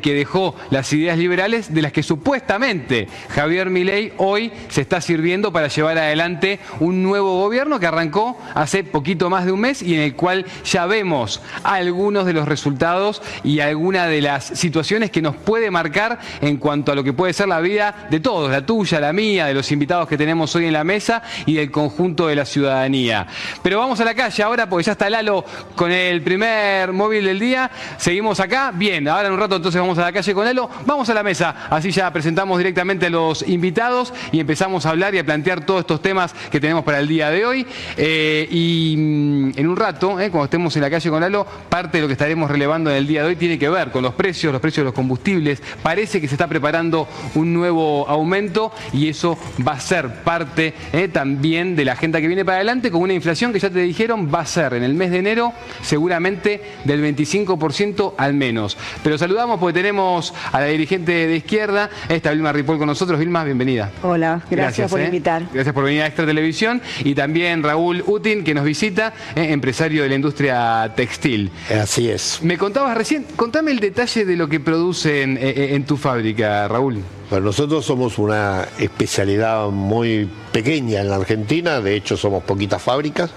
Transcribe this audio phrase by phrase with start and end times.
[0.00, 5.52] que dejó las ideas liberales de las que supuestamente Javier Milei hoy se está sirviendo
[5.52, 9.94] para llevar adelante un nuevo gobierno que arrancó hace poquito más de un mes y
[9.94, 15.22] en el cual ya vemos algunos de los resultados y algunas de las situaciones que
[15.22, 18.64] nos puede marcar en cuanto a lo que puede ser la vida de todos, la
[18.64, 22.26] tuya, la mía, de los invitados que tenemos hoy en la mesa y del conjunto
[22.26, 23.26] de la ciudadanía.
[23.62, 25.44] Pero vamos a la calle ahora porque ya está Lalo
[25.74, 27.70] con el primer móvil del día.
[27.96, 28.72] Seguimos acá.
[28.74, 31.14] Bien, ahora en un rato entonces vamos vamos a la calle con Elo, vamos a
[31.14, 35.24] la mesa, así ya presentamos directamente a los invitados y empezamos a hablar y a
[35.24, 37.66] plantear todos estos temas que tenemos para el día de hoy.
[37.96, 41.98] Eh, y mm, en un rato, eh, cuando estemos en la calle con Elo, parte
[41.98, 44.14] de lo que estaremos relevando en el día de hoy tiene que ver con los
[44.14, 45.60] precios, los precios de los combustibles.
[45.82, 49.36] Parece que se está preparando un nuevo aumento y eso
[49.66, 53.14] va a ser parte eh, también de la agenda que viene para adelante con una
[53.14, 57.02] inflación que ya te dijeron va a ser en el mes de enero seguramente del
[57.02, 58.78] 25% al menos.
[59.02, 63.18] Pero saludamos porque tenemos a la dirigente de izquierda, esta Vilma Ripoll con nosotros.
[63.18, 63.90] Vilma, bienvenida.
[64.02, 65.06] Hola, gracias, por eh.
[65.06, 65.44] invitar.
[65.54, 66.82] Gracias por venir a Extra Televisión.
[67.02, 71.50] Y también Raúl Utin, que nos visita, eh, empresario de la industria textil.
[71.80, 72.40] Así es.
[72.42, 77.02] Me contabas recién, contame el detalle de lo que producen eh, en tu fábrica, Raúl.
[77.30, 83.30] Bueno, nosotros somos una especialidad muy pequeña en la Argentina, de hecho somos poquitas fábricas,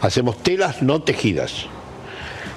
[0.00, 1.68] hacemos telas no tejidas.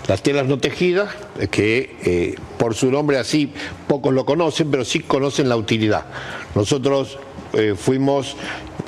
[0.07, 1.09] Las telas no tejidas,
[1.51, 3.51] que eh, por su nombre así
[3.87, 6.05] pocos lo conocen, pero sí conocen la utilidad.
[6.55, 7.19] Nosotros
[7.53, 8.35] eh, fuimos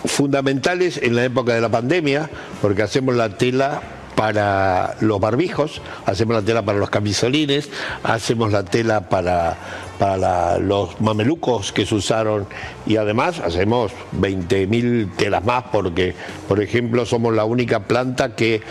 [0.06, 2.30] fundamentales en la época de la pandemia,
[2.62, 3.82] porque hacemos la tela
[4.16, 7.70] para los barbijos, hacemos la tela para los camisolines,
[8.04, 9.56] hacemos la tela para,
[9.98, 12.46] para los mamelucos que se usaron
[12.86, 16.16] y además hacemos 20.000 telas más porque,
[16.50, 18.62] por ejemplo, somos la única planta que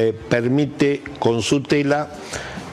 [0.00, 2.08] eh, permite con su tela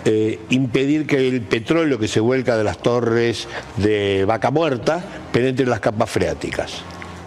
[0.06, 5.66] eh, impedir que el petróleo que se vuelca de las torres de vaca muerta penetre
[5.66, 6.84] las capas freáticas.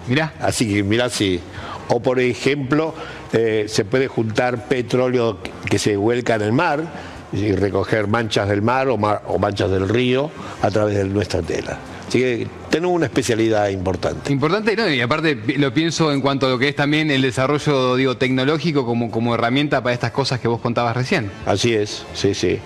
[0.06, 0.34] Mirá.
[0.41, 1.41] Así que mirá si.
[1.89, 2.95] O por ejemplo,
[3.33, 6.84] eh, se puede juntar petróleo que se vuelca en el mar
[7.33, 10.31] y recoger manchas del mar o, o manchas del río
[10.62, 11.77] a través de nuestra tela.
[12.09, 14.33] Así que tenemos una especialidad importante.
[14.33, 14.89] Importante, ¿no?
[14.89, 18.87] y aparte lo pienso en cuanto a lo que es también el desarrollo digo, tecnológico
[18.87, 21.31] como, como herramienta para estas cosas que vos contabas recién.
[21.45, 22.61] Así es, sí, sí.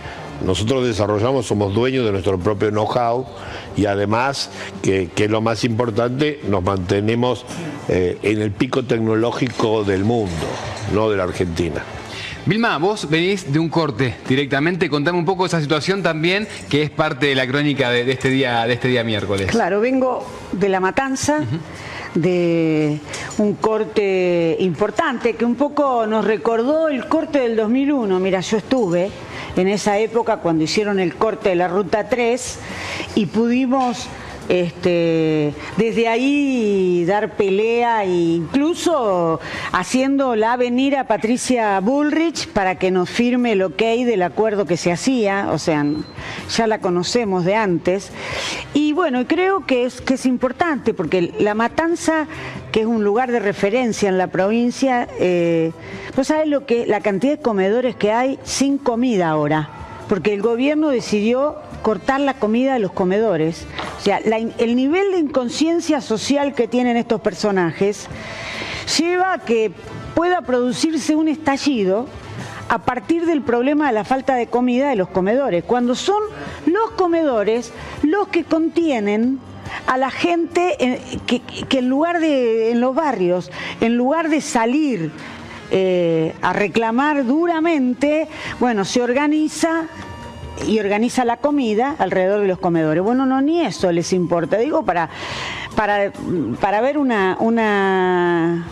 [0.44, 3.26] Nosotros desarrollamos, somos dueños de nuestro propio know-how
[3.76, 4.50] y además,
[4.82, 7.44] que, es lo más importante, nos mantenemos
[7.88, 10.46] eh, en el pico tecnológico del mundo,
[10.92, 11.82] no de la Argentina.
[12.44, 16.90] Vilma, vos venís de un corte directamente, contame un poco esa situación también, que es
[16.90, 19.46] parte de la crónica de, este, día, de este día miércoles.
[19.48, 21.40] Claro, vengo de la matanza.
[22.14, 23.00] de
[23.38, 28.20] un corte importante que un poco nos recordó el corte del 2001.
[28.20, 29.10] Mira, yo estuve
[29.56, 32.58] en esa época cuando hicieron el corte de la Ruta 3
[33.14, 34.08] y pudimos
[34.48, 39.40] este, desde ahí dar pelea e incluso
[39.72, 44.92] haciéndola venir a Patricia Bullrich para que nos firme el ok del acuerdo que se
[44.92, 45.84] hacía, o sea,
[46.50, 48.10] ya la conocemos de antes.
[48.74, 52.26] Y bueno, creo que es, que es importante porque la matanza,
[52.72, 55.72] que es un lugar de referencia en la provincia, eh,
[56.14, 59.70] pues sabes lo que, la cantidad de comedores que hay sin comida ahora,
[60.08, 63.66] porque el gobierno decidió cortar la comida de los comedores.
[64.02, 68.08] O sea, el nivel de inconsciencia social que tienen estos personajes
[68.98, 69.70] lleva a que
[70.16, 72.08] pueda producirse un estallido
[72.68, 76.20] a partir del problema de la falta de comida de los comedores, cuando son
[76.66, 79.38] los comedores los que contienen
[79.86, 85.12] a la gente que, en lugar de, en los barrios, en lugar de salir
[85.70, 88.26] eh, a reclamar duramente,
[88.58, 89.86] bueno, se organiza
[90.66, 93.02] y organiza la comida alrededor de los comedores.
[93.02, 94.58] Bueno, no, ni eso les importa.
[94.58, 95.08] Digo, para,
[95.74, 96.12] para,
[96.60, 98.66] para ver una, una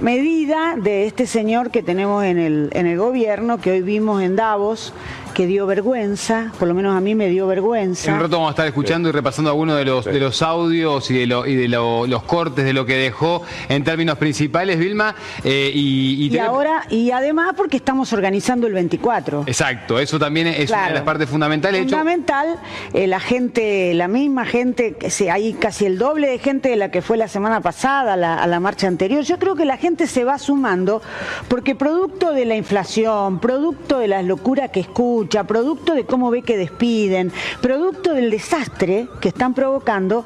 [0.00, 4.36] medida de este señor que tenemos en el, en el gobierno, que hoy vimos en
[4.36, 4.92] Davos,
[5.30, 8.10] que dio vergüenza, por lo menos a mí me dio vergüenza.
[8.10, 11.10] En un rato vamos a estar escuchando y repasando algunos de los, de los audios
[11.10, 15.14] y de, y de los cortes de lo que dejó en términos principales, Vilma.
[15.44, 19.44] Eh, y, ahora, y además porque estamos organizando el 24.
[19.46, 21.82] Exacto, eso también es una de las partes fundamentales.
[21.82, 22.58] Fundamental,
[22.92, 24.96] eh, la gente, la misma gente,
[25.30, 28.60] hay casi el doble de gente de la que fue la semana pasada, a la
[28.60, 29.22] marcha anterior.
[29.22, 31.02] Yo creo que la gente se va sumando
[31.48, 36.42] porque producto de la inflación, producto de las locuras que escucha, producto de cómo ve
[36.42, 40.24] que despiden, producto del desastre que están provocando,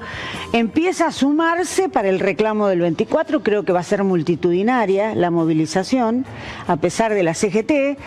[0.53, 3.43] empieza a sumarse para el reclamo del 24.
[3.43, 6.27] Creo que va a ser multitudinaria la movilización,
[6.67, 7.99] a pesar de la CGT.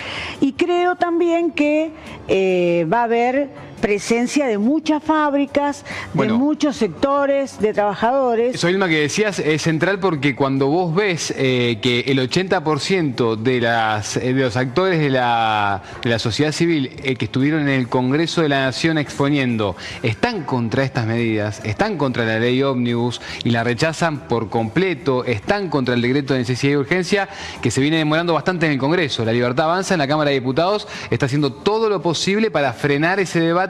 [0.41, 1.91] Y creo también que
[2.27, 8.55] eh, va a haber presencia de muchas fábricas, de muchos sectores de trabajadores.
[8.55, 14.17] Eso que decías es central porque cuando vos ves eh, que el 80% de, las,
[14.17, 17.87] eh, de los actores de la, de la sociedad civil eh, que estuvieron en el
[17.87, 23.51] Congreso de la Nación exponiendo están contra estas medidas, están contra la ley ómnibus y
[23.51, 27.29] la rechazan por completo, están contra el decreto de necesidad y urgencia
[27.61, 29.25] que se viene demorando bastante en el Congreso.
[29.25, 33.19] La libertad avanza en la Cámara de Diputados, está haciendo todo lo posible para frenar
[33.19, 33.66] ese debate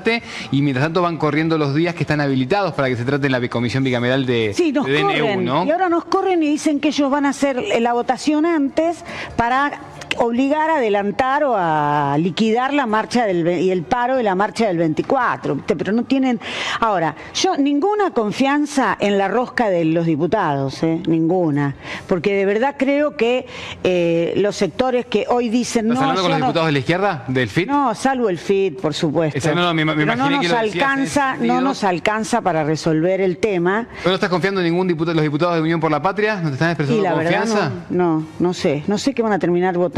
[0.51, 3.31] y mientras tanto van corriendo los días que están habilitados para que se trate en
[3.31, 7.09] la Comisión Bicameral de, sí, nos corren, Y ahora nos corren y dicen que ellos
[7.09, 9.03] van a hacer la votación antes
[9.35, 9.79] para
[10.17, 14.67] obligar a adelantar o a liquidar la marcha del, y el paro de la marcha
[14.67, 15.63] del 24.
[15.65, 16.39] Pero no tienen.
[16.79, 21.01] Ahora, yo ninguna confianza en la rosca de los diputados, ¿eh?
[21.07, 21.75] ninguna.
[22.07, 23.45] Porque de verdad creo que
[23.83, 25.87] eh, los sectores que hoy dicen.
[25.87, 27.67] ¿Estás hablando con los diputados de la izquierda, del FIT?
[27.67, 29.55] No, salvo el FIT, por supuesto.
[29.55, 33.87] no, nos alcanza, no nos alcanza para resolver el tema.
[34.05, 36.35] no estás confiando en ningún diputado, los diputados de Unión por la Patria?
[36.41, 37.71] ¿No te están expresando la confianza?
[37.89, 38.83] no, no sé.
[38.87, 39.97] No sé qué van a terminar votando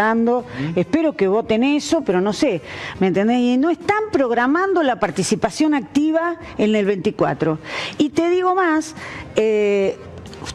[0.76, 2.62] Espero que voten eso, pero no sé,
[3.00, 3.40] ¿me entendés?
[3.40, 7.60] Y no están programando la participación activa en el 24.
[7.98, 8.96] Y te digo más,
[9.36, 9.98] eh,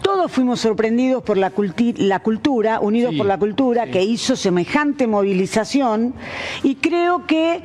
[0.02, 1.52] todos fuimos sorprendidos por la,
[1.96, 6.14] la cultura, unidos por la cultura, que hizo semejante movilización
[6.62, 7.62] y creo que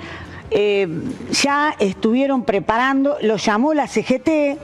[0.52, 0.88] eh,
[1.32, 4.58] ya estuvieron preparando, lo llamó la CGT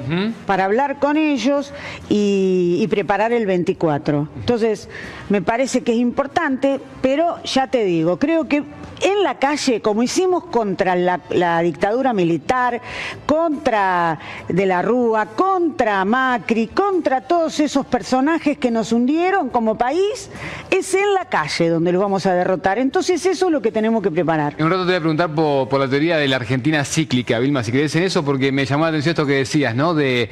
[0.46, 1.74] para hablar con ellos
[2.10, 4.28] y, y, preparar el 24.
[4.38, 4.90] Entonces,
[5.30, 8.64] me parece que es importante, pero ya te digo, creo que
[9.02, 12.82] en la calle, como hicimos contra la, dictadura militar,
[13.26, 20.30] contra De la Rúa, contra Macri, contra todos esos personajes que nos hundieron como país,
[20.72, 22.80] es en la calle donde los vamos a derrotar.
[22.80, 24.56] Entonces eso es lo que tenemos que preparar.
[24.58, 27.64] En un rato te voy a preguntar por, la teoría de la Argentina cíclica, Vilma,
[27.64, 29.94] si crees en eso, porque me llamó la atención esto que decías, ¿no?
[29.94, 30.30] De,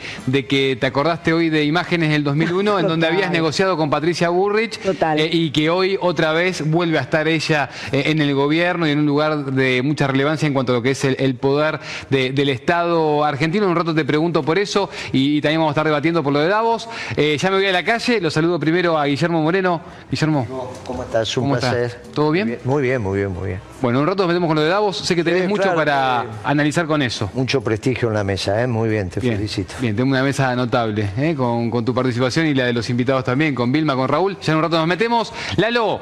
[0.49, 4.79] que te acordaste hoy de imágenes del 2001 en donde habías negociado con Patricia Burrich
[5.17, 8.91] eh, y que hoy otra vez vuelve a estar ella eh, en el gobierno y
[8.91, 11.79] en un lugar de mucha relevancia en cuanto a lo que es el, poder
[12.09, 13.67] del Estado argentino.
[13.67, 16.47] un rato te pregunto por eso y, también vamos a estar debatiendo por lo de
[16.47, 16.89] Davos.
[17.15, 19.81] Eh, ya me voy a la calle, lo saludo primero a Guillermo Moreno.
[20.09, 20.71] Guillermo.
[20.85, 21.35] ¿Cómo estás?
[21.37, 22.01] Un placer.
[22.13, 22.59] ¿Todo bien?
[22.63, 23.72] Muy bien, muy bien, muy bien.
[23.83, 24.95] Bueno, un rato nos metemos con lo de Davos.
[24.95, 27.29] Sé que tenés mucho para analizar con eso.
[27.33, 28.65] Mucho prestigio en la mesa, ¿eh?
[28.65, 29.75] muy bien, te felicito.
[29.81, 31.35] Bien, tengo una mesa notable, ¿eh?
[31.35, 34.37] con, con tu participación y la de los invitados también, con Vilma, con Raúl.
[34.39, 35.33] Ya en un rato nos metemos.
[35.57, 35.99] Lalo,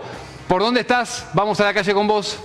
[0.47, 1.25] ¿Por dónde estás?
[1.33, 2.37] Vamos a la calle con vos.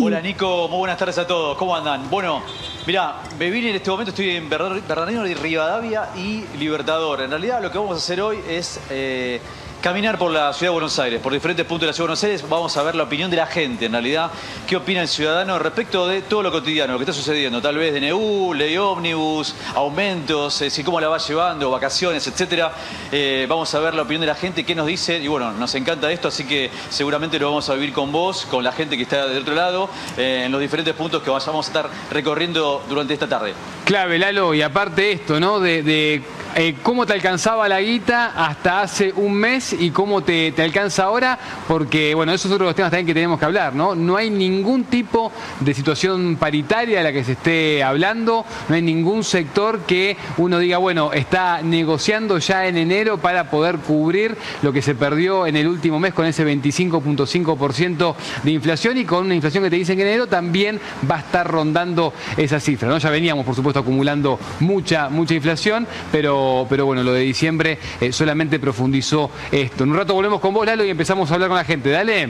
[0.00, 1.56] Hola Nico, muy buenas tardes a todos.
[1.58, 2.10] ¿Cómo andan?
[2.10, 2.42] Bueno,
[2.84, 7.20] mira, vivir en este momento estoy en Bernardino de Rivadavia y Libertador.
[7.20, 9.40] En realidad lo que vamos a hacer hoy es eh,
[9.86, 12.24] caminar por la ciudad de Buenos Aires, por diferentes puntos de la ciudad de Buenos
[12.24, 14.32] Aires, vamos a ver la opinión de la gente, en realidad,
[14.66, 17.94] qué opina el ciudadano respecto de todo lo cotidiano, lo que está sucediendo, tal vez
[17.94, 22.72] DNU, ley ómnibus, aumentos, eh, cómo la va llevando, vacaciones, etcétera.
[23.12, 25.72] Eh, vamos a ver la opinión de la gente, qué nos dice, y bueno, nos
[25.76, 29.04] encanta esto, así que seguramente lo vamos a vivir con vos, con la gente que
[29.04, 33.14] está del otro lado, eh, en los diferentes puntos que vamos a estar recorriendo durante
[33.14, 33.54] esta tarde.
[33.84, 35.60] Clave, Lalo, y aparte esto, ¿no?
[35.60, 36.24] de
[36.58, 41.38] eh, cómo te alcanzaba la guita hasta hace un mes y cómo te, alcanza ahora,
[41.68, 43.94] porque bueno, esos son otros temas también que tenemos que hablar, ¿no?
[43.94, 48.82] No hay ningún tipo de situación paritaria de la que se esté hablando, no hay
[48.82, 54.72] ningún sector que uno diga, bueno, está negociando ya en enero para poder cubrir lo
[54.72, 59.34] que se perdió en el último mes con ese 25.5% de inflación y con una
[59.34, 62.98] inflación que te dicen que en enero también va a estar rondando esa cifra, ¿no?
[62.98, 66.36] Ya veníamos, por supuesto, acumulando mucha, mucha inflación, pero
[66.68, 69.30] pero, bueno, lo de diciembre eh, solamente profundizó
[69.66, 69.84] esto.
[69.84, 71.90] En un rato volvemos con vos, Lalo, y empezamos a hablar con la gente.
[71.90, 72.28] Dale.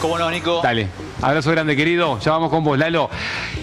[0.00, 0.60] ¿Cómo no, Nico?
[0.62, 1.05] Dale.
[1.22, 2.18] Abrazo grande, querido.
[2.20, 3.08] Ya vamos con vos, Lalo.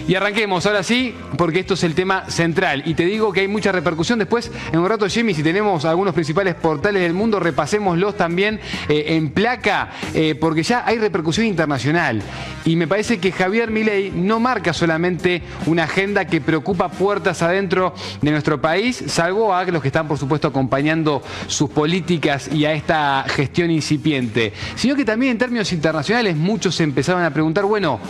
[0.08, 2.82] Y arranquemos ahora sí, porque esto es el tema central.
[2.84, 4.18] Y te digo que hay mucha repercusión.
[4.18, 8.58] Después, en un rato, Jimmy, si tenemos algunos principales portales del mundo, repasémoslos también
[8.88, 12.22] eh, en placa, eh, porque ya hay repercusión internacional.
[12.64, 17.94] Y me parece que Javier Milei no marca solamente una agenda que preocupa puertas adentro
[18.20, 22.72] de nuestro país, salvo a los que están, por supuesto, acompañando sus políticas y a
[22.72, 28.00] esta gestión incipiente, sino que también en términos internacionales muchos empezaron a preguntar bueno,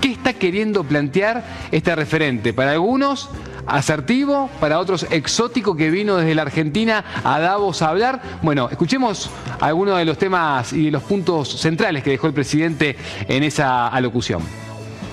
[0.00, 2.52] ¿qué está queriendo plantear este referente?
[2.52, 3.28] Para algunos,
[3.66, 8.20] asertivo, para otros exótico que vino desde la Argentina a Davos a hablar.
[8.42, 12.96] Bueno, escuchemos algunos de los temas y de los puntos centrales que dejó el presidente
[13.28, 14.42] en esa alocución.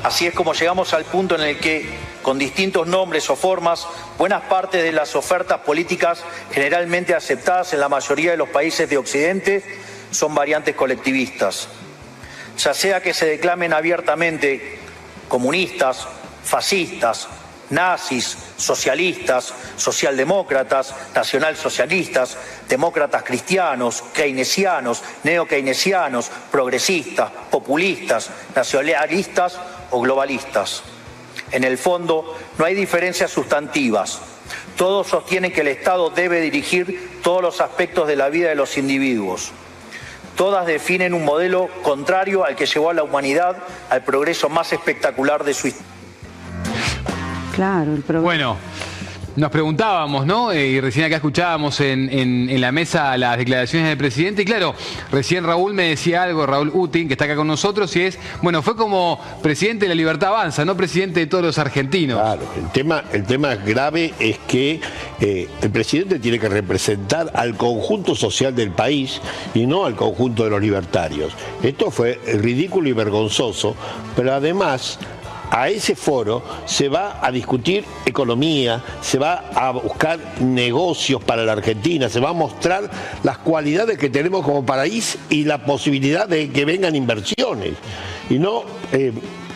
[0.04, 1.88] Así es como llegamos al punto en el que,
[2.24, 7.90] con distintos nombres o formas, buenas partes de las ofertas políticas generalmente aceptadas en la
[7.90, 9.64] mayoría de los países de Occidente
[10.10, 11.70] son variantes colectivistas
[12.58, 14.80] ya sea que se declamen abiertamente
[15.28, 16.08] comunistas,
[16.44, 17.28] fascistas,
[17.72, 29.58] nazis, socialistas, socialdemócratas, nacionalsocialistas, demócratas cristianos, keynesianos, neokeynesianos, progresistas, populistas, nacionalistas
[29.90, 30.84] o globalistas.
[31.52, 34.20] En el fondo, no hay diferencias sustantivas.
[34.76, 38.78] Todos sostienen que el Estado debe dirigir todos los aspectos de la vida de los
[38.78, 39.52] individuos.
[40.36, 43.58] Todas definen un modelo contrario al que llevó a la humanidad
[43.90, 45.92] al progreso más espectacular de su historia.
[47.56, 48.24] Claro, el progreso.
[48.24, 48.58] Bueno,
[49.36, 50.52] nos preguntábamos, ¿no?
[50.52, 54.42] Eh, y recién acá escuchábamos en, en- la mesa las declaraciones del presidente.
[54.44, 54.76] Y claro,
[55.12, 58.62] recién Raúl me decía algo, Raúl Utin, que está acá con nosotros, y es, bueno,
[58.62, 62.20] fue como presidente de la Libertad Avanza, no presidente de todos los argentinos.
[62.20, 64.80] Claro, el tema, el tema grave es que
[65.20, 69.22] eh, el presidente tiene que representar al conjunto social del país
[69.54, 71.34] y no al conjunto de los libertarios.
[71.64, 73.76] Esto fue ridículo y vergonzoso,
[74.16, 75.00] pero además
[75.52, 81.52] a ese foro se va a discutir economía, se va a buscar negocios para la
[81.52, 82.90] Argentina, se va a mostrar
[83.24, 87.74] las cualidades que tenemos como país y la posibilidad de que vengan inversiones.
[88.30, 89.12] Y no eh,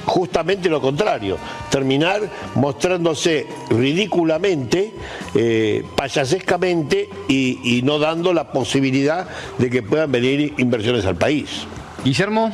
[0.05, 1.37] justamente lo contrario,
[1.71, 4.93] terminar mostrándose ridículamente,
[5.33, 11.65] eh, payasescamente y, y no dando la posibilidad de que puedan venir inversiones al país.
[12.03, 12.51] Guillermo,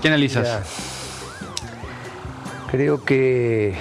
[0.00, 0.95] ¿qué analizas?
[2.70, 3.74] Creo que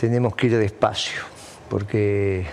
[0.00, 1.22] tenemos que ir despacio,
[1.68, 2.46] porque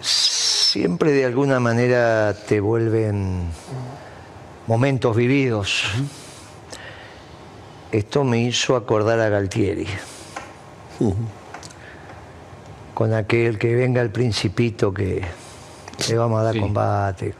[0.00, 3.48] siempre de alguna manera te vuelven
[4.66, 5.84] momentos vividos.
[7.92, 9.86] Esto me hizo acordar a Galtieri,
[12.94, 15.22] con aquel que venga el principito que
[16.08, 16.60] le vamos a dar Sí.
[16.60, 17.34] combate.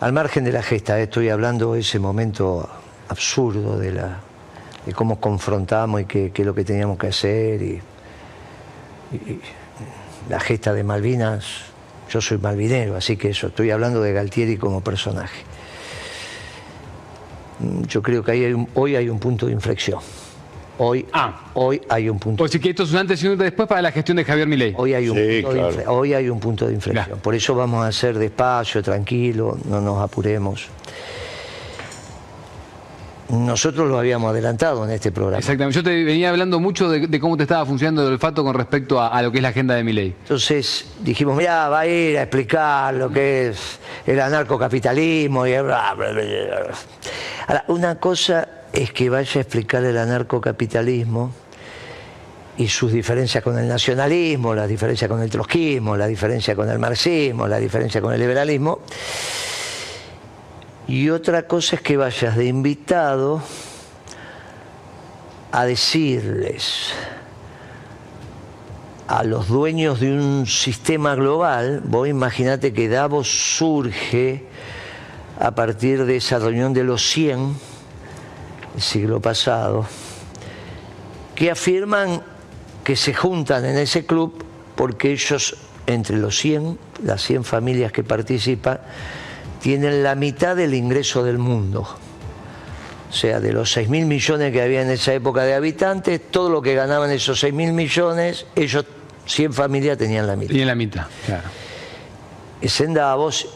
[0.00, 2.68] Al margen de la gesta, eh, estoy hablando de ese momento
[3.10, 4.20] absurdo de, la,
[4.86, 7.60] de cómo confrontamos y qué qué es lo que teníamos que hacer.
[7.62, 7.80] Y,
[9.12, 9.40] y
[10.28, 11.44] la gesta de Malvinas,
[12.10, 15.42] yo soy malvinero, así que eso, estoy hablando de Galtieri como personaje.
[17.58, 20.00] Mm, Yo creo que ahí hay un- hoy hay un punto de inflexión.
[20.82, 21.50] Hoy, Ah.
[21.54, 23.82] hoy hay un punto O sea que esto es un antes y un después para
[23.82, 24.72] la gestión de Javier Milei.
[24.78, 25.92] Hoy hay un, Sí, punto, de claro.
[25.92, 27.04] hoy hay un punto de inflexión.
[27.04, 27.20] Claro.
[27.20, 30.68] Por eso vamos a hacer despacio, tranquilo, no nos apuremos.
[33.30, 35.38] Nosotros lo habíamos adelantado en este programa.
[35.38, 35.76] Exactamente.
[35.76, 39.00] Yo te venía hablando mucho de, de cómo te estaba funcionando el olfato con respecto
[39.00, 40.14] a, a lo que es la agenda de Milei.
[40.22, 45.94] Entonces dijimos, mira, va a ir a explicar lo que es el anarcocapitalismo y bla,
[45.94, 46.74] bla, bla, bla".
[47.46, 51.32] Ahora, una cosa es que vaya a explicar el anarcocapitalismo
[52.56, 56.78] y sus diferencias con el nacionalismo, las diferencias con el trotskismo, la diferencia con el
[56.78, 58.80] marxismo, la diferencia con el liberalismo.
[60.90, 63.40] Y otra cosa es que vayas de invitado
[65.52, 66.90] a decirles
[69.06, 74.46] a los dueños de un sistema global, vos imaginate que Davos surge
[75.38, 77.54] a partir de esa reunión de los 100,
[78.74, 79.86] el siglo pasado,
[81.36, 82.20] que afirman
[82.82, 84.44] que se juntan en ese club
[84.74, 85.56] porque ellos,
[85.86, 88.80] entre los 100, las 100 familias que participan,
[89.60, 91.86] tienen la mitad del ingreso del mundo.
[93.08, 96.48] O sea, de los 6 mil millones que había en esa época de habitantes, todo
[96.48, 98.84] lo que ganaban esos 6 mil millones, ellos,
[99.26, 100.54] 100 familias, tenían la mitad.
[100.54, 101.48] Y en la mitad, claro.
[102.60, 103.48] Es en Davos,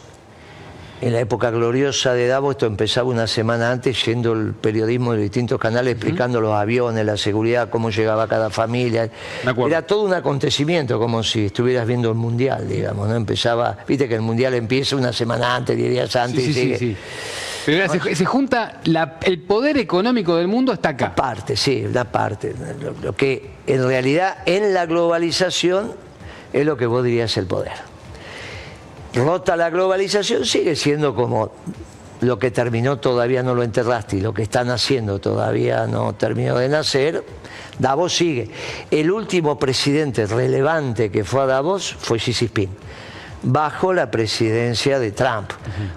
[1.00, 5.18] en la época gloriosa de Davos, esto empezaba una semana antes, yendo el periodismo de
[5.18, 9.10] los distintos canales explicando los aviones, la seguridad, cómo llegaba cada familia.
[9.66, 13.16] Era todo un acontecimiento, como si estuvieras viendo el mundial, digamos, ¿no?
[13.16, 16.60] Empezaba, viste que el mundial empieza una semana antes, 10 días antes, Sí, y sí,
[16.60, 16.78] sí, sigue.
[16.78, 16.96] sí.
[17.66, 21.14] Pero se, se junta, la- el poder económico del mundo está acá.
[21.14, 22.54] parte, sí, una parte.
[22.80, 25.92] Lo, lo que en realidad en la globalización
[26.52, 27.72] es lo que vos dirías el poder.
[29.14, 31.50] Rota la globalización sigue siendo como
[32.20, 36.56] lo que terminó todavía no lo enterraste y lo que están haciendo todavía no terminó
[36.56, 37.24] de nacer.
[37.78, 38.50] Davos sigue.
[38.90, 42.70] El último presidente relevante que fue a Davos fue Xi Jinping
[43.44, 45.50] bajo la presidencia de Trump.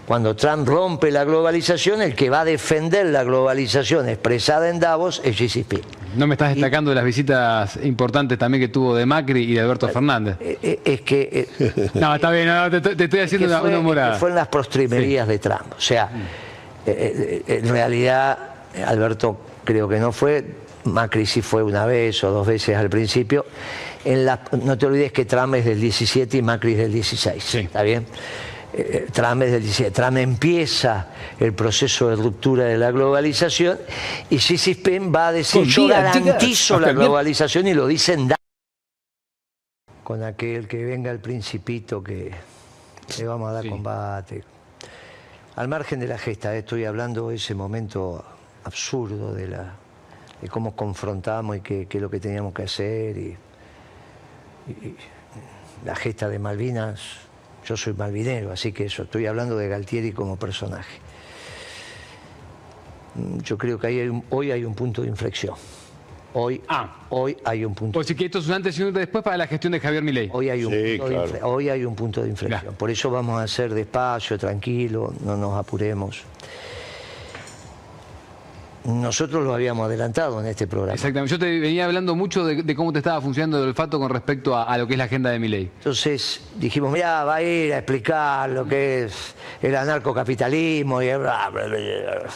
[0.05, 5.21] Cuando Trump rompe la globalización, el que va a defender la globalización expresada en Davos
[5.23, 5.96] es Xi Jinping.
[6.15, 9.59] No me estás destacando de las visitas importantes también que tuvo de Macri y de
[9.61, 10.37] Alberto Fernández.
[10.39, 13.59] Eh, eh, Es que, eh, No, está bien, no, te, te estoy haciendo que una,
[13.61, 14.13] fue, una humorada.
[14.13, 15.73] que fue en las postrimerías de Trump.
[15.77, 16.09] O sea,
[16.85, 18.37] eh, eh, en realidad
[18.85, 20.45] Alberto creo que no fue,
[20.85, 23.45] Macri sí fue una vez o dos veces al principio.
[24.05, 27.43] En la, no te olvides que Trump es del 17 y Macri es del 16.
[27.43, 27.57] Sí.
[27.59, 28.05] ¿Está bien?
[28.77, 29.91] Eh, Trump, es del 17.
[29.91, 31.07] Trump empieza
[31.39, 33.77] el proceso de ruptura de la globalización
[34.29, 36.95] y Jinping va a decir yo garantizo la hasta el miércoles".
[36.95, 38.29] globalización y lo dicen
[40.03, 42.31] con aquel que venga el principito que
[43.17, 43.69] le vamos a dar Sí.
[43.69, 44.43] combate.
[45.57, 48.23] Al margen de la gesta, eh, estoy hablando de ese momento
[48.63, 49.73] absurdo de, la,
[50.41, 53.17] de cómo confrontamos y qué, qué es lo que teníamos que hacer.
[53.17, 53.37] Y,
[54.69, 54.95] y
[55.85, 57.01] la gesta de Malvinas,
[57.67, 60.99] yo soy malvinero, así que eso, estoy hablando de Galtieri como personaje.
[63.15, 65.55] Mm, Yo creo que ahí hay un- hoy hay un punto de inflexión.
[66.33, 66.95] Hoy, Ah.
[67.09, 69.37] hoy hay un punto Pues sí que esto es un antes y un después para
[69.37, 70.29] la gestión de Javier Milei.
[70.31, 71.27] Hoy hay un, Sí, punto, de claro.
[71.31, 72.61] infle- hoy hay un punto de inflexión.
[72.61, 72.77] Claro.
[72.77, 76.23] Por eso vamos a hacer despacio, tranquilo, no nos apuremos.
[78.87, 80.93] Nosotros lo habíamos adelantado en este programa.
[80.93, 81.29] Exactamente.
[81.29, 84.55] Yo te venía hablando mucho de, de cómo te estaba funcionando el olfato con respecto
[84.55, 85.69] a, a lo que es la agenda de Milei.
[85.77, 91.49] Entonces dijimos, mira, va a ir a explicar lo que es el anarcocapitalismo y bla,
[91.49, 92.29] bla, bla, bla".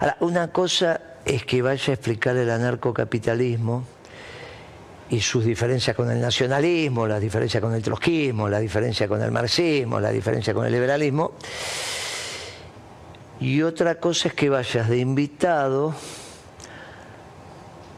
[0.00, 3.84] Ahora, una cosa es que vaya a explicar el anarcocapitalismo
[5.10, 9.30] y sus diferencias con el nacionalismo, las diferencias con el trotskismo, la diferencia con el
[9.30, 11.32] marxismo, la diferencia con el liberalismo.
[13.40, 15.94] Y otra cosa es que vayas de invitado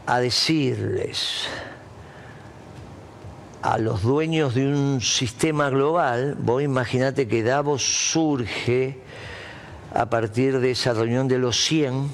[0.06, 1.46] a decirles
[3.62, 9.00] a los dueños de un sistema global, vos imaginate que Davos surge
[9.92, 12.08] a partir de esa reunión de los 100,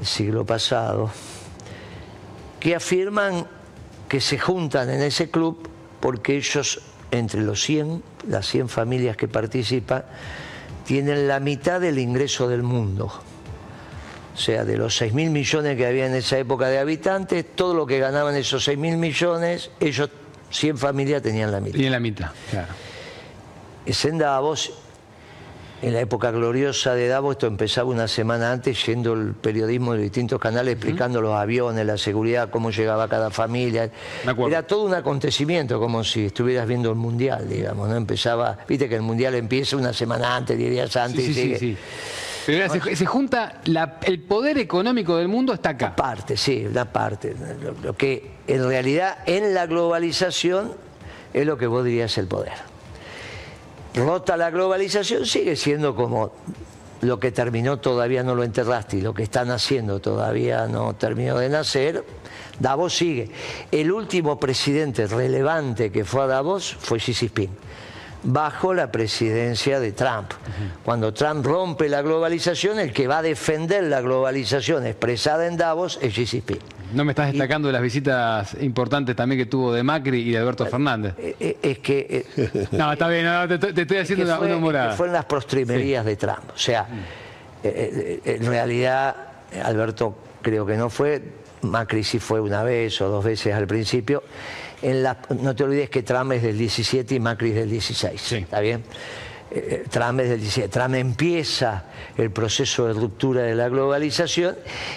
[0.00, 1.10] el siglo pasado,
[2.60, 3.46] que afirman
[4.08, 5.68] que se juntan en ese club
[6.00, 10.04] porque ellos, entre los 100, las 100 familias que participan,
[10.86, 13.12] tienen la mitad del ingreso del mundo.
[14.34, 17.74] O sea, de los 6 mil millones que había en esa época de habitantes, todo
[17.74, 20.10] lo que ganaban esos 6 mil millones, ellos,
[20.50, 21.78] 100 familias, tenían la mitad.
[21.78, 22.68] Y en la mitad, claro.
[23.84, 24.72] Es en Davos,
[25.82, 30.02] en la época gloriosa de Davos, esto empezaba una semana antes, yendo el periodismo de
[30.02, 33.90] distintos canales explicando los aviones, la seguridad, cómo llegaba cada familia.
[34.48, 37.96] Era todo un acontecimiento, como si estuvieras viendo el Mundial, digamos, ¿no?
[37.96, 41.40] Empezaba, viste que el Mundial empieza una semana antes, 10 días antes, Sí, y sí,
[41.40, 41.58] sí, sigue.
[41.58, 41.76] sí.
[42.46, 45.94] Pero se, se junta, la- el poder económico del mundo está acá.
[45.96, 47.34] parte, sí, una parte.
[47.62, 50.72] Lo, lo que en realidad en la globalización
[51.34, 52.52] es lo que vos dirías el poder.
[53.96, 56.30] Rota la globalización, sigue siendo como
[57.00, 61.38] lo que terminó todavía no lo enterraste y lo que están haciendo todavía no terminó
[61.38, 62.04] de nacer.
[62.58, 63.30] Davos sigue.
[63.70, 67.50] El último presidente relevante que fue a Davos fue Xi Jinping,
[68.22, 70.30] bajo la presidencia de Trump.
[70.84, 75.98] Cuando Trump rompe la globalización, el que va a defender la globalización expresada en Davos
[76.02, 76.75] es Xi Jinping.
[76.92, 80.38] No me estás destacando de las visitas importantes también que tuvo de Macri y de
[80.38, 81.14] Alberto Fernández.
[81.18, 84.38] Eh, eh, Es que eh, No, está bien, no, te, te estoy haciendo que una,
[84.38, 84.90] fue, una humorada.
[84.90, 86.50] que fue en las postrimerías de Trump.
[86.54, 86.86] O sea,
[87.62, 89.16] eh, eh, en realidad
[89.64, 91.22] Alberto creo que no fue,
[91.62, 94.22] Macri sí fue una vez o dos veces al principio.
[94.82, 98.20] En la- no te olvides que Trump es del 17 y Macri es del 16.
[98.20, 98.36] Sí.
[98.36, 98.84] ¿Está bien?
[99.48, 100.68] Eh, eh, Trump es del 17.
[100.68, 101.84] Trump empieza
[102.16, 104.56] el proceso de ruptura de la globalización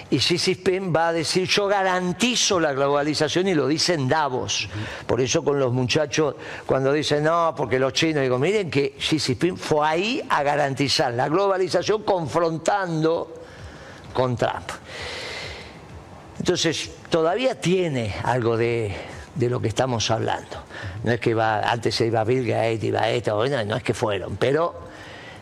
[0.10, 4.68] y Xi Jinping va a decir yo garantizo la globalización y lo dice en Davos.
[5.06, 6.36] Por eso con los muchachos
[6.66, 11.14] cuando dicen no, porque los chinos, digo, miren que Xi Jinping fue ahí a garantizar
[11.14, 13.36] la globalización confrontando
[14.14, 14.72] con Trump.
[16.40, 18.96] Entonces, todavía tiene algo de,
[19.36, 20.64] de lo que estamos hablando.
[21.04, 23.94] No es que va, antes se iba Bill Gates, iba esto, bueno, no es que
[23.94, 24.76] fueron, pero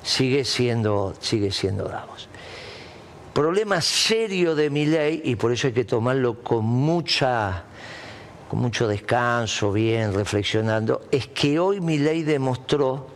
[0.03, 2.27] sigue siendo, sigue siendo Davos.
[3.33, 7.63] Problema serio de mi ley, y por eso hay que tomarlo con mucha
[8.47, 13.07] con mucho descanso, bien, reflexionando, es que hoy mi ley demostró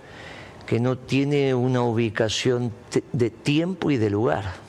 [0.66, 2.72] que no tiene una ubicación
[3.12, 4.61] de tiempo y de lugar.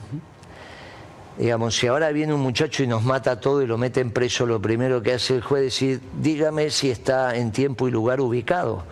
[1.37, 4.61] Digamos, si ahora viene un muchacho y nos mata todo y lo meten preso, lo
[4.61, 8.83] primero que hace el juez es decir, dígame si está en tiempo y lugar ubicado.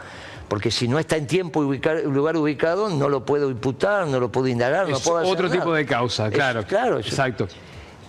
[0.47, 4.19] Porque si no está en tiempo y ubicar- lugar ubicado, no lo puedo imputar, no
[4.19, 5.59] lo puedo indagar, no Es puedo hacer otro nada.
[5.59, 6.63] tipo de causa, Es- claro.
[6.65, 7.47] claro, Exacto.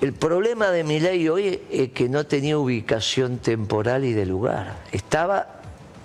[0.00, 4.76] el problema de mi ley hoy es que no tenía ubicación temporal y de lugar.
[4.92, 5.60] Estaba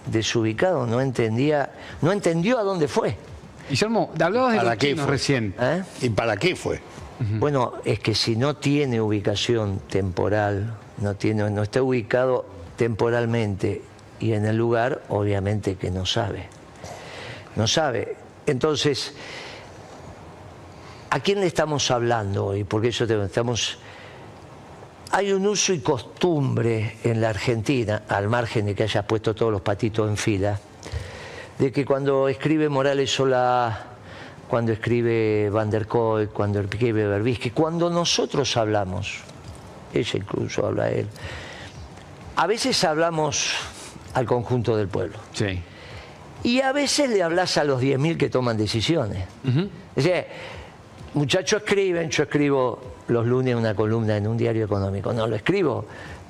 [0.06, 3.16] desubicado, no entendía, no entendió a dónde fue.
[3.70, 5.12] Guillermo, hablabas de ¿Para los chinos fue?
[5.12, 5.56] recién.
[5.60, 5.84] ¿eh?
[6.02, 6.80] ¿Y para qué fue?
[7.20, 13.82] Bueno, es que si no tiene ubicación temporal, no, tiene, no está ubicado temporalmente
[14.20, 16.48] y en el lugar, obviamente que no sabe.
[17.56, 18.16] No sabe.
[18.46, 19.16] Entonces,
[21.10, 22.64] ¿a quién le estamos hablando hoy?
[22.64, 23.80] Porque eso te- estamos...
[25.12, 29.52] Hay un uso y costumbre en la Argentina, al margen de que hayas puesto todos
[29.52, 30.60] los patitos en fila,
[31.58, 33.97] de que cuando escribe Morales Solá,
[34.48, 39.20] cuando escribe Van der Koy, cuando escribe Berbisky, cuando nosotros hablamos,
[39.94, 41.08] ella incluso habla él,
[42.36, 43.54] a veces hablamos
[44.14, 45.18] al conjunto del pueblo.
[45.34, 45.62] Sí.
[46.44, 49.26] Y a veces le hablas a los 10.000 que toman decisiones.
[49.96, 50.26] Es decir,
[51.14, 55.14] muchachos escriben, yo escribo los lunes una columna en un diario económico.
[55.14, 55.86] No lo escribo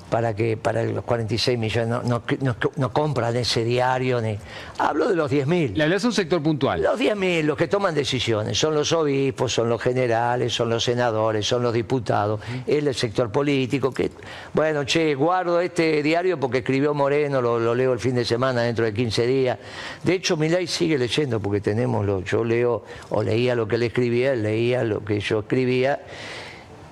[0.10, 4.22] para que para los 46 millones no, no, no- no compran ese diario.
[4.22, 4.38] Ni...
[4.78, 5.74] Hablo de los 10.000.
[5.76, 6.82] Le hablas a un sector puntual.
[6.82, 11.46] Los 10.000, los que toman decisiones, son los obispos, son los generales, son los senadores,
[11.46, 14.12] son los diputados, es el sector político que,
[14.54, 18.62] bueno, che, guardo este diario porque escribió Moreno, lo, lo leo el fin de semana
[18.62, 19.58] dentro de 15 días.
[20.04, 23.84] De hecho, Milay sigue leyendo porque tenemos lo, yo leo o leía lo que él
[23.84, 26.00] escribía, él leía lo que yo escribía.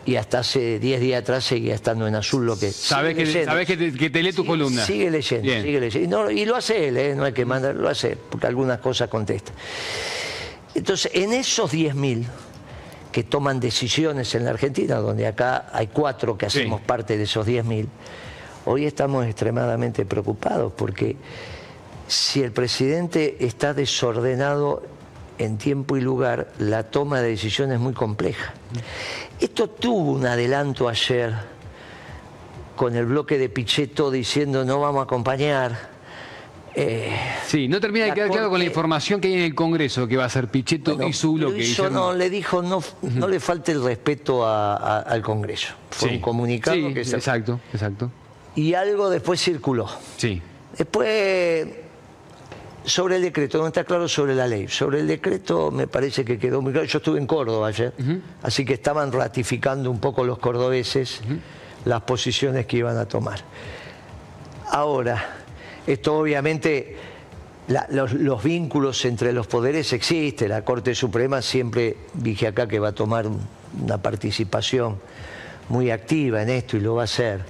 [0.06, 2.72] Y hasta hace 10 días atrás seguía estando en azul lo que...
[2.72, 4.86] Sabes que, sabés que, te, que te lee tu Sigue- columna.
[4.86, 5.64] Sigue leyendo, Bien.
[5.64, 6.06] sigue leyendo.
[6.06, 7.16] Y, no- y lo hace él, ¿eh?
[7.16, 9.52] no hay que mandar, lo hace él, porque algunas cosas contesta.
[10.76, 12.24] Entonces, en esos 10.000
[13.12, 16.60] que toman decisiones en la Argentina, donde acá hay cuatro que Sí.
[16.60, 17.88] hacemos parte de esos 10.000,
[18.66, 21.16] hoy estamos extremadamente preocupados porque
[22.08, 24.84] si el presidente está desordenado
[25.38, 28.54] en tiempo y lugar, la toma de decisiones es muy compleja.
[29.40, 31.34] Esto tuvo un adelanto ayer
[32.76, 35.96] con el bloque de Pichetto diciendo no vamos a acompañar.
[36.78, 37.10] Eh,
[37.48, 40.18] Sí, no termina de quedar claro con la información que hay en el Congreso que
[40.18, 41.60] va a ser Pichetto bueno, y su bloque.
[41.60, 41.90] Guillermo.
[41.98, 45.74] no, le dijo no, no le falte el respeto a- a- al Congreso.
[45.90, 46.16] Fue Sí.
[46.16, 48.12] un comunicado Sí, que se- Exacto, exacto.
[48.56, 49.88] y algo después circuló.
[50.18, 50.42] Sí.
[50.78, 51.66] Después,
[52.86, 54.68] sobre el decreto, no está claro sobre la ley.
[54.68, 56.86] Sobre el decreto me parece que quedó muy claro.
[56.88, 57.94] Yo estuve en Córdoba ayer,
[58.44, 61.22] así que estaban ratificando un poco los cordobeses
[61.86, 63.40] las posiciones que iban a tomar.
[64.72, 65.36] Ahora,
[65.86, 66.96] esto obviamente,
[67.68, 70.50] la- los, los vínculos entre los poderes existen.
[70.50, 73.40] La Corte Suprema siempre dije acá que va a tomar un-
[73.84, 75.00] una participación
[75.70, 77.42] muy activa en esto y lo va a hacer.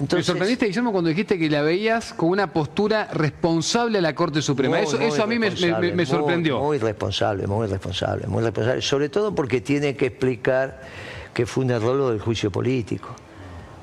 [0.00, 4.14] Me Entonces, sorprendiste, Guillermo, cuando dijiste que la veías con una postura responsable a la
[4.14, 4.78] Corte Suprema.
[4.78, 6.58] Muy, eso, muy eso a mí me, me- me muy, sorprendió.
[6.58, 8.80] Muy, responsable, muy responsable, muy responsable.
[8.80, 10.80] Sobre todo porque tiene que explicar
[11.34, 13.14] que fue un error lo del juicio político.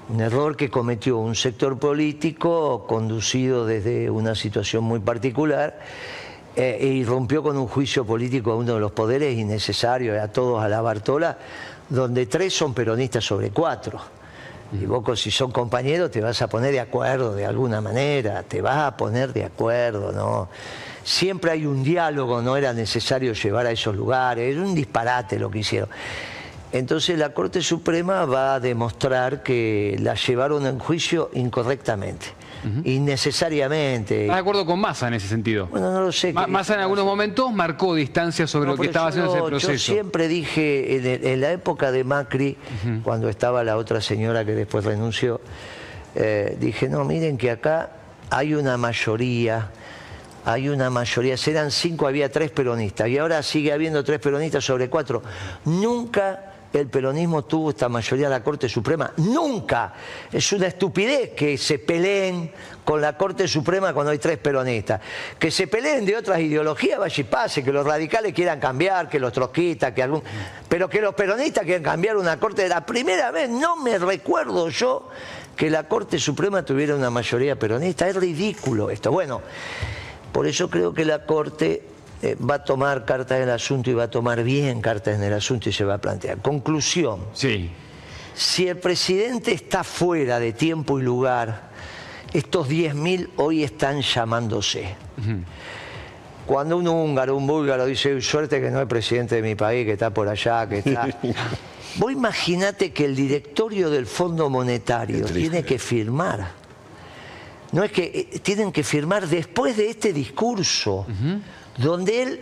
[0.09, 5.79] Un error que cometió un sector político conducido desde una situación muy particular
[6.55, 10.63] eh, y rompió con un juicio político a uno de los poderes innecesario, a todos
[10.63, 11.37] a la Bartola,
[11.89, 14.16] donde tres son peronistas sobre cuatro.
[14.73, 18.61] Y vos si son compañeros te vas a poner de acuerdo de alguna manera, te
[18.61, 20.49] vas a poner de acuerdo, ¿no?
[21.03, 25.49] Siempre hay un diálogo, no era necesario llevar a esos lugares, era un disparate lo
[25.49, 25.89] que hicieron.
[26.73, 32.27] Entonces la Corte Suprema va a demostrar que la llevaron en juicio incorrectamente,
[32.83, 34.21] innecesariamente.
[34.23, 35.67] ¿Estás de acuerdo con Massa en ese sentido?
[35.67, 36.33] Bueno, no lo sé.
[36.33, 39.71] Ma- Massa en algunos momentos marcó distancia sobre no, lo que estaba haciendo ese proceso.
[39.73, 42.57] Yo siempre dije, en, el- en la época de Macri,
[43.03, 45.41] cuando estaba la otra señora que después renunció,
[46.15, 47.91] eh, dije, no, miren que acá
[48.29, 49.69] hay una mayoría,
[50.45, 54.89] hay una mayoría, eran cinco, había tres peronistas, y ahora sigue habiendo tres peronistas sobre
[54.89, 55.21] cuatro.
[55.65, 59.93] Nunca el peronismo tuvo esta mayoría en la Corte Suprema, nunca.
[60.31, 62.51] Es una estupidez que se peleen
[62.83, 65.01] con la Corte Suprema cuando hay tres peronistas.
[65.39, 69.19] Que se peleen de otras ideologías, vaya y pase, que los radicales quieran cambiar, que
[69.19, 70.23] los trotskistas, que algún...
[70.67, 75.09] Pero que los peronistas quieran cambiar una Corte, la primera vez, no me recuerdo yo
[75.55, 78.07] que la Corte Suprema tuviera una mayoría peronista.
[78.07, 79.11] Es ridículo esto.
[79.11, 79.41] Bueno,
[80.31, 83.93] por eso creo que la Corte eh, va a tomar cartas en el asunto y
[83.93, 86.41] va a tomar bien cartas en el asunto y se va a plantear.
[86.41, 87.21] Conclusión.
[87.33, 87.69] Sí.
[88.35, 91.69] Si el presidente está fuera de tiempo y lugar,
[92.33, 94.95] estos 10.000 hoy están llamándose.
[96.45, 99.93] Cuando un húngaro, un búlgaro dice, suerte que no es presidente de mi país, que
[99.93, 101.07] está por allá, que está...
[101.97, 106.47] Vos imaginate que el directorio del Fondo Monetario tiene que firmar.
[107.71, 111.05] No es que eh, tienen que firmar después de este discurso,
[111.77, 112.39] donde él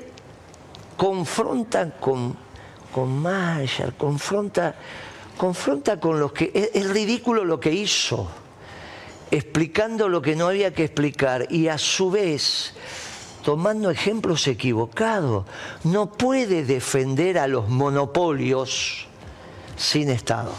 [0.97, 2.35] confronta con,
[2.93, 4.75] con Marshall, confronta,
[5.37, 6.51] confronta con los que.
[6.53, 8.29] Es, es ridículo lo que hizo,
[9.31, 12.73] explicando lo que no había que explicar y a su vez
[13.43, 15.45] tomando ejemplos equivocados.
[15.83, 19.05] No puede defender a los monopolios
[19.77, 20.51] sin Estado.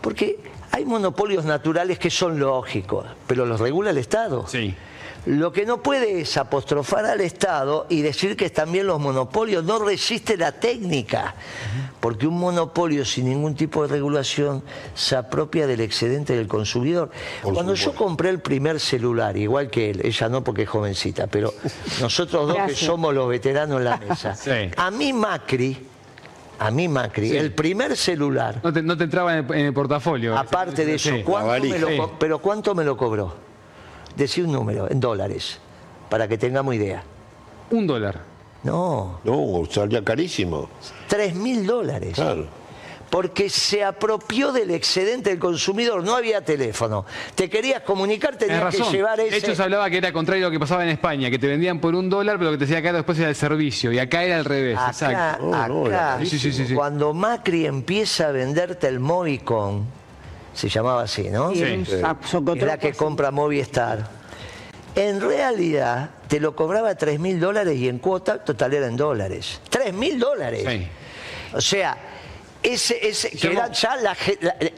[0.00, 0.38] Porque
[0.72, 4.46] hay monopolios naturales que son lógicos, pero los regula el Estado.
[4.48, 4.74] Sí.
[5.26, 9.78] Lo que no puede es apostrofar al Estado y decir que también los monopolios no
[9.78, 11.34] resiste la técnica,
[11.98, 14.62] porque un monopolio sin ningún tipo de regulación
[14.94, 17.10] se apropia del excedente del consumidor.
[17.42, 21.54] Cuando yo compré el primer celular, igual que él, ella no porque es jovencita, pero
[22.02, 24.50] nosotros dos que somos los veteranos en la mesa, Sí.
[24.76, 25.86] a mí Macri,
[26.58, 27.36] a mí Macri, Sí.
[27.38, 30.36] el primer celular, No te, no te entraba en el, en el portafolio.
[30.36, 31.22] aparte de eso, Sí.
[31.24, 32.02] ¿cuánto La me lo valija.
[32.02, 33.43] co- pero ¿cuánto me lo cobró?
[34.16, 35.58] Decí un número, en dólares,
[36.08, 37.02] para que tengamos idea.
[37.70, 38.20] Un dólar.
[38.62, 40.68] No, No, salía carísimo.
[41.08, 42.14] tres mil dólares.
[42.14, 42.46] Claro.
[43.10, 47.04] Porque se apropió del excedente del consumidor, no había teléfono.
[47.36, 49.36] Te querías comunicar, tenías que llevar De ese...
[49.36, 51.78] hecho, se hablaba que era contrario a lo que pasaba en España, que te vendían
[51.80, 53.92] por un dólar, pero lo que te decía acá después era el servicio.
[53.92, 54.76] Y acá era al revés.
[54.78, 55.44] Acá, Exacto.
[55.68, 56.74] No, era Sí, sí, sí, sí.
[56.74, 59.84] cuando Macri empieza a venderte el Movicon,
[60.54, 61.52] se llamaba así, ¿no?
[61.52, 61.84] Y Sí.
[62.00, 64.08] sapo- Es la que compra Movistar.
[64.94, 69.60] En realidad te lo cobraba 3 mil dólares y en cuota total era en dólares.
[69.68, 70.64] 3 mil dólares.
[70.66, 70.88] Sí.
[71.54, 71.96] O sea,
[72.62, 74.16] ese, ese que Llamó- era ya la,
[74.60, 74.72] eh,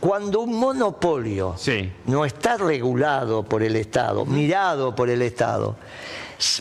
[0.00, 1.92] cuando un monopolio Sí.
[2.06, 5.76] no está regulado por el Estado, mirado por el Estado,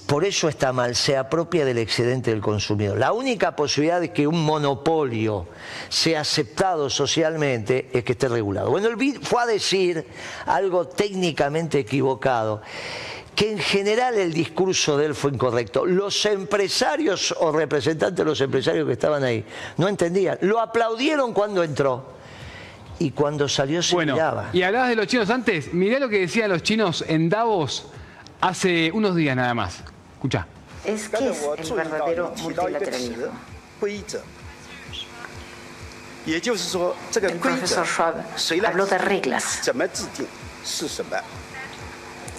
[0.05, 2.97] por eso está mal, se apropia del excedente del consumidor.
[2.97, 5.47] La única posibilidad de que un monopolio
[5.87, 8.69] sea aceptado socialmente es que esté regulado.
[8.71, 10.05] Bueno, él vi- fue a decir
[10.45, 12.61] algo técnicamente equivocado
[13.35, 15.85] que en general el discurso de él fue incorrecto.
[15.85, 19.45] Los empresarios o representantes de los empresarios que estaban ahí
[19.77, 20.37] no entendían.
[20.41, 22.03] Lo aplaudieron cuando entró
[22.99, 24.49] y cuando salió se Bueno, miraba.
[24.51, 25.73] y hablabas de los chinos antes.
[25.73, 27.85] Mirá lo que decían los chinos en Davos
[28.41, 29.77] hace unos días nada más.
[30.13, 30.47] Escucha.
[30.85, 33.27] Es que es el verdadero multilateralismo.
[36.25, 38.15] El profesor Schwab
[38.65, 39.61] habló de reglas.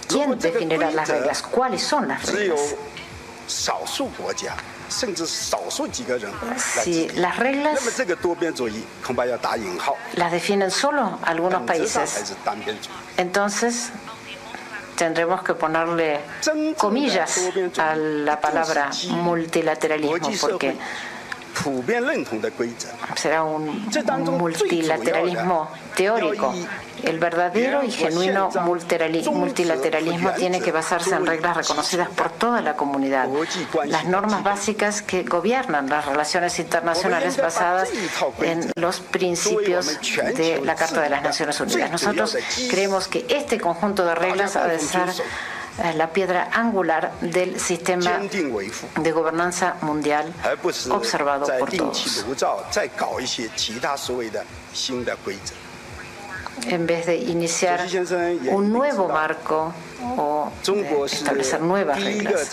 [0.07, 1.41] ¿Quién definirá las reglas?
[1.41, 2.75] ¿Cuáles son las reglas?
[6.83, 7.79] Si las reglas
[10.15, 12.35] las definen solo algunos países,
[13.17, 13.91] entonces
[14.95, 16.19] tendremos que ponerle
[16.77, 17.39] comillas
[17.77, 20.77] a la palabra multilateralismo, porque
[21.54, 22.88] 普遍认同的规则。
[23.16, 26.52] será un 这当中最主要的 multilateralismo teórico.
[27.02, 32.74] El verdadero y genuino multirali- multilateralismo tiene que basarse en reglas reconocidas por toda la
[32.74, 33.28] comunidad.
[33.86, 37.90] Las normas básicas que gobiernan las relaciones internacionales basadas
[38.40, 39.98] en los principios
[40.36, 41.90] de la Carta de las Naciones Unidas.
[41.90, 42.36] Nosotros
[42.70, 45.12] creemos que este conjunto de reglas ha de ser eh,
[45.79, 52.25] eh, la piedra angular del sistema de gobernanza mundial pues, eh, observado por todos.
[56.67, 57.87] en vez de iniciar
[58.51, 59.73] un nuevo marco
[60.17, 60.51] o
[61.05, 62.49] establecer nuevas reglas.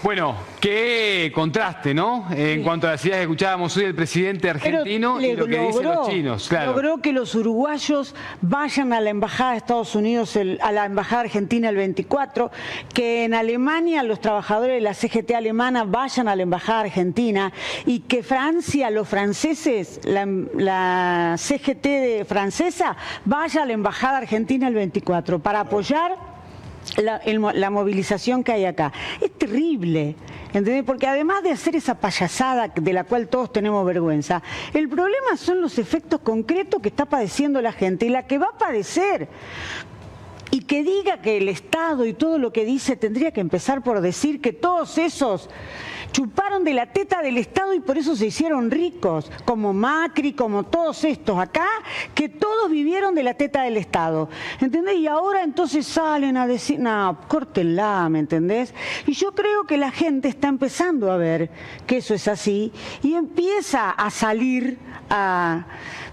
[0.00, 2.28] Bueno, qué contraste, ¿no?
[2.30, 5.58] En cuanto a las ideas que escuchábamos hoy del presidente Pero argentino y lo que
[5.58, 6.48] dicen los chinos.
[6.48, 6.70] Claro.
[6.72, 11.22] logró que los uruguayos vayan a la embajada de Estados Unidos, el- a la embajada
[11.22, 12.52] argentina el 24,
[12.94, 17.52] que en Alemania los trabajadores de la CGT alemana vayan a la embajada argentina
[17.84, 24.68] y que Francia, los franceses, la, la CGT de francesa vaya a la embajada argentina
[24.68, 26.37] el 24 para apoyar
[26.96, 27.20] la,
[27.54, 28.92] la movilización que hay acá.
[29.20, 30.84] Es terrible, ¿entendés?
[30.84, 34.42] Porque además de hacer esa payasada de la cual todos tenemos vergüenza,
[34.74, 38.48] el problema son los efectos concretos que está padeciendo la gente y la que va
[38.54, 39.28] a padecer.
[40.50, 44.00] Y que diga que el Estado y todo lo que dice tendría que empezar por
[44.00, 45.50] decir que todos esos
[46.18, 50.64] chuparon de la teta del Estado y por eso se hicieron ricos, como Macri, como
[50.64, 51.68] todos estos acá,
[52.12, 54.28] que todos vivieron de la teta del Estado.
[54.60, 54.96] ¿Entendés?
[54.96, 58.74] Y ahora entonces salen a decir, no, córtenla, ¿me entendés?
[59.06, 61.50] Y yo creo que la gente está empezando a ver
[61.86, 64.76] que eso es así y empieza a salir
[65.08, 65.66] a...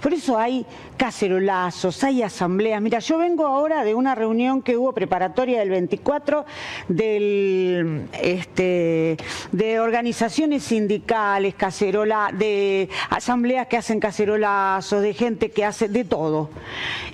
[0.04, 2.80] Por eso hay cacerolazos, hay asambleas.
[2.80, 6.46] Mira, yo vengo ahora de una reunión que hubo preparatoria del 24
[6.90, 9.18] del, este,
[9.52, 16.50] de organizaciones sindicales, cacerola, de asambleas que hacen cacerolazos, de gente que hace de todo.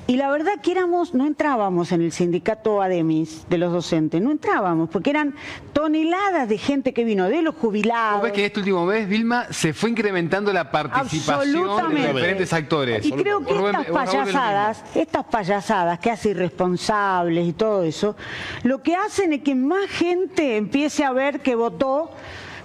[0.07, 4.31] Y la verdad que éramos, no entrábamos en el sindicato ADEMIS de los docentes, no
[4.31, 5.35] entrábamos, porque eran
[5.73, 8.15] toneladas de gente que vino, de los jubilados.
[8.15, 12.51] ¿Vos ves que en este último mes, Vilma, se fue incrementando la participación de diferentes
[12.51, 13.05] actores?
[13.05, 18.15] Y creo que estas payasadas, estas payasadas que hace irresponsables y todo eso,
[18.63, 22.09] lo que hacen es que más gente empiece a ver que votó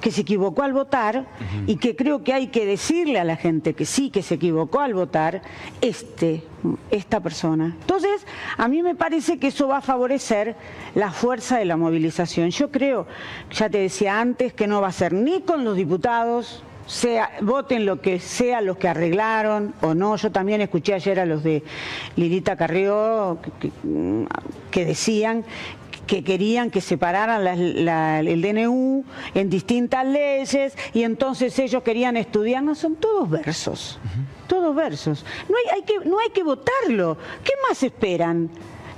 [0.07, 1.27] que se equivocó al votar
[1.67, 4.79] y que creo que hay que decirle a la gente que sí, que se equivocó
[4.79, 5.43] al votar,
[5.81, 6.45] este,
[6.93, 7.77] esta persona.
[7.81, 8.25] Entonces,
[8.57, 10.55] a mí me parece que eso va a favorecer
[10.95, 12.51] la fuerza de la movilización.
[12.51, 13.09] Yo creo,
[13.51, 17.85] ya te decía antes, que no va a ser ni con los diputados, sea, voten
[17.85, 20.15] lo que sea los que arreglaron o no.
[20.15, 21.65] Yo también escuché ayer a los de
[22.15, 23.73] Lilita Carrió que,
[24.71, 25.45] que decían
[26.07, 32.17] que querían que separaran la- la- el DNU en distintas leyes y entonces ellos querían
[32.17, 32.63] estudiar.
[32.63, 33.99] No, son todos versos,
[34.47, 35.25] todos versos.
[35.49, 37.19] No hay, hay que, no hay que votarlo.
[37.45, 38.49] ¿Qué más esperan?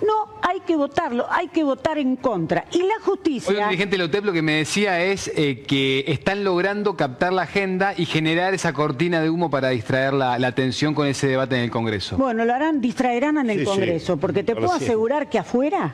[0.01, 2.67] No, hay que votarlo, hay que votar en contra.
[2.71, 3.67] Y la Hoy un justicia...
[3.67, 7.95] dirigente de Lotep lo que me decía es eh, que están logrando captar la agenda
[7.97, 11.63] y generar esa cortina de humo para distraer la, la atención con ese debate en
[11.63, 12.17] el Congreso.
[12.17, 13.71] Bueno, lo harán, distraerán en el Sí, sí.
[13.71, 15.93] Congreso, porque te puedo asegurar que afuera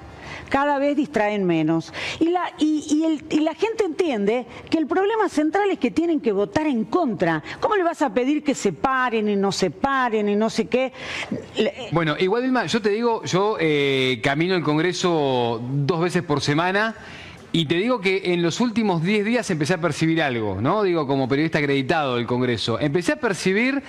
[0.55, 1.93] cada vez distraen menos.
[2.21, 5.90] Y la, y, y el- y la gente entiende que el problema central es que
[5.90, 7.43] tienen que votar en contra.
[7.59, 10.67] ¿Cómo le vas a pedir que se paren y no se paren y no sé
[10.69, 10.93] qué?
[11.57, 16.40] Le- Bueno, igual Vilma, yo te digo, yo eh, camino el Congreso dos veces por
[16.40, 16.95] semana
[17.51, 20.85] y te digo que en los últimos 10 días empecé a percibir algo, ¿no?
[20.85, 22.79] Digo, como periodista acreditado del Congreso.
[22.79, 23.83] Empecé a percibir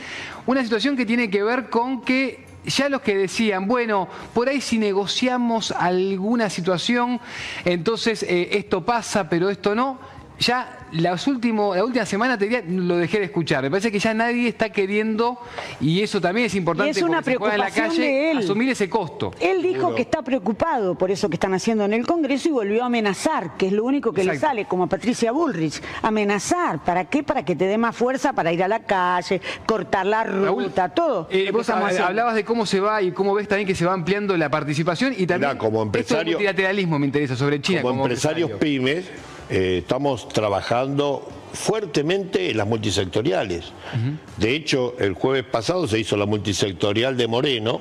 [0.48, 4.62] una situación que tiene que ver con que ya los que decían, bueno, por ahí
[4.62, 7.20] si negociamos alguna situación,
[7.64, 10.15] entonces eh, esto pasa, pero esto no.
[10.40, 13.64] Ya las último, la última semana te diría, lo dejé de escuchar.
[13.64, 15.40] Me parece que ya nadie está queriendo,
[15.80, 18.38] y eso también es importante Y es una en la preocupación calle, de él.
[18.40, 19.32] asumir ese costo.
[19.40, 22.84] Él dijo que está preocupado por eso que están haciendo en el Congreso y volvió
[22.84, 25.82] a amenazar, que es lo único que le sale, como a Patricia Bullrich.
[26.02, 27.24] Amenazar, ¿para qué?
[27.24, 30.90] Para que te dé más fuerza para ir a la calle, cortar la Raúl, ruta,
[30.90, 31.28] todo.
[31.32, 34.36] eh, vos hablabas de cómo se va y cómo ves también que se va ampliando
[34.38, 37.82] la participación y también Mirá, como esto empresario- multilateralismo me interesa sobre China.
[37.82, 38.82] como, empresarios empresario.
[38.82, 39.06] pymes,
[39.50, 43.72] eh, estamos trabajando fuertemente en las multisectoriales.
[44.38, 47.80] De hecho, el jueves pasado se hizo la multisectorial de Moreno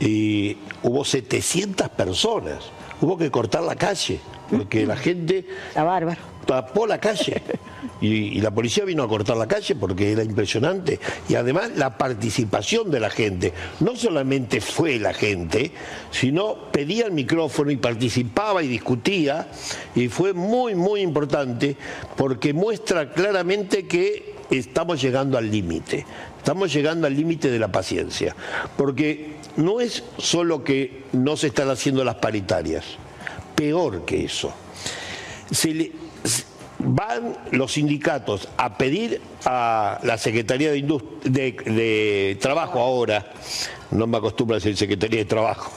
[0.00, 2.58] y hubo 700 personas.
[3.00, 6.20] Hubo que cortar la calle, porque la gente Está bárbaro.
[6.46, 7.40] tapó la calle.
[8.00, 10.98] Y, la policía vino a cortar la calle porque era impresionante.
[11.28, 13.52] Y además la participación de la gente.
[13.80, 15.72] No solamente fue la gente,
[16.10, 19.48] sino pedía el micrófono y participaba y discutía.
[19.94, 21.76] Y fue muy, muy importante
[22.16, 26.04] porque muestra claramente que estamos llegando al límite.
[26.38, 28.34] Estamos llegando al límite de la paciencia.
[28.76, 32.84] Porque no es solo que no se están haciendo las paritarias.
[33.54, 34.54] Peor que eso
[35.50, 35.92] se le-
[36.82, 40.82] van los sindicatos a pedir a la Secretaría de,
[41.24, 43.26] de, Trabajo ahora,
[43.90, 45.70] no me acostumbro a decir Secretaría de Trabajo,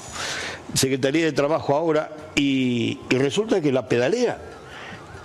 [0.73, 4.39] Secretaría de Trabajo ahora, y, resulta que la pedalea.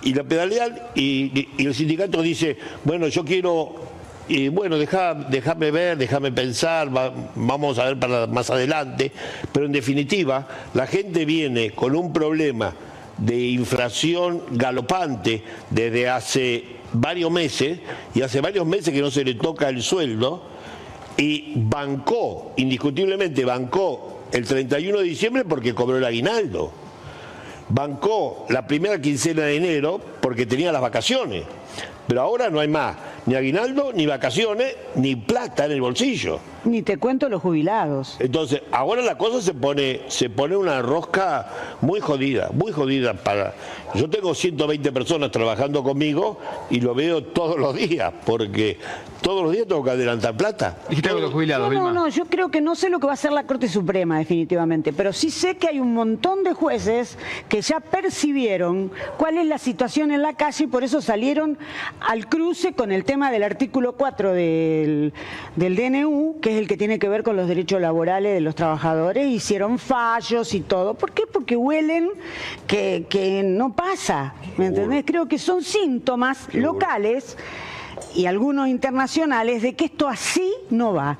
[0.01, 3.75] Y la pedalean y, el sindicato dice, bueno, yo quiero,
[4.29, 9.11] y bueno, déjame ver, déjame pensar, va- vamos a ver para más adelante,
[9.51, 12.73] pero en definitiva, la gente viene con un problema
[13.19, 17.79] de inflación galopante desde hace varios meses,
[18.15, 20.43] y hace varios meses que no se le toca el sueldo,
[21.17, 26.71] y bancó, indiscutiblemente bancó el 31 de diciembre porque cobró el aguinaldo
[27.69, 31.43] bancó la primera quincena de enero porque tenía las vacaciones.
[32.07, 32.97] Pero ahora no hay más,
[33.29, 36.39] ni aguinaldo, ni vacaciones, ni plata en el bolsillo.
[36.65, 38.17] Ni te cuento los jubilados.
[38.19, 41.47] Entonces, ahora la cosa se pone, se pone una rosca
[41.81, 43.53] muy jodida, muy jodida para.
[43.93, 46.39] Yo tengo 120 personas trabajando conmigo
[46.71, 48.77] y lo veo todos los días, porque
[49.21, 50.77] todos los días tengo que adelantar plata.
[50.89, 53.05] Dijiste algo de los jubilados, No, no, no, yo creo que no sé lo que
[53.05, 56.53] va a hacer la Corte Suprema definitivamente, pero sí sé que hay un montón de
[56.53, 61.57] jueces que ya percibieron cuál es la situación en la calle y por eso salieron
[62.01, 65.13] al cruce con el tema del artículo 4 del,
[65.57, 68.55] del DNU, que es el que tiene que ver con los derechos laborales de los
[68.55, 70.93] trabajadores, hicieron fallos y todo.
[70.93, 71.23] ¿Por qué?
[71.31, 72.09] Porque huelen
[72.67, 75.03] que, que no pasa, ¿me entendés?
[75.05, 77.37] Creo que son síntomas locales
[78.15, 81.17] y algunos internacionales de que esto así no va.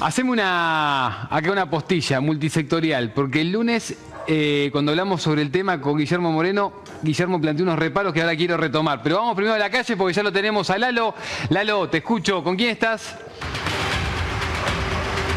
[0.00, 3.94] Haceme una, acá una postilla multisectorial, porque el lunes,
[4.26, 8.36] eh, cuando hablamos sobre el tema con Guillermo Moreno, Guillermo planteó unos reparos que ahora
[8.36, 9.02] quiero retomar.
[9.02, 11.14] Pero vamos primero a la calle porque ya lo tenemos a Lalo.
[11.48, 12.42] Lalo, te escucho.
[12.44, 13.14] ¿Con quién estás?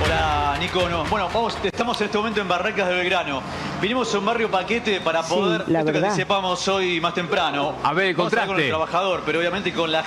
[0.05, 0.89] Hola, Nico.
[0.89, 1.05] No.
[1.05, 3.41] Bueno, vamos, estamos en este momento en Barracas de Belgrano.
[3.82, 6.10] Vinimos a un barrio paquete para Sí, poder, la esto que verdad.
[6.12, 7.76] anticipamos hoy más temprano.
[7.84, 8.70] A ver, el Vamos hablar con el contraste.
[8.70, 10.03] trabajador, pero obviamente con la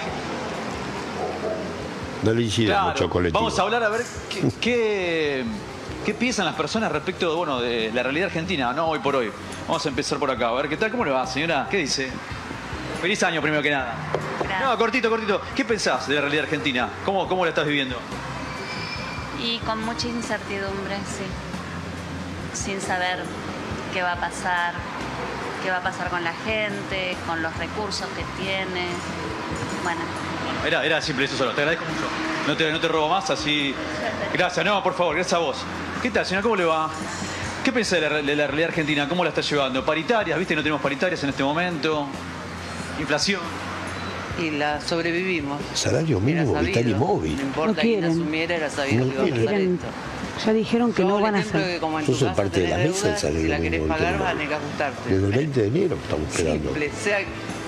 [2.23, 3.39] No le Claro, mucho colectivo.
[3.41, 5.45] Vamos a hablar a ver qué, qué,
[6.07, 9.29] qué piensan las personas respecto de, bueno, de la realidad argentina, no hoy por hoy.
[9.67, 10.51] Vamos a empezar por acá.
[10.51, 10.93] A ver, ¿qué tal?
[10.93, 11.67] ¿Cómo le va, señora?
[11.69, 12.09] ¿Qué dice?
[13.03, 13.93] Feliz año, primero que nada.
[14.63, 15.41] No, cortito, cortito.
[15.57, 16.89] ¿Qué pensás de la realidad argentina?
[17.05, 17.97] ¿Cómo, cómo la estás viviendo?
[19.43, 21.25] Y con mucha incertidumbre, sí.
[22.53, 23.25] Sin saber
[23.93, 24.75] qué va a pasar,
[25.65, 28.87] qué va a pasar con la gente, con los recursos que tiene.
[29.83, 30.03] Bueno,
[30.65, 31.51] Era, era simple eso solo.
[31.51, 32.07] Te agradezco mucho.
[32.47, 33.75] No te, no te robo más, así.
[34.33, 35.57] Gracias, no, por favor, gracias a vos.
[36.07, 36.43] ¿Qué tal, señora?
[36.45, 36.89] ¿Cómo le va?
[37.65, 39.09] ¿Qué piensa de la, de la realidad argentina?
[39.09, 39.85] ¿Cómo la está llevando?
[39.85, 40.39] ¿Paritarias?
[40.39, 40.55] ¿Viste?
[40.55, 42.07] No tenemos paritarias en este momento.
[43.01, 43.41] ¿Inflación?
[44.41, 45.61] Y la sobrevivimos.
[45.75, 46.63] Salario mínimo sabido.
[46.69, 47.35] vital y móvil.
[47.37, 48.11] No importa No quién quieren.
[48.13, 49.87] asumiera, era sabido No que iba a pasar esto.
[50.47, 51.61] Ya dijeron que Yo no van a hacer.
[51.61, 54.33] es casa parte de la mesa, el deuda, salario Si la querés pagar, vas a
[54.33, 55.11] tener que ajustarte.
[55.11, 56.69] Desde el 20 de enero estamos esperando.
[56.69, 57.19] Simple, sea,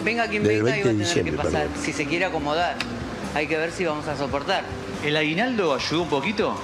[0.04, 1.52] venga quien venga y va a 20 de tener que pasar.
[1.66, 1.84] perdón.
[1.84, 2.76] Si se quiere acomodar,
[3.34, 4.62] hay que ver si vamos a soportar.
[5.04, 6.54] ¿El aguinaldo ayudó un poquito?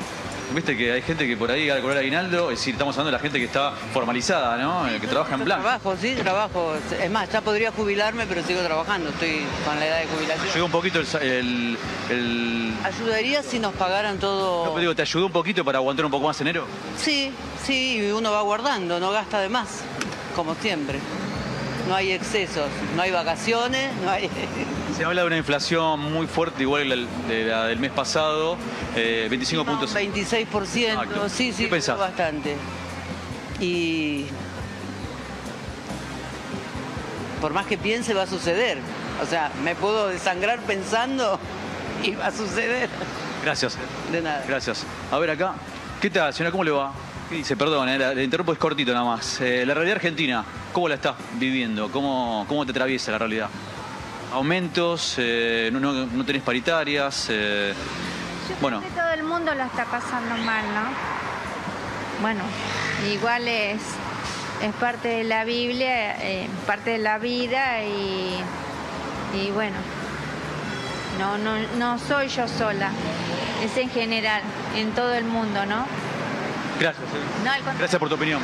[0.53, 3.17] Viste que hay gente que por ahí al cobrar aguinaldo, es decir, estamos hablando de
[3.17, 4.87] la gente que está formalizada, ¿no?
[4.89, 5.63] Eh, Que trabaja en blanco.
[5.63, 6.75] Trabajo, sí, trabajo.
[7.03, 9.09] Es más, ya podría jubilarme, pero sigo trabajando.
[9.11, 10.49] Estoy con la edad de jubilación.
[10.51, 11.77] ¿Ayudó un poquito el, sa- el,
[12.11, 14.67] el- Ayudaría si nos pagaran todo.
[14.67, 16.67] No, pero digo, ¿te ayudó un poquito para aguantar un poco más enero?
[16.99, 17.33] Sí,
[17.65, 19.81] sí, uno va guardando, no gasta de más,
[20.37, 21.01] como siempre.
[21.89, 24.31] No hay excesos, no hay vacaciones, no hay...
[24.97, 28.57] Se habla de una inflación muy fuerte, igual que la, de la del mes pasado,
[28.95, 29.95] eh, 25 puntos.
[29.95, 31.29] 26%, Exacto.
[31.29, 32.57] sí, sí, bastante.
[33.61, 34.27] Y
[37.41, 38.79] por más que piense va a suceder.
[39.23, 41.41] O sea, me puedo desangrar pensando
[42.05, 42.89] y va a suceder.
[43.43, 43.77] Gracias.
[44.13, 44.45] De nada.
[44.47, 44.85] Gracias.
[45.11, 45.55] A ver acá.
[46.01, 46.53] ¿Qué tal, señora?
[46.53, 46.93] ¿Cómo le va?
[47.29, 47.57] ¿Qué dice?
[47.57, 49.41] Perdón, eh, la- le interrumpo, es cortito nada más.
[49.41, 51.91] Eh, la realidad argentina, ¿cómo la estás viviendo?
[51.91, 53.49] ¿Cómo, cómo te atraviesa la realidad?
[54.35, 55.15] ¿Aumentos?
[55.19, 57.29] eh, no, no- tenés paritarias?
[57.31, 57.73] eh,
[58.61, 60.83] bueno, Que todo el mundo la está pasando mal, ¿no?
[62.21, 62.43] Bueno,
[63.13, 63.81] igual es,
[64.61, 68.41] es parte de la Biblia, eh, parte de la vida y,
[69.35, 69.77] y bueno,
[71.21, 72.91] no, no, no soy yo sola,
[73.65, 74.43] es en general,
[74.75, 75.87] en todo el mundo, ¿no?
[76.81, 77.05] gracias.
[77.07, 77.45] eh.
[77.45, 77.79] No.
[77.79, 78.41] Gracias por tu opinión.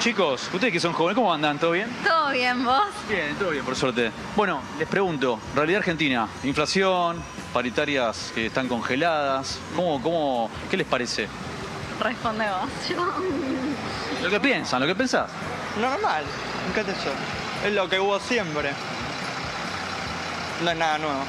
[0.00, 1.58] Chicos, ustedes que son jóvenes, ¿cómo andan?
[1.58, 1.88] ¿Todo bien?
[2.04, 2.84] Todo bien, vos.
[3.08, 4.12] Bien, todo bien, por suerte.
[4.36, 7.20] Bueno, les pregunto, realidad argentina, inflación,
[7.52, 11.26] paritarias que están congeladas, ¿cómo, cómo, ¿qué les parece?
[12.00, 12.96] Responde vos.
[14.22, 15.30] Lo que piensan, lo que pensás.
[15.80, 16.24] Normal,
[16.74, 17.68] qué sé yo.
[17.68, 18.70] Es lo que hubo siempre.
[20.62, 21.20] No es nada nuevo.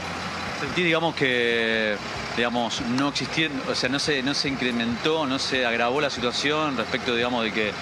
[0.59, 1.97] Sentí, digamos, que
[2.35, 6.77] digamos, no existiendo, o sea, no se, no se incrementó, no se agravó la situación
[6.77, 7.73] respecto, digamos, de que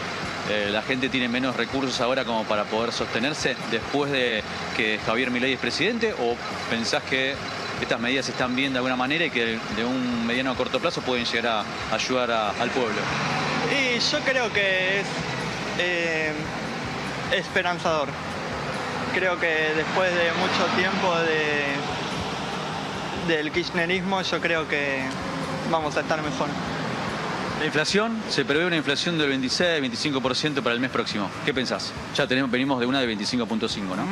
[0.50, 4.42] eh, la gente tiene menos recursos ahora como para poder sostenerse después de
[4.76, 6.36] que Javier Milei es presidente o
[6.70, 7.36] pensás que
[7.82, 11.02] estas medidas están viendo de alguna manera y que de un mediano a corto plazo
[11.02, 12.96] pueden llegar a ayudar al pueblo?
[13.72, 15.08] Y yo creo que es
[15.80, 16.32] eh,
[17.32, 18.08] esperanzador.
[19.14, 21.16] Creo que después de mucho tiempo
[23.28, 25.04] de, del kirchnerismo, yo creo que
[25.70, 26.48] vamos a estar mejor.
[27.60, 31.30] La inflación, se prevé una inflación del 26-25% para el mes próximo.
[31.44, 31.92] ¿Qué pensás?
[32.16, 34.06] Ya tenemos, venimos de una de 25.5, ¿no?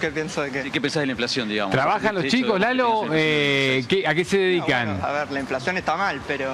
[0.00, 0.70] ¿Qué pienso de qué?
[0.70, 1.72] ¿Qué pensás de la inflación, digamos?
[1.72, 3.06] ¿Trabajan los chicos, Lalo?
[3.12, 4.86] Eh, ¿qué- ¿A qué se dedican?
[4.86, 6.48] No, bueno, a ver, la inflación está mal, pero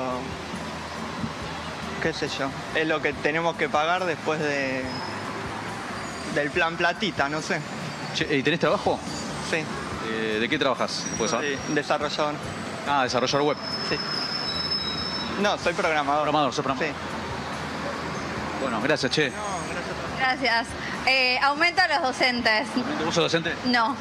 [2.02, 2.50] qué sé yo.
[2.74, 4.82] Es lo que tenemos que pagar después de
[6.34, 7.58] del plan platita, no sé.
[8.14, 8.98] Che, ¿Y tenés trabajo?
[9.50, 9.56] Sí.
[10.10, 11.06] Eh, ¿De qué trabajas?
[11.16, 11.56] ¿Puedes saber?
[11.56, 12.34] Sí, desarrollador.
[12.86, 13.56] Ah, desarrollador web.
[13.88, 13.96] Sí.
[15.40, 16.22] No, soy programador.
[16.22, 16.94] Programador, sos programador.
[16.94, 17.00] Sí.
[18.60, 19.32] Bueno, gracias, che.
[20.18, 20.66] Gracias.
[21.06, 22.66] Eh, aumento a los docentes.
[23.04, 23.54] ¿Vos sos docente?
[23.66, 23.96] No.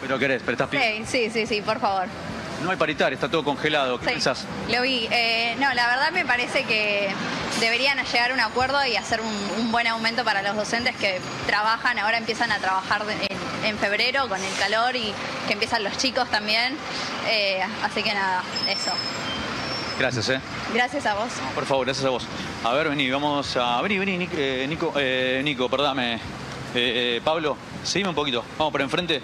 [0.00, 0.70] Pero querés, pero estás.
[0.70, 2.06] Sí, sí, sí, sí, por favor.
[2.62, 3.98] No hay paritaria, está todo congelado.
[3.98, 4.44] ¿Qué Sí, pensás?
[4.70, 5.08] Lo vi.
[5.10, 7.10] Eh, no, la verdad me parece que
[7.60, 11.20] deberían llegar a un acuerdo y hacer un, un buen aumento para los docentes que
[11.46, 13.02] trabajan, ahora empiezan a trabajar
[13.64, 15.12] en febrero con el calor y
[15.46, 16.76] que empiezan los chicos también.
[17.28, 18.90] Eh, así que nada, eso.
[19.98, 20.40] Gracias, eh.
[20.74, 21.28] Gracias a vos.
[21.54, 22.26] Por favor, gracias a vos.
[22.64, 23.80] A ver, vení, vamos a.
[23.82, 26.14] Vení, vení, Nic- eh, Nico, eh, Nico, perdame.
[26.14, 26.18] Eh,
[26.74, 28.44] eh, Pablo, seguime un poquito.
[28.58, 29.22] Vamos por enfrente.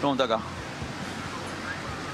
[0.00, 0.38] Pregunta acá.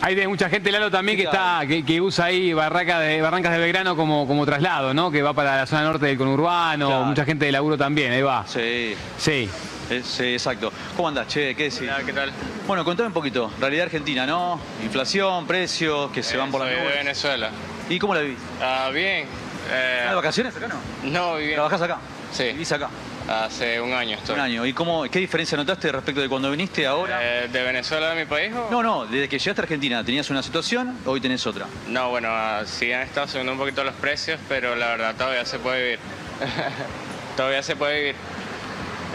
[0.03, 3.21] Hay de mucha gente, Lalo, también que ¿Qué está que, que usa ahí Barraca de,
[3.23, 5.11] Barrancas de Belgrano como, como traslado, ¿no?
[5.11, 7.05] Que va para la zona norte del conurbano, Claro.
[7.05, 8.45] mucha gente de laburo también, ahí va.
[8.47, 8.95] Sí.
[9.19, 9.49] Sí.
[9.91, 10.73] Eh, sí, exacto.
[10.97, 11.55] ¿Cómo andás, che?
[11.55, 11.89] ¿Qué decís?
[12.05, 12.33] ¿qué tal?
[12.67, 13.53] Bueno, contame un poquito.
[13.61, 14.61] Realidad argentina, ¿no?
[14.83, 17.51] Inflación, precios, que se van por la Soy de Venezuela.
[17.89, 18.39] ¿Y cómo la vivís?
[18.61, 19.27] Ah, bien.
[19.71, 21.11] Eh, ¿Estás de vacaciones acá, no?
[21.11, 21.55] no, viví.
[21.55, 21.99] ¿Trabajás acá?
[22.33, 22.45] Sí.
[22.45, 22.89] ¿Vivís acá?
[23.29, 24.37] Hace un año estoy.
[24.37, 24.67] Un año.
[24.67, 27.19] ¿Y cómo, qué diferencia notaste respecto de cuando viniste ahora?
[27.23, 28.69] Eh, ¿De Venezuela de mi país o...?
[28.71, 30.97] No, no, desde que llegaste a Argentina, ¿tenías una situación?
[31.05, 31.67] Hoy tenés otra.
[31.89, 32.29] No, bueno,
[32.67, 35.99] sí han estado subiendo un poquito los precios, pero la verdad todavía se puede vivir.
[37.37, 38.17] todavía se puede vivir.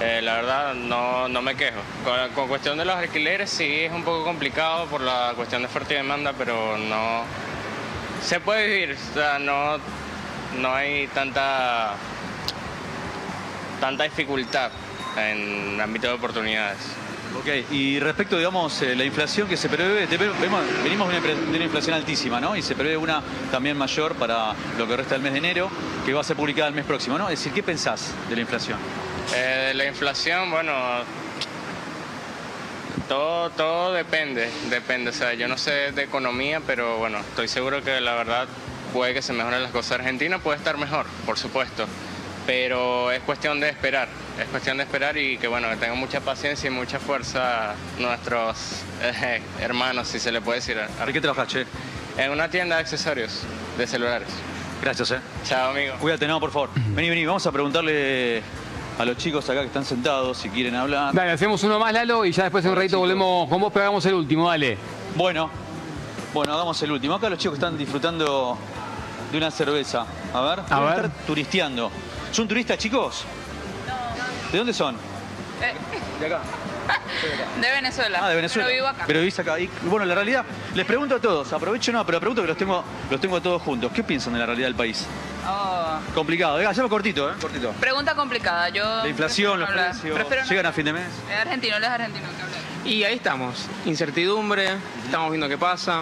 [0.01, 1.79] Eh, la verdad, no, no me quejo.
[2.03, 5.69] Con, con cuestión de los alquileres sí es un poco complicado por la cuestión de
[5.89, 7.23] y demanda, pero no...
[8.23, 9.77] Se puede vivir, o sea, no,
[10.59, 11.93] no hay tanta,
[13.79, 14.71] tanta dificultad
[15.17, 16.79] en el ámbito de oportunidades.
[17.37, 20.05] Ok, y respecto, digamos, eh, la inflación que se prevé,
[20.83, 22.55] venimos de una inflación altísima, ¿no?
[22.55, 23.21] Y se prevé una
[23.51, 25.69] también mayor para lo que resta del mes de enero,
[26.05, 27.29] que va a ser publicada el mes próximo, ¿no?
[27.29, 28.77] Es decir, ¿qué pensás de la inflación?
[29.35, 30.73] Eh, la inflación, bueno,
[33.07, 35.09] todo, todo depende, depende.
[35.09, 38.47] O sea, yo no sé de economía, pero bueno, estoy seguro que la verdad
[38.93, 39.99] puede que se mejoren las cosas.
[39.99, 41.87] Argentina puede estar mejor, por supuesto,
[42.45, 44.07] pero es cuestión de esperar,
[44.39, 48.83] es cuestión de esperar y que bueno, que tengan mucha paciencia y mucha fuerza nuestros
[49.01, 50.77] eh, hermanos, si se le puede decir.
[50.77, 51.65] ¿De qué trabajas, che?
[52.17, 53.43] En una tienda de accesorios,
[53.77, 54.29] de celulares.
[54.81, 55.19] Gracias, eh.
[55.43, 55.95] Chao, amigo.
[55.99, 56.69] Cuídate, no, por favor.
[56.75, 58.41] Vení, vení, vamos a preguntarle
[59.01, 61.11] a los chicos acá que están sentados si quieren hablar.
[61.13, 64.05] Dale, hacemos uno más, Lalo, y ya después en un ratito volvemos con vos, pegamos
[64.05, 64.77] el último, dale.
[65.15, 65.49] Bueno,
[66.33, 67.15] bueno, hagamos el último.
[67.15, 68.57] Acá los chicos están disfrutando
[69.31, 70.05] de una cerveza.
[70.33, 70.89] A ver, A ver.
[71.05, 71.89] estar turisteando.
[72.31, 73.23] ¿Son turistas, chicos?
[74.51, 74.95] ¿De dónde son?
[76.19, 76.41] De acá.
[77.61, 78.19] De Venezuela.
[78.23, 78.67] Ah, de Venezuela.
[78.67, 79.03] Pero vivo acá.
[79.07, 79.59] Pero vivís acá.
[79.59, 82.83] Y bueno, la realidad, les pregunto a todos, aprovecho no, pero pregunto que los tengo,
[83.09, 83.91] los tengo a todos juntos.
[83.93, 85.05] ¿Qué piensan de la realidad del país?
[85.47, 85.99] Oh.
[86.15, 87.33] Complicado, venga, llamo cortito, ¿eh?
[87.39, 87.71] Cortito.
[87.73, 88.69] Pregunta complicada.
[88.69, 89.91] Yo La inflación, los hablar.
[89.91, 91.07] precios, Prefiero no- llegan a fin de mes.
[91.29, 92.25] Es argentino, él es argentino.
[92.35, 92.89] que habla.
[92.89, 94.69] Y ahí estamos, incertidumbre,
[95.05, 96.01] estamos viendo qué pasa,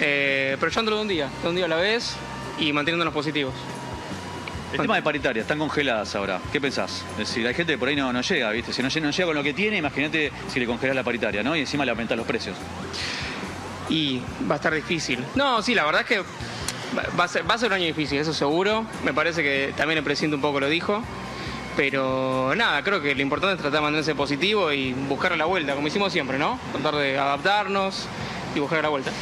[0.00, 2.14] eh, pero echándolo de un día, de un día a la vez
[2.58, 3.54] y manteniéndonos positivos.
[4.72, 6.40] El tema de paritaria, están congeladas ahora.
[6.52, 7.04] ¿Qué pensás?
[7.12, 8.72] Es decir, hay gente que por ahí no, no llega, ¿viste?
[8.72, 11.56] Si no, no llega con lo que tiene, imagínate si le congelás la paritaria, ¿no?
[11.56, 12.56] Y encima le aumentás los precios.
[13.88, 15.24] Y va a estar difícil.
[15.34, 16.22] No, sí, la verdad es que
[17.18, 18.84] va a ser, va a ser un año difícil, eso seguro.
[19.04, 21.02] Me parece que también el presidente un poco lo dijo.
[21.76, 25.74] Pero nada, creo que lo importante es tratar de mantenerse positivo y buscar la vuelta,
[25.74, 26.58] como hicimos siempre, ¿no?
[26.72, 28.06] Tratar de adaptarnos
[28.54, 29.12] y buscar la vuelta.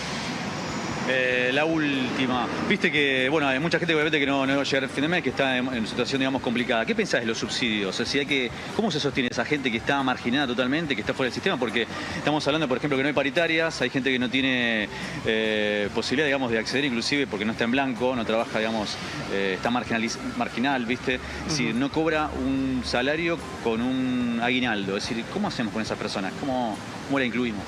[1.08, 2.48] Eh, la última.
[2.68, 5.02] Viste que, bueno, hay mucha gente obviamente que no, no va a llegar al fin
[5.02, 6.84] de mes, que está en, en situación, digamos, complicada.
[6.84, 8.00] ¿Qué pensás de los subsidios?
[8.00, 11.34] Hay que, ¿cómo se sostiene esa gente que está marginada totalmente, que está fuera del
[11.34, 11.56] sistema?
[11.56, 11.86] Porque
[12.16, 14.88] estamos hablando, por ejemplo, que no hay paritarias, hay gente que no tiene
[15.24, 18.96] eh, posibilidad, digamos, de acceder inclusive porque no está en blanco, no trabaja, digamos,
[19.32, 21.14] eh, está marginal, ¿viste?
[21.46, 24.96] Es decir, no cobra un salario con un aguinaldo.
[24.96, 26.32] Es decir, ¿cómo hacemos con esas personas?
[26.40, 26.76] ¿Cómo,
[27.06, 27.62] cómo la incluimos?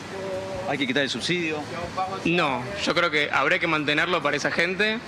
[0.69, 1.59] ¿Hay que quitar el subsidio?
[2.27, 4.99] No, yo creo que habría que mantenerlo para esa gente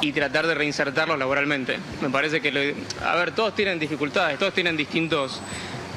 [0.00, 1.78] y tratar de reinsertarlos laboralmente.
[2.00, 5.40] Me parece que, lo- a ver, todos tienen dificultades, todos tienen distintos,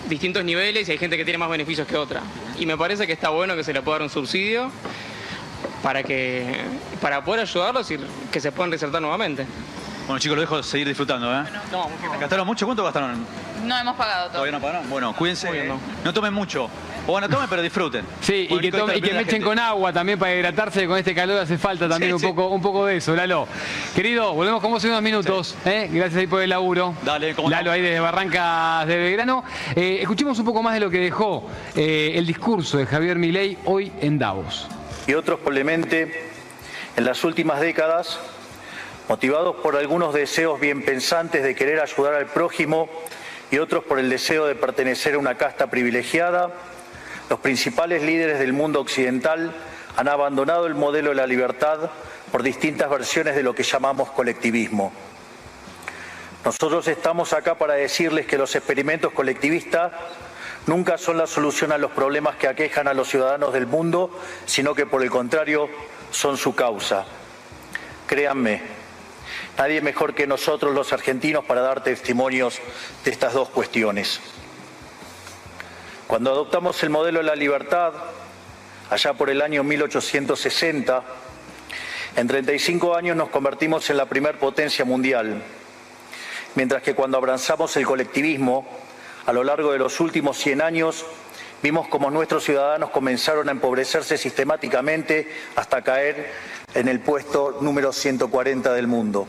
[0.10, 2.22] distintos niveles y hay gente que tiene más beneficios que otra.
[2.58, 4.72] Y me parece que está bueno que se le pueda dar un subsidio
[5.84, 6.56] para, que,
[7.00, 8.00] para poder ayudarlos y
[8.32, 9.46] que se puedan reinsertar nuevamente.
[10.08, 11.44] Bueno, chicos, lo dejo seguir disfrutando, ¿eh?
[11.72, 11.88] No,
[12.20, 12.66] ¿Gastaron mucho?
[12.66, 13.24] ¿Cuánto gastaron?
[13.66, 14.32] No hemos pagado todo.
[14.34, 14.90] ¿Todavía no pagaron?
[14.90, 15.72] Bueno, cuídense.
[16.04, 16.70] No tomen mucho.
[17.08, 18.06] O bueno, tomen, pero disfruten.
[18.22, 19.46] Sí, y que, tome- y que me echen gente.
[19.46, 22.28] con agua también para hidratarse, con este calor hace falta también Sí, un, sí.
[22.28, 23.48] Poco, un poco de eso, Lalo.
[23.96, 25.90] Querido, volvemos con vos en unos minutos, ¿eh?
[25.92, 26.94] gracias ahí por el laburo.
[27.04, 27.56] Dale, cómo no.
[27.56, 29.44] Lalo ahí desde Barrancas de Belgrano.
[29.76, 33.58] Eh, escuchemos un poco más de lo que dejó eh, el discurso de Javier Milei
[33.66, 34.68] hoy en Davos.
[35.08, 36.30] y otros probablemente
[36.98, 38.20] en las últimas décadas,
[39.10, 42.88] motivados por algunos deseos bien pensantes de querer ayudar al prójimo
[43.50, 46.52] y otros por el deseo de pertenecer a una casta privilegiada,
[47.32, 49.54] los principales líderes del mundo occidental
[49.96, 51.90] han abandonado el modelo de la libertad
[52.30, 54.92] por distintas versiones de lo que llamamos colectivismo.
[56.44, 59.94] Nosotros estamos acá para decirles que los experimentos colectivistas
[60.68, 64.12] nunca son la solución a los problemas que aquejan a los ciudadanos del mundo,
[64.46, 65.70] sino que por el contrario
[66.12, 67.06] son su causa.
[68.08, 68.62] Créanme,
[69.58, 72.60] nadie mejor que nosotros los argentinos para dar testimonios
[73.06, 74.20] de estas dos cuestiones.
[76.12, 77.94] Cuando adoptamos el modelo de la libertad,
[78.90, 81.04] allá por el año 1860,
[82.18, 85.42] en 35 años nos convertimos en la primer potencia mundial.
[86.56, 88.68] Mientras que cuando abrazamos el colectivismo,
[89.26, 91.06] a lo largo de los últimos 100 años,
[91.64, 96.30] vimos como nuestros ciudadanos comenzaron a empobrecerse sistemáticamente hasta caer
[96.74, 99.28] en el puesto número 140 del mundo.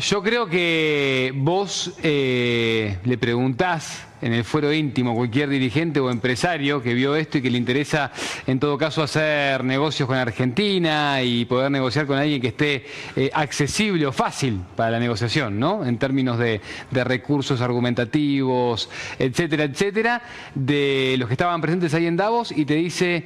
[0.00, 6.10] Yo creo que vos eh, le preguntás en el fuero íntimo a cualquier dirigente o
[6.10, 8.10] empresario que vio esto y que le interesa
[8.46, 12.86] en todo caso hacer negocios con Argentina y poder negociar con alguien que esté
[13.16, 15.84] eh, accesible o fácil para la negociación, ¿no?
[15.84, 18.88] En términos de, de recursos argumentativos,
[19.18, 20.22] etcétera, etcétera,
[20.54, 23.24] de los que estaban presentes ahí en Davos y te dice...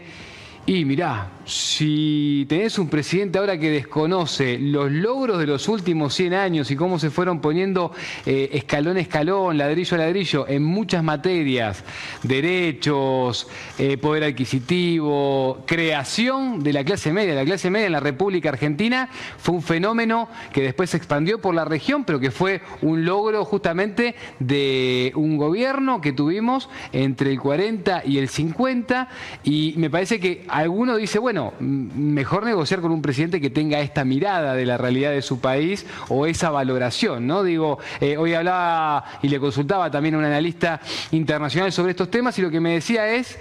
[0.68, 6.34] Y mirá, si tenés un presidente ahora que desconoce los logros de los últimos 100
[6.34, 7.90] años y cómo se fueron poniendo
[8.26, 11.82] eh, escalón a escalón, ladrillo a ladrillo, en muchas materias,
[12.22, 13.48] derechos,
[13.78, 17.34] eh, poder adquisitivo, creación de la clase media.
[17.34, 19.08] La clase media en la República Argentina
[19.38, 23.46] fue un fenómeno que después se expandió por la región, pero que fue un logro
[23.46, 29.08] justamente de un gobierno que tuvimos entre el 40 y el 50
[29.44, 34.04] y me parece que alguno dice, bueno, mejor negociar con un presidente que tenga esta
[34.04, 37.42] mirada de la realidad de su país o esa valoración, ¿no?
[37.42, 40.80] Digo, eh, hoy hablaba y le consultaba también a un analista
[41.12, 43.38] internacional sobre estos temas y lo que me decía es,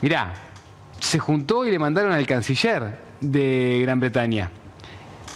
[0.00, 0.34] mirá,
[1.00, 4.50] se juntó y le mandaron al canciller de Gran Bretaña.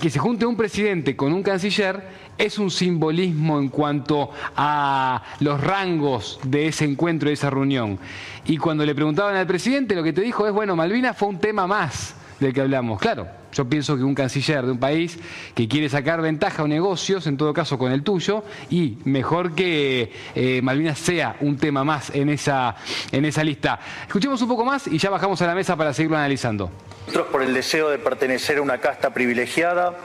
[0.01, 5.61] Que se junte un presidente con un canciller es un simbolismo en cuanto a los
[5.61, 7.99] rangos de ese encuentro, de esa reunión.
[8.47, 11.39] Y cuando le preguntaban al presidente, lo que te dijo es, bueno, Malvinas fue un
[11.39, 13.01] tema más del que hablamos.
[13.01, 15.19] Claro, yo pienso que un canciller de un país
[15.55, 20.13] que quiere sacar ventaja o negocios, en todo caso con el tuyo, y mejor que
[20.35, 22.77] eh, Malvinas sea un tema más en esa,
[23.11, 23.81] en esa lista.
[24.07, 26.71] Escuchemos un poco más y ya bajamos a la mesa para seguirlo analizando.
[27.07, 29.97] Nosotros por el deseo de pertenecer a una casta privilegiada,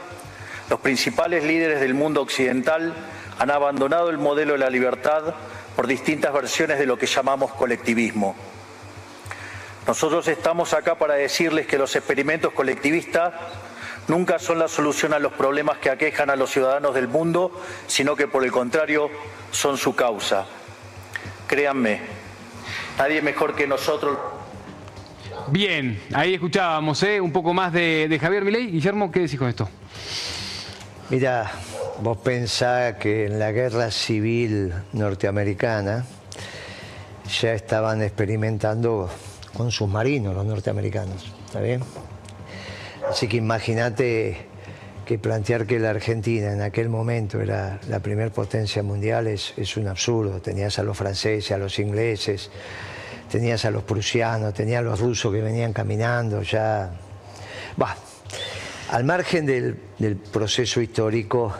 [0.74, 2.92] los principales líderes del mundo occidental
[3.38, 5.32] han abandonado el modelo de la libertad
[5.76, 8.34] por distintas versiones de lo que llamamos colectivismo.
[9.86, 13.34] Nosotros estamos acá para decirles que los experimentos colectivistas
[14.08, 17.52] nunca son la solución a los problemas que aquejan a los ciudadanos del mundo,
[17.86, 19.10] sino que por el contrario
[19.52, 20.44] son su causa.
[21.46, 22.00] Créanme,
[22.98, 24.18] nadie mejor que nosotros.
[25.46, 27.20] Bien, ahí escuchábamos ¿eh?
[27.20, 28.72] un poco más de, Javier Milei.
[28.72, 29.68] Guillermo, ¿qué decís con esto?
[31.10, 31.52] Mira,
[32.00, 36.06] vos pensás que en la guerra civil norteamericana
[37.40, 39.10] ya estaban experimentando
[39.54, 41.82] con submarinos los norteamericanos, ¿está bien?
[43.10, 44.46] Así que imagínate
[45.04, 49.76] que plantear que la Argentina en aquel momento era la primer potencia mundial es, es,
[49.76, 50.40] un absurdo.
[50.40, 52.50] Tenías a los franceses, a los ingleses,
[53.30, 56.90] tenías a los prusianos, tenías a los rusos que venían caminando ya.
[57.76, 57.94] Bah,
[58.94, 61.52] al margen del, del proceso histórico,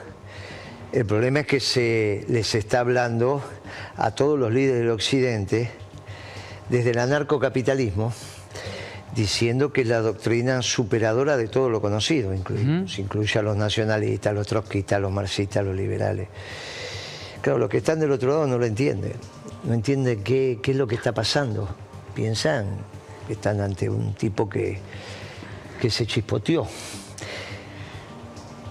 [0.93, 3.43] el problema es que se les está hablando
[3.97, 5.69] a todos los líderes del Occidente
[6.69, 8.13] desde el anarcocapitalismo,
[9.17, 12.99] diciendo que es la doctrina superadora de todo lo conocido, incluye, uh -huh.
[13.01, 16.29] incluye a los nacionalistas, los trotskistas, los marxistas, los liberales.
[17.43, 19.15] Claro, los que están del otro lado no lo entienden,
[19.65, 21.69] no entienden qué, qué es lo que está pasando.
[22.15, 22.67] Piensan
[23.27, 24.79] que están ante un tipo que,
[25.81, 26.69] que se chispoteó.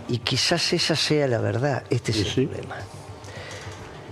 [0.07, 2.75] Y quizás esa sea la verdad, este es sí, el problema.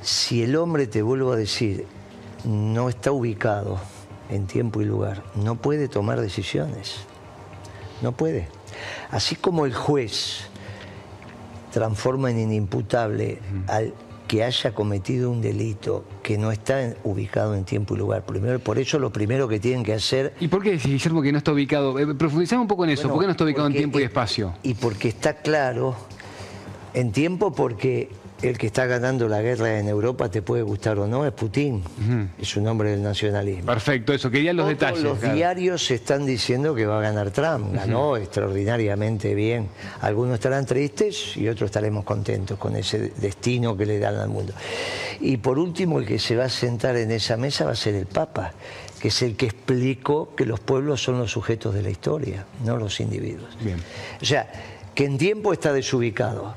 [0.01, 1.85] Si el hombre, te vuelvo a decir,
[2.43, 3.79] no está ubicado
[4.29, 7.01] en tiempo y lugar, no puede tomar decisiones.
[8.01, 8.47] No puede.
[9.11, 10.45] Así como el juez
[11.71, 13.93] transforma en inimputable al
[14.31, 18.25] que haya cometido un delito que no está ubicado en tiempo y lugar.
[18.25, 20.33] Primero, por eso lo primero que tienen que hacer...
[20.39, 21.99] ¿Y por qué decís, Guillermo, que no está ubicado?
[21.99, 23.01] Eh, profundizamos un poco en eso.
[23.09, 24.53] Bueno, ¿Por qué no está ubicado en tiempo y espacio?
[24.63, 25.97] Y porque está claro
[26.93, 28.07] en tiempo porque
[28.41, 31.83] el que está ganando la guerra en Europa, te puede gustar o no, es Putin.
[32.39, 33.65] Es un hombre del nacionalismo.
[33.67, 34.31] Perfecto, eso.
[34.31, 35.03] Querían los Todos detalles.
[35.03, 35.35] Los claro.
[35.35, 37.73] diarios están diciendo que va a ganar Trump.
[37.73, 39.67] Ganó extraordinariamente bien.
[40.01, 44.53] Algunos estarán tristes y otros estaremos contentos con ese destino que le dan al mundo.
[45.19, 47.95] Y por último, el que se va a sentar en esa mesa va a ser
[47.95, 48.53] el Papa,
[48.99, 52.77] que es el que explicó que los pueblos son los sujetos de la historia, no
[52.77, 53.55] los individuos.
[53.61, 53.77] Bien.
[54.21, 54.47] O sea,
[54.95, 56.55] que en tiempo está desubicado.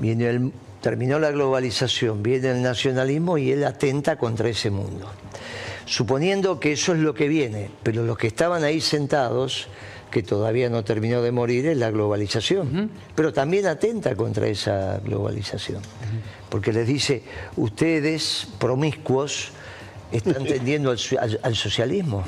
[0.00, 0.52] Viene el-
[0.86, 5.10] terminó la globalización, viene el nacionalismo y él atenta contra ese mundo.
[5.84, 9.66] Suponiendo que eso es lo que viene, pero los que estaban ahí sentados,
[10.12, 12.88] que todavía no terminó de morir, es la globalización.
[13.16, 15.82] Pero también atenta contra esa globalización.
[16.50, 17.24] Porque les dice,
[17.56, 19.48] ustedes promiscuos
[20.12, 22.22] están tendiendo al, su- al- al socialismo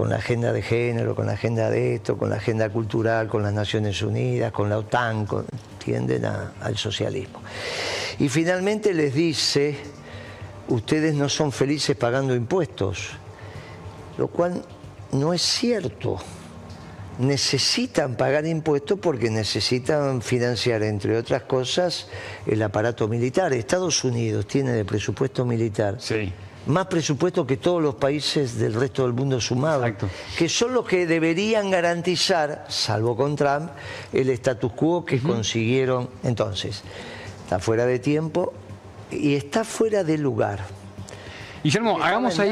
[0.00, 3.42] con la agenda de género, con la agenda de esto, con la agenda cultural, con
[3.42, 5.28] las Naciones Unidas, con la OTAN,
[5.76, 7.42] tienden al socialismo.
[8.18, 9.76] Y finalmente les dice,
[10.68, 13.10] ustedes no son felices pagando impuestos,
[14.16, 14.62] lo cual
[15.12, 16.16] no es cierto.
[17.18, 22.08] Necesitan pagar impuestos porque necesitan financiar, entre otras cosas,
[22.46, 23.52] el aparato militar.
[23.52, 25.98] Estados Unidos tiene de presupuesto militar
[26.66, 29.90] más presupuesto que todos los países del resto del mundo sumados,
[30.36, 33.70] que son los que deberían garantizar, salvo con Trump,
[34.12, 36.08] el status quo que consiguieron.
[36.22, 36.82] Entonces,
[37.44, 38.52] está fuera de tiempo
[39.10, 40.80] y está fuera de lugar.
[41.62, 42.50] Guillermo, hagamos ahí,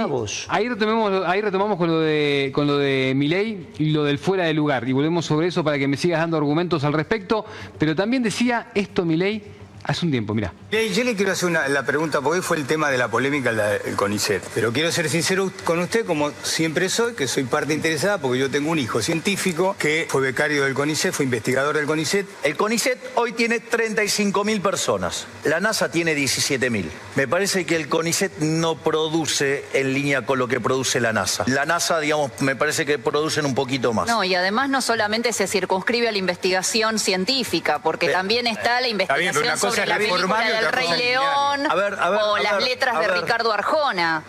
[0.48, 4.44] ahí retomemos, ahí retomamos con lo de con lo de Milei y lo del fuera
[4.44, 7.46] de lugar y volvemos sobre eso para que me sigas dando argumentos al respecto.
[7.78, 9.42] Pero también decía esto Milei
[9.88, 10.52] hace un tiempo, mira.
[10.70, 13.52] Yo le quiero hacer una, la pregunta, porque hoy fue el tema de la polémica
[13.52, 14.42] del CONICET.
[14.54, 18.50] Pero quiero ser sincero con usted, como siempre soy, que soy parte interesada, porque yo
[18.50, 22.26] tengo un hijo científico que fue becario del CONICET, fue investigador del CONICET.
[22.44, 25.26] El CONICET hoy tiene 35.000 personas.
[25.44, 26.84] La NASA tiene 17.000.
[27.16, 31.44] Me parece que el CONICET no produce en línea con lo que produce la NASA.
[31.46, 34.06] La NASA, digamos, me parece que producen un poquito más.
[34.06, 38.82] No, y además no solamente se circunscribe a la investigación científica, porque Eh, también está
[38.82, 42.10] la Está bien, pero investigación una cosa la película del Rey León A ver, a
[42.10, 43.08] ver, o a las ver, letras de.
[43.08, 44.22] Ricardo Arjona.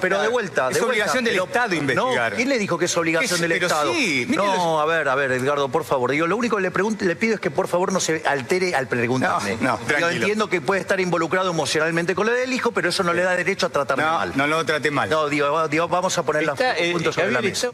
[0.00, 0.86] Pero de vuelta, Es vuelta.
[0.86, 2.30] obligación del Pero- Estado investigar.
[2.32, 3.92] No, ¿quién le dijo que es obligación Es- del pero Estado?
[3.92, 6.10] sí, no, los- a ver, a ver, Edgardo, por favor.
[6.10, 8.74] Digo, lo único que le, pregunto, le pido es que por favor no se altere
[8.74, 9.56] al preguntarme.
[9.60, 13.02] No, no, Yo entiendo que puede estar involucrado emocionalmente con lo del hijo, pero eso
[13.02, 14.32] no le da derecho a tratarme No, mal.
[14.34, 15.08] no lo trate mal.
[15.08, 17.70] No, digo, digo, vamos a poner los Está, eh, puntos sobre la mesa.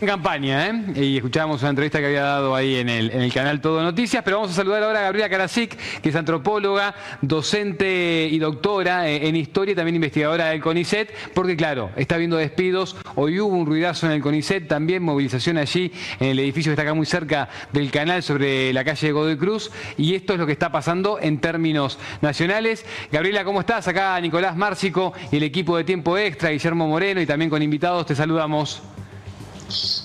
[0.00, 0.82] En campaña, ¿eh?
[0.96, 4.50] Y escuchábamos una entrevista que había dado ahí en el, canal Todo Noticias, pero vamos
[4.52, 9.74] a saludar ahora a Gabriela Karasik, que es antropóloga, docente y doctora eh, en historia
[9.74, 14.22] también investigadora del CONICET, porque claro, está habiendo despidos, hoy hubo un ruidazo en el
[14.22, 18.72] CONICET, también movilización allí en el edificio que está acá muy cerca del canal sobre
[18.72, 22.86] la calle de Godoy Cruz, y esto es lo que está pasando en términos nacionales.
[23.12, 23.86] Gabriela, ¿cómo estás?
[23.86, 28.06] Acá Nicolás Márcico y el equipo de Tiempo Extra, Guillermo Moreno y también con invitados,
[28.06, 28.82] te saludamos.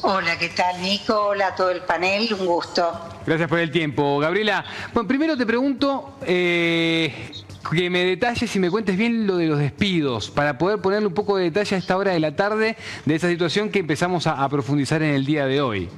[0.01, 1.27] Hola, ¿qué tal Nico?
[1.29, 2.91] Hola a todo el panel, un gusto.
[3.25, 4.19] Gracias por el tiempo.
[4.19, 4.63] Gabriela,
[4.93, 7.31] bueno, primero te pregunto eh,
[7.71, 11.15] que me detalles y me cuentes bien lo de los despidos, para poder ponerle un
[11.15, 14.43] poco de detalle a esta hora de la tarde de esa situación que empezamos a,
[14.43, 15.89] a profundizar en el día de hoy.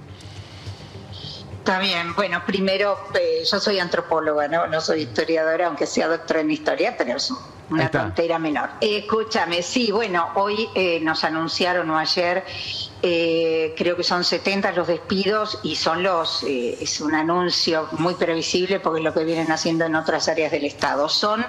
[1.67, 4.67] Está bien, bueno, primero eh, yo soy antropóloga, ¿no?
[4.67, 7.29] no soy historiadora, aunque sea doctora en historia, pero es
[7.69, 8.69] una tontera menor.
[8.79, 12.45] Eh, escúchame, sí, bueno, hoy eh, nos anunciaron o ayer,
[13.01, 18.15] eh, creo que son 70 los despidos y son los, eh, es un anuncio muy
[18.15, 21.09] previsible porque es lo que vienen haciendo en otras áreas del Estado.
[21.09, 21.45] Son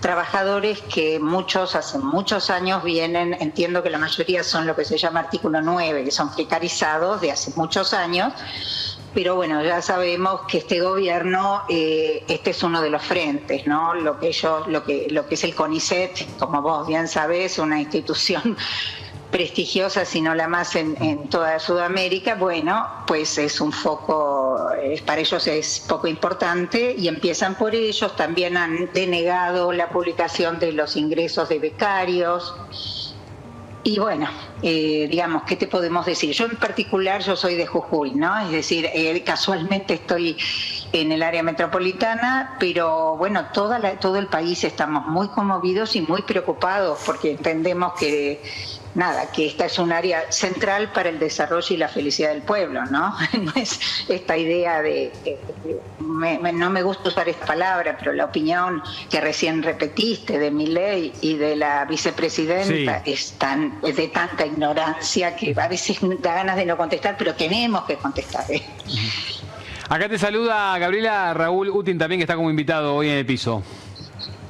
[0.00, 4.98] trabajadores que muchos, hace muchos años vienen, entiendo que la mayoría son lo que se
[4.98, 8.32] llama artículo 9, que son precarizados de hace muchos años.
[9.14, 13.94] Pero bueno, ya sabemos que este gobierno, eh, este es uno de los frentes, ¿no?
[13.94, 17.78] Lo que ellos, lo que, lo que es el CONICET, como vos bien sabés, una
[17.78, 18.56] institución
[19.30, 24.70] prestigiosa, si no la más en, en toda Sudamérica, bueno, pues es un foco,
[25.04, 28.16] para ellos es poco importante y empiezan por ellos.
[28.16, 32.54] También han denegado la publicación de los ingresos de becarios.
[33.84, 34.28] Y bueno,
[34.62, 36.32] eh, digamos, ¿qué te podemos decir?
[36.32, 38.38] Yo en particular, yo soy de Jujuy, ¿no?
[38.38, 40.36] Es decir, eh, casualmente estoy
[40.92, 46.00] en el área metropolitana, pero bueno, toda la- todo el país estamos muy conmovidos y
[46.02, 48.40] muy preocupados porque entendemos que,
[48.94, 52.84] nada, que esta es un área central para el desarrollo y la felicidad del pueblo,
[52.86, 53.14] ¿no?
[53.40, 53.78] No es
[54.08, 58.26] esta idea de, de- de- me- me- no me gusta usar esta palabra, pero la
[58.26, 63.10] opinión que recién repetiste de mi ley y de la vicepresidenta Sí.
[63.12, 67.34] es tan es de tanta ignorancia que a veces da ganas de no contestar, pero
[67.34, 68.44] tenemos que contestar.
[68.50, 68.62] ¿eh?
[69.88, 73.62] Acá te saluda Gabriela Raúl Utin también, que está como invitado hoy en el piso.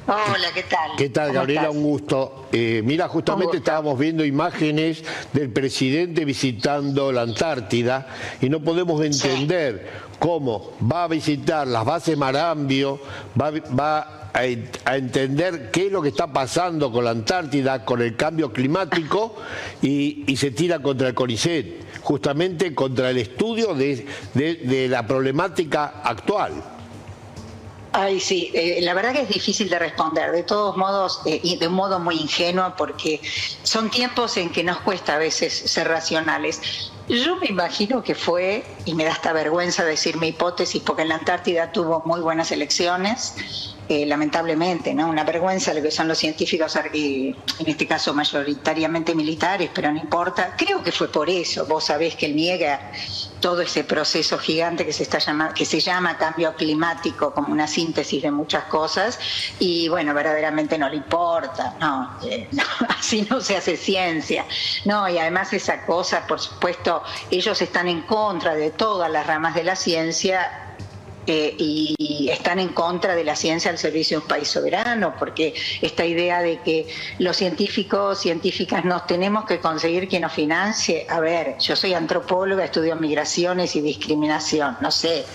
[0.05, 0.91] Hola, ¿qué tal?
[0.97, 1.61] ¿Qué tal, ¿Cómo Gabriela?
[1.61, 1.75] estás?
[1.77, 2.45] Un gusto.
[2.51, 5.01] Eh, mira, justamente estábamos viendo imágenes
[5.31, 8.07] del presidente visitando la Antártida
[8.41, 9.89] y no podemos entender
[10.19, 12.99] cómo va a visitar las bases Marambio,
[13.39, 17.85] va, va a, en- a entender qué es lo que está pasando con la Antártida,
[17.85, 19.35] con el cambio climático
[19.81, 25.07] y, y se tira contra el CONICET, justamente contra el estudio de- de- de la
[25.07, 26.51] problemática actual.
[27.95, 31.57] Ay, sí, eh, la verdad que es difícil de responder, de todos modos, eh, y
[31.57, 33.21] de un modo muy ingenuo, porque
[33.61, 36.59] son tiempos en que nos cuesta a veces ser racionales.
[37.07, 41.09] Yo me imagino que fue, y me da hasta vergüenza decir mi hipótesis, porque en
[41.09, 43.35] la Antártida tuvo muy buenas elecciones,
[43.89, 45.09] eh, lamentablemente, ¿no?
[45.09, 49.99] Una vergüenza lo que son los científicos, eh, en este caso mayoritariamente militares, pero no
[49.99, 50.55] importa.
[50.57, 51.65] Creo que fue por eso.
[51.65, 52.91] Vos sabés que él niega
[53.43, 57.67] todo ese proceso gigante que se está llama, que se llama cambio climático como una
[57.67, 59.19] síntesis de muchas cosas
[59.59, 64.45] y bueno verdaderamente no le importa no, eh, no, así no se hace ciencia
[64.85, 69.55] no y además esa cosa por supuesto ellos están en contra de todas las ramas
[69.55, 70.62] de la ciencia
[71.27, 75.53] eh, y están en contra de la ciencia al servicio de un país soberano, porque
[75.81, 76.87] esta idea de que
[77.19, 82.65] los científicos, científicas nos tenemos que conseguir que nos financie, a ver, yo soy antropóloga,
[82.65, 85.25] estudio migraciones y discriminación, no sé,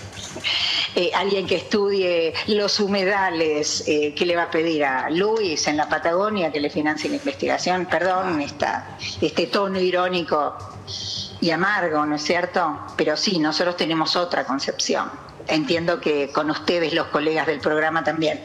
[0.95, 5.77] Eh, alguien que estudie los humedales, eh, ¿qué le va a pedir a Luis en
[5.77, 7.85] la Patagonia que le financie la investigación?
[7.85, 10.55] Perdón, esta, este tono irónico
[11.41, 12.79] y amargo, ¿no es cierto?
[12.97, 15.28] Pero sí, nosotros tenemos otra concepción.
[15.49, 18.39] Entiendo que con ustedes, los colegas del programa, también.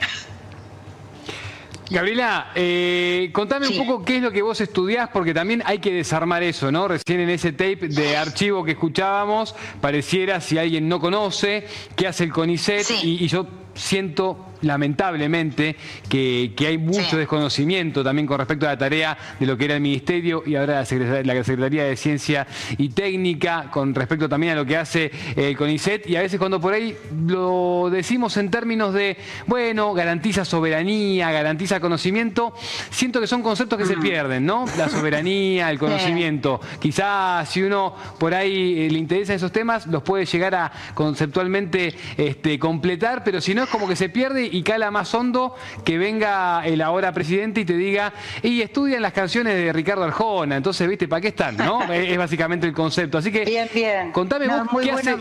[1.90, 5.92] Gabriela, eh, contame un poco qué es lo que vos estudiás, porque también hay que
[5.92, 6.88] desarmar eso, ¿no?
[6.88, 12.24] Recién en ese tape de archivo que escuchábamos, pareciera si alguien no conoce qué hace
[12.24, 15.76] el CONICET, y, y yo siento lamentablemente
[16.08, 19.80] que, hay mucho desconocimiento también con respecto a la tarea de lo que era el
[19.80, 22.46] Ministerio y ahora la Secretaría, de Ciencia
[22.78, 26.60] y Técnica, con respecto también a lo que hace el CONICET, y a veces cuando
[26.60, 26.96] por ahí
[27.26, 32.54] lo decimos en términos de, bueno, garantiza soberanía, garantiza conocimiento,
[32.90, 34.64] siento que son conceptos que se pierden, ¿no?
[34.78, 36.60] La soberanía, el conocimiento.
[36.80, 41.94] Quizás si uno por ahí eh, le interesa esos temas, los puede llegar a conceptualmente
[42.16, 45.98] este, completar, pero si no es como que se pierde y cala más hondo que
[45.98, 50.88] venga el ahora presidente y te diga, y estudian las canciones de Ricardo Arjona, entonces,
[50.88, 51.08] ¿viste?
[51.08, 51.56] ¿Para qué están?
[51.56, 51.82] ¿no?
[51.92, 53.18] es, básicamente el concepto.
[53.18, 54.12] Así que, bien, bien.
[54.12, 55.18] contame vos, ¿qué,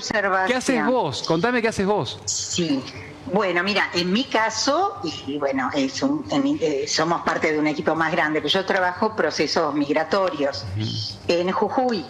[0.48, 1.24] ¿qué haces vos?
[1.24, 2.20] Contame qué haces vos.
[2.26, 2.84] Sí.
[3.26, 6.04] Bueno, mira, en mi caso, y bueno, es
[6.60, 10.66] eh, somos parte de un equipo más grande, pero yo trabajo procesos migratorios
[11.30, 12.06] en Jujuy,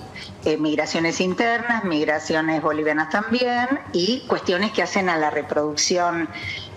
[0.58, 6.28] migraciones internas, migraciones bolivianas también, y cuestiones que hacen a la reproducción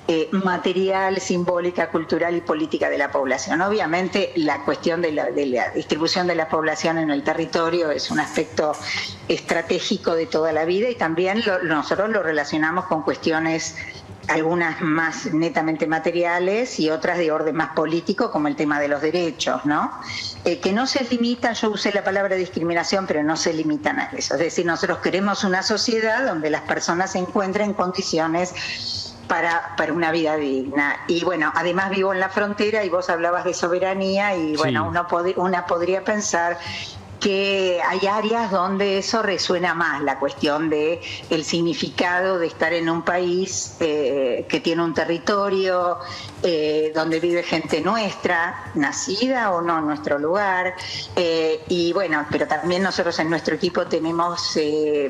[0.09, 3.61] eh, material, simbólica, cultural y política de la población.
[3.61, 5.31] Obviamente la cuestión de la,
[5.75, 8.73] distribución de la población en el territorio es un aspecto
[9.27, 13.75] estratégico de toda la vida y también nosotros lo relacionamos con cuestiones
[14.29, 19.01] algunas más netamente materiales y otras de orden más político, como el tema de los
[19.03, 19.91] derechos, ¿no?
[20.45, 24.11] Eh, que no se limitan, yo usé la palabra discriminación, pero no se limitan a
[24.17, 24.35] eso.
[24.35, 29.93] Es decir, nosotros queremos una sociedad donde las personas se encuentren en condiciones para, para
[29.93, 30.97] una vida digna.
[31.09, 35.07] Y bueno, además vivo en la frontera y vos hablabas de soberanía y bueno, uno
[35.37, 36.59] una podría pensar
[37.21, 41.01] que hay áreas donde eso resuena más, la cuestión de
[41.31, 45.99] el significado de estar en un país eh, que tiene un territorio,
[46.43, 50.75] eh, donde vive gente nuestra, nacida o no en nuestro lugar.
[51.14, 54.59] Eh, y bueno, pero también nosotros en nuestro equipo tenemos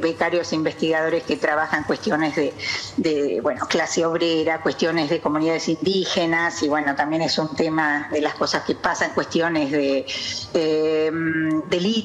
[0.01, 2.35] becarios e investigadores que trabajan cuestiones
[2.97, 8.21] de, bueno, clase obrera, cuestiones de comunidades indígenas, y bueno, también es un tema de
[8.21, 10.07] las cosas que pasan, cuestiones de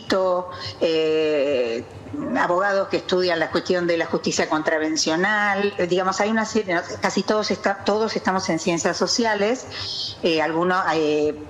[0.07, 0.49] delito
[0.79, 1.83] eh,
[2.37, 7.23] abogados que estudian la cuestión de la justicia contravencional, eh, digamos, hay una serie, casi
[7.23, 10.83] todos, está, todos estamos en ciencias sociales, eh, algunos,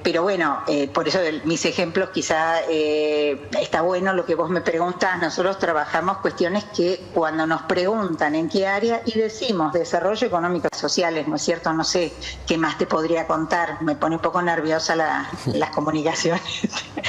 [0.04, 5.60] pero bueno, por eso mis ejemplos quizá está bueno lo que vos me preguntas, nosotros
[5.60, 11.28] trabajamos cuestiones que cuando nos preguntan en qué área y decimos desarrollo económico y sociales,
[11.28, 11.74] ¿no es cierto?
[11.74, 12.12] No sé
[12.48, 16.42] qué más te podría contar, me pone un poco nerviosa las comunicaciones.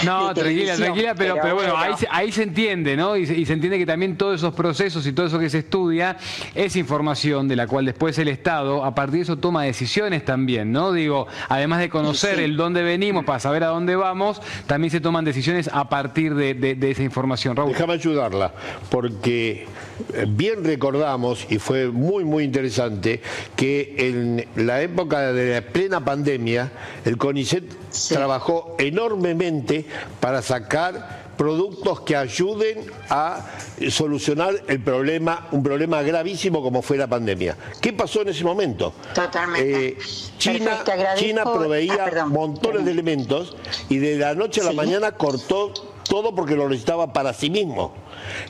[0.05, 1.75] No, tranquila, tranquila, pero, pero, bueno,
[2.11, 3.17] Ahí, se entiende, ¿no?
[3.17, 6.17] Y se, entiende que también todos esos procesos y todo eso que se estudia
[6.55, 10.73] es información de la cual después el Estado, a partir de eso, toma decisiones también,
[10.73, 10.93] ¿no?
[10.93, 15.25] Digo, además de conocer el dónde venimos para saber a dónde vamos, también se toman
[15.25, 17.57] decisiones a partir de, esa información.
[17.57, 17.73] Raúl.
[17.73, 18.53] Déjame ayudarla,
[18.91, 19.67] porque
[20.15, 23.23] eh, bien recordamos, y fue muy, muy interesante,
[23.57, 26.73] que en la época de la plena pandemia,
[27.05, 27.65] el CONICET
[28.09, 29.87] trabajó enormemente
[30.21, 33.47] para sacar productos que ayuden a
[33.91, 37.57] solucionar el problema, un problema gravísimo como fue la pandemia.
[37.81, 38.93] ¿Qué pasó en ese momento?
[39.15, 39.89] Totalmente.
[39.89, 39.99] Eh,
[40.39, 40.85] China,
[41.17, 43.57] China proveía ah, montones de elementos
[43.89, 45.73] y de la noche a la mañana cortó
[46.09, 47.95] todo porque lo necesitaba para sí mismo.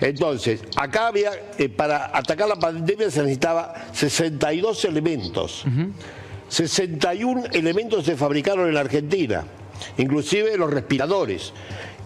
[0.00, 5.64] Entonces, acá había, eh, para atacar la pandemia se necesitaba 62 elementos.
[6.48, 9.44] 61 elementos se fabricaron en la Argentina,
[9.96, 11.52] inclusive los respiradores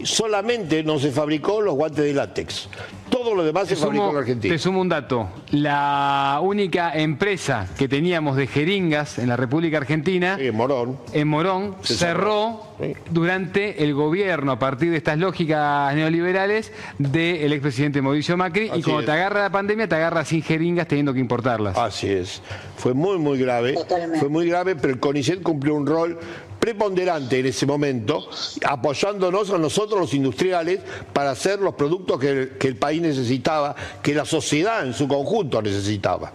[0.03, 2.68] solamente no se fabricó los guantes de látex.
[3.11, 4.55] Todo lo demás se fabricó en Argentina.
[4.55, 5.28] Te sumo un dato.
[5.53, 11.76] La única empresa que teníamos de jeringas en la República Argentina, en Morón, en Morón
[11.82, 12.62] cerró,
[13.11, 18.70] durante el gobierno, a partir de estas lógicas neoliberales, del expresidente Mauricio Macri.
[18.74, 21.76] y cuando te agarra la pandemia, te agarra sin jeringas teniendo que importarlas.
[21.78, 22.42] Así es.
[22.76, 23.76] Fue muy, muy grave.
[24.18, 26.18] Fue muy grave, pero el CONICET cumplió un rol
[26.66, 28.28] preponderante en ese momento,
[28.64, 30.80] apoyándonos a nosotros los industriales
[31.12, 36.32] para hacer los productos que el, país necesitaba, que la sociedad en su conjunto necesitaba.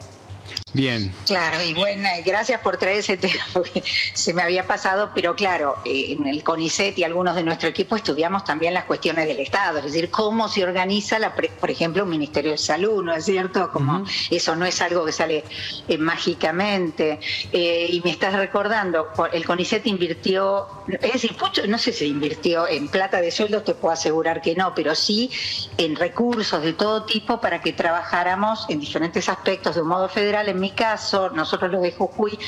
[0.74, 1.14] Bien.
[1.26, 5.76] Claro, y bueno, gracias por traer ese tema, porque se me había pasado, pero claro,
[5.84, 9.80] eh, en el CONICET y algunos de nuestro equipo estudiamos también las cuestiones del Estado,
[9.80, 13.70] es decir, cómo se organiza, la, por ejemplo, un Ministerio de Salud, ¿no es cierto?
[13.72, 15.44] Como eso no es algo que sale
[15.90, 17.20] eh, mágicamente.
[17.52, 22.66] Eh, y me estás recordando, el CONICET invirtió, es decir, mucho- no sé si invirtió
[22.68, 25.30] en plata de sueldos, te puedo asegurar que no, pero sí
[25.78, 30.48] en recursos de todo tipo para que trabajáramos en diferentes aspectos de un modo federal.
[30.48, 32.40] En mi caso, nosotros los de Jujuy,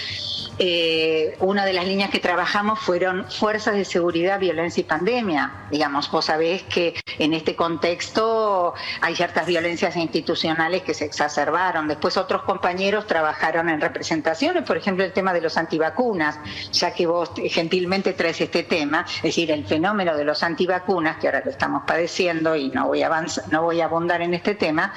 [0.60, 5.52] eh, una de las líneas que trabajamos fueron fuerzas de seguridad, violencia y pandemia.
[5.72, 11.88] Digamos, vos sabés que en este contexto hay ciertas violencias institucionales que se exacerbaron.
[11.88, 16.40] Después otros compañeros trabajaron en representaciones, por ejemplo, el tema de los antivacunas,
[16.72, 21.28] ya que vos gentilmente traes este tema, es decir, el fenómeno de los antivacunas, que
[21.28, 24.54] ahora lo estamos padeciendo y no voy a avanzar, no voy a abundar en este
[24.54, 24.94] tema,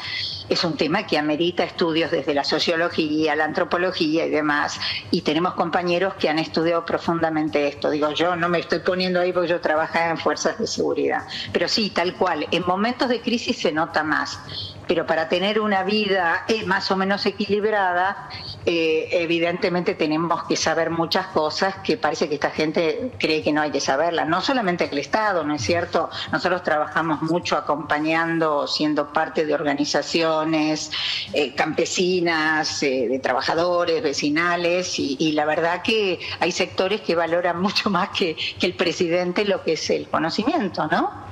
[0.49, 4.79] es un tema que amerita estudios desde la sociología, la antropología y demás.
[5.11, 7.91] Y tenemos compañeros que han estudiado profundamente esto.
[7.91, 11.27] Digo, yo no me estoy poniendo ahí porque yo trabajaba en fuerzas de seguridad.
[11.53, 14.39] Pero sí, tal cual, en momentos de crisis se nota más.
[14.87, 18.29] Pero para tener una vida eh, más o menos equilibrada,
[18.65, 23.63] eh, evidentemente tenemos que saber muchas cosas que parece que esta gente cree que no
[23.63, 24.29] hay que saberlas.
[24.29, 26.09] No solamente el Estado, ¿no es cierto?
[26.31, 30.91] Nosotros trabajamos mucho acompañando, siendo parte de organizaciones
[31.33, 38.11] eh, campesinas, de trabajadores, vecinales, y, la verdad que hay sectores que valoran mucho más
[38.11, 41.26] que el presidente lo que es el conocimiento, ¿no?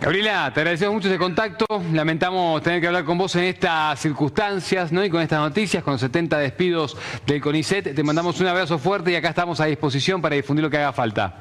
[0.00, 1.66] Gabriela, te agradecemos mucho ese contacto.
[1.92, 5.04] Lamentamos tener que hablar con vos en estas circunstancias ¿no?
[5.04, 7.94] y con estas noticias, con los 70 despidos del CONICET.
[7.94, 10.92] Te mandamos un abrazo fuerte y acá estamos a disposición para difundir lo que haga
[10.92, 11.36] falta.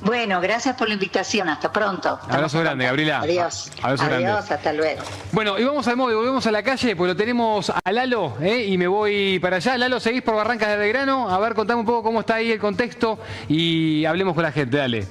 [0.00, 1.48] Bueno, gracias por la invitación.
[1.48, 2.18] Hasta pronto.
[2.28, 3.20] Abrazo grande, Gabriela.
[3.20, 3.70] Adiós.
[3.82, 4.26] Abrazo grande.
[4.26, 5.02] Adiós, hasta luego.
[5.32, 8.66] Bueno, y vamos al móvil, volvemos a la calle, pues lo tenemos a Lalo, ¿eh?
[8.66, 9.78] y me voy para allá.
[9.78, 11.30] Lalo, seguís por Barrancas de Belgrano.
[11.30, 13.18] A ver, contame un poco cómo está ahí el contexto
[13.48, 15.06] y hablemos con la gente, dale.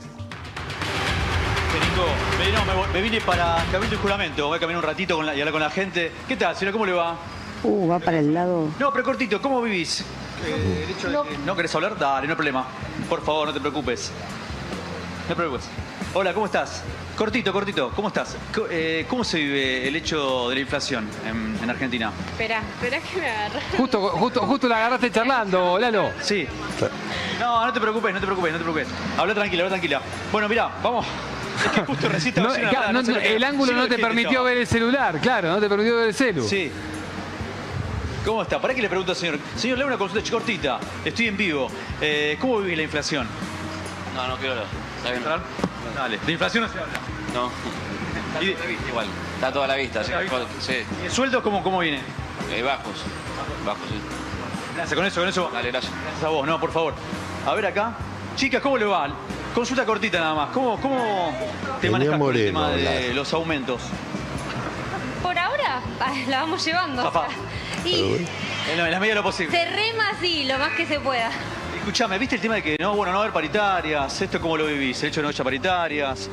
[2.65, 4.47] Me, no, me, voy- me vine para Cabildo y Juramento.
[4.47, 6.11] Voy a caminar un ratito con la- y hablar con la gente.
[6.27, 6.71] ¿Qué tal, señora?
[6.73, 7.15] ¿Cómo le va?
[7.63, 8.67] Uh, va para el lado.
[8.79, 10.01] No, pero cortito, ¿cómo vivís?
[10.45, 11.97] Eh, el hecho de que- ¿No querés hablar?
[11.97, 12.65] Dale, no hay problema.
[13.09, 14.11] Por favor, no te preocupes.
[15.23, 15.65] No te preocupes.
[16.13, 16.83] Hola, ¿cómo estás?
[17.17, 18.35] Cortito, cortito, ¿cómo estás?
[18.69, 22.11] Eh, ¿Cómo se vive el hecho de la inflación en, en Argentina?
[22.31, 23.59] Espera, espera que me agarra.
[23.77, 26.11] Justo, justo, justo la agarraste charlando, Lalo.
[26.21, 26.47] Sí.
[27.39, 28.87] No, no te preocupes, no te preocupes, no te preocupes.
[29.17, 30.01] Habla tranquila, habla tranquila.
[30.31, 31.05] Bueno, mira, vamos.
[31.65, 32.09] Es que justo
[32.41, 35.97] No, claro, no, el ángulo no te permitió ver el celular, claro, no te permitió
[35.97, 36.47] ver el celu.
[36.47, 36.71] Sí.
[38.25, 38.59] ¿Cómo está?
[38.61, 39.37] ¿Para qué le pregunto al señor?
[39.57, 40.79] Señor, le hago una consulta cortita.
[41.03, 41.69] Estoy en vivo.
[41.99, 43.27] Eh, ¿Cómo vive la inflación?
[44.15, 44.67] No, no quiero hablar.
[44.97, 45.23] Está bien.
[45.95, 46.19] Dale.
[46.25, 46.93] ¿De inflación no se habla?
[47.33, 47.51] No.
[48.41, 48.55] ¿Y de-
[48.87, 49.07] Igual.
[49.35, 50.03] Está toda la vista.
[50.05, 50.13] Sí.
[50.61, 50.73] sí.
[51.01, 51.99] ¿Y el sueldo cómo, cómo viene?
[52.49, 53.03] Eh, bajos.
[53.65, 53.95] Bajos, sí.
[54.75, 55.49] Gracias, con eso, con eso.
[55.53, 55.91] Dale, gracias.
[56.03, 56.93] Gracias a vos, no, por favor.
[57.45, 57.93] A ver acá.
[58.37, 59.09] Chicas, ¿cómo le va?
[59.53, 60.49] Consulta cortita nada más.
[60.51, 61.31] ¿Cómo, cómo
[61.75, 63.15] te Tenía manejas con el tema de hablar.
[63.15, 63.81] los aumentos?
[65.21, 67.03] Por ahora ah, la vamos llevando.
[67.03, 67.27] Papá.
[67.85, 68.25] Y
[68.71, 69.55] En la, en la medida de lo posible.
[69.55, 71.29] se rema así, lo más que se pueda.
[71.77, 74.21] Escuchame, ¿viste el tema de que no, bueno, no va a haber paritarias?
[74.21, 75.01] ¿Esto cómo lo vivís?
[75.03, 76.29] ¿El hecho de no haya paritarias?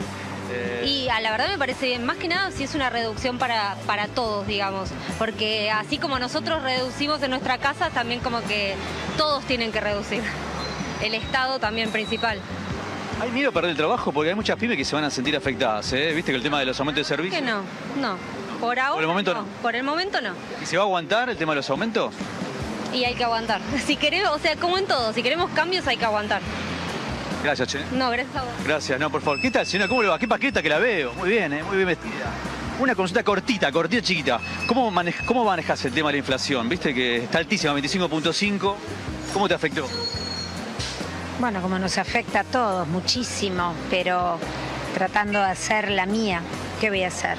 [0.52, 3.38] Eh, Y a la verdad me parece bien, más que nada si es una reducción
[3.38, 4.90] para, para todos, digamos.
[5.18, 8.74] Porque así como nosotros reducimos en nuestra casa, también como que
[9.16, 10.22] todos tienen que reducir.
[11.02, 12.38] El Estado también principal.
[13.20, 14.12] ¿Hay miedo a perder el trabajo?
[14.12, 16.12] Porque hay muchas pymes que se van a sentir afectadas, ¿eh?
[16.14, 17.38] ¿Viste que el tema de los aumentos de servicio?
[17.38, 17.62] Que no,
[18.00, 18.16] no.
[18.58, 19.44] Por ahora el momento no.
[19.60, 20.30] Por el momento no.
[20.62, 22.14] ¿Y se va a aguantar el tema de los aumentos?
[22.94, 23.60] Y hay que aguantar.
[23.86, 26.40] Si queremos, o sea, como en todo, si queremos cambios hay que aguantar.
[27.42, 27.80] Gracias, Che.
[27.92, 28.52] No, gracias a vos.
[28.64, 29.40] Gracias, no, por favor.
[29.40, 29.88] ¿Qué tal, señora?
[29.88, 30.18] ¿Cómo le va?
[30.18, 31.12] Qué paqueta que la veo.
[31.14, 31.62] Muy bien, ¿eh?
[31.62, 32.26] Muy bien vestida.
[32.78, 34.40] Una consulta cortita, cortita, chiquita.
[34.66, 34.92] ¿Cómo,
[35.26, 36.68] ¿Cómo manejas el tema de la inflación?
[36.68, 38.74] Viste que está altísima, 25.5.
[39.34, 39.86] ¿Cómo te afectó?
[41.40, 44.38] Bueno, como nos afecta a todos muchísimo, pero
[44.94, 46.42] tratando de hacer la mía,
[46.82, 47.38] ¿qué voy a hacer?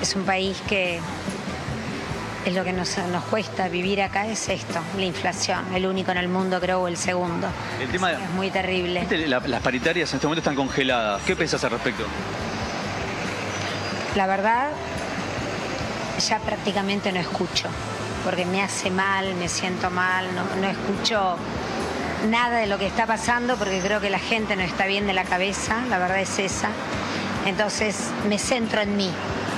[0.00, 0.98] Es un país que
[2.46, 6.16] es lo que nos, nos cuesta vivir acá, es esto, la inflación, el único en
[6.16, 7.46] el mundo creo, o el segundo.
[7.78, 8.12] El tema.
[8.12, 9.06] Es muy terrible.
[9.28, 11.20] Las paritarias en este momento están congeladas.
[11.26, 12.04] ¿Qué pensás al respecto?
[14.16, 14.70] La verdad,
[16.26, 17.68] ya prácticamente no escucho,
[18.24, 21.36] porque me hace mal, me siento mal, no, no escucho
[22.28, 25.12] nada de lo que está pasando porque creo que la gente no está bien de
[25.12, 26.70] la cabeza, la verdad es esa.
[27.46, 29.10] Entonces me centro en mí.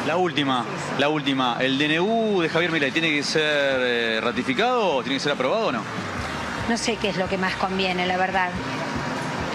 [0.07, 0.65] La última,
[0.99, 1.57] la última.
[1.61, 5.69] ¿El DNU de Javier Milei tiene que ser eh, ratificado o tiene que ser aprobado
[5.69, 5.83] o no?
[6.69, 8.51] No sé qué es lo que más conviene, la verdad.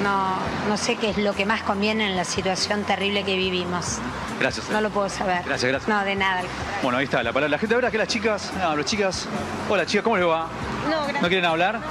[0.04, 0.36] No,
[0.70, 3.98] no sé qué es lo que más conviene en la situación terrible que vivimos.
[4.40, 4.70] Gracias.
[4.70, 5.42] No lo puedo saber.
[5.46, 5.88] Gracias, gracias.
[5.88, 6.42] No, de nada.
[6.84, 7.50] Bueno, ahí está la palabra.
[7.50, 9.28] La gente verá que las chicas, ah, las chicas.
[9.70, 10.48] Hola chicas, ¿cómo les va?
[10.90, 11.22] No, gracias.
[11.22, 11.82] ¿No quieren hablar?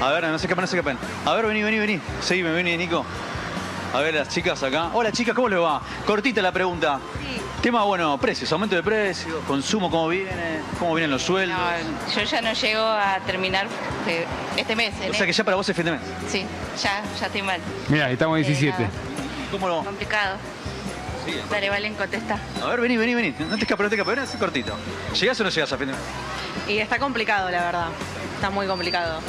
[0.00, 0.98] A ver, no se escapen, no se escapen.
[1.24, 2.00] A ver, vení, vení, vení.
[2.20, 3.04] Seguime, vení, Nico.
[3.94, 4.90] A ver, las chicas acá.
[4.94, 5.80] Hola chicas, ¿cómo les va?
[6.06, 6.98] Cortita la pregunta.
[7.60, 10.60] Tema, bueno, precios, aumento de precios, consumo, ¿cómo viene?
[10.80, 11.56] ¿Cómo vienen los sueldos?
[11.56, 13.68] No, yo ya no llego a terminar
[14.04, 14.26] de-
[14.56, 14.92] este mes.
[15.08, 16.00] o sea que ya para vos es fin de mes.
[16.28, 16.44] Sí,
[16.82, 17.60] ya, ya estoy mal.
[17.88, 18.74] Mira, estamos 17.
[19.52, 19.84] ¿Cómo lo?
[19.84, 20.38] Complicado.
[21.50, 22.36] Dale, Valen, contesta.
[22.60, 23.32] A ver, vení, vení, vení.
[23.38, 24.16] No te escapes, no te escapes.
[24.16, 24.74] Ven así cortito.
[25.20, 26.02] ¿Llegás o no llegás a fin de mes?
[26.66, 27.86] Y está complicado, la verdad.
[28.34, 29.20] Está muy complicado.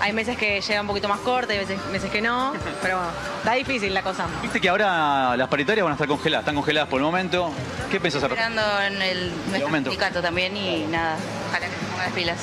[0.00, 3.12] Hay meses que llega un poquito más corto, hay veces, meses que no, pero bueno,
[3.38, 4.26] está difícil la cosa.
[4.40, 6.42] Viste que ahora las paritarias van a estar congeladas.
[6.42, 7.52] Están congeladas por el momento.
[7.90, 8.32] ¿Qué pensás hacer?
[8.32, 9.90] Esperando en el nuestro aumento.
[9.90, 11.16] sindicato también y nada.
[11.50, 12.38] Ojalá que se pongan las pilas.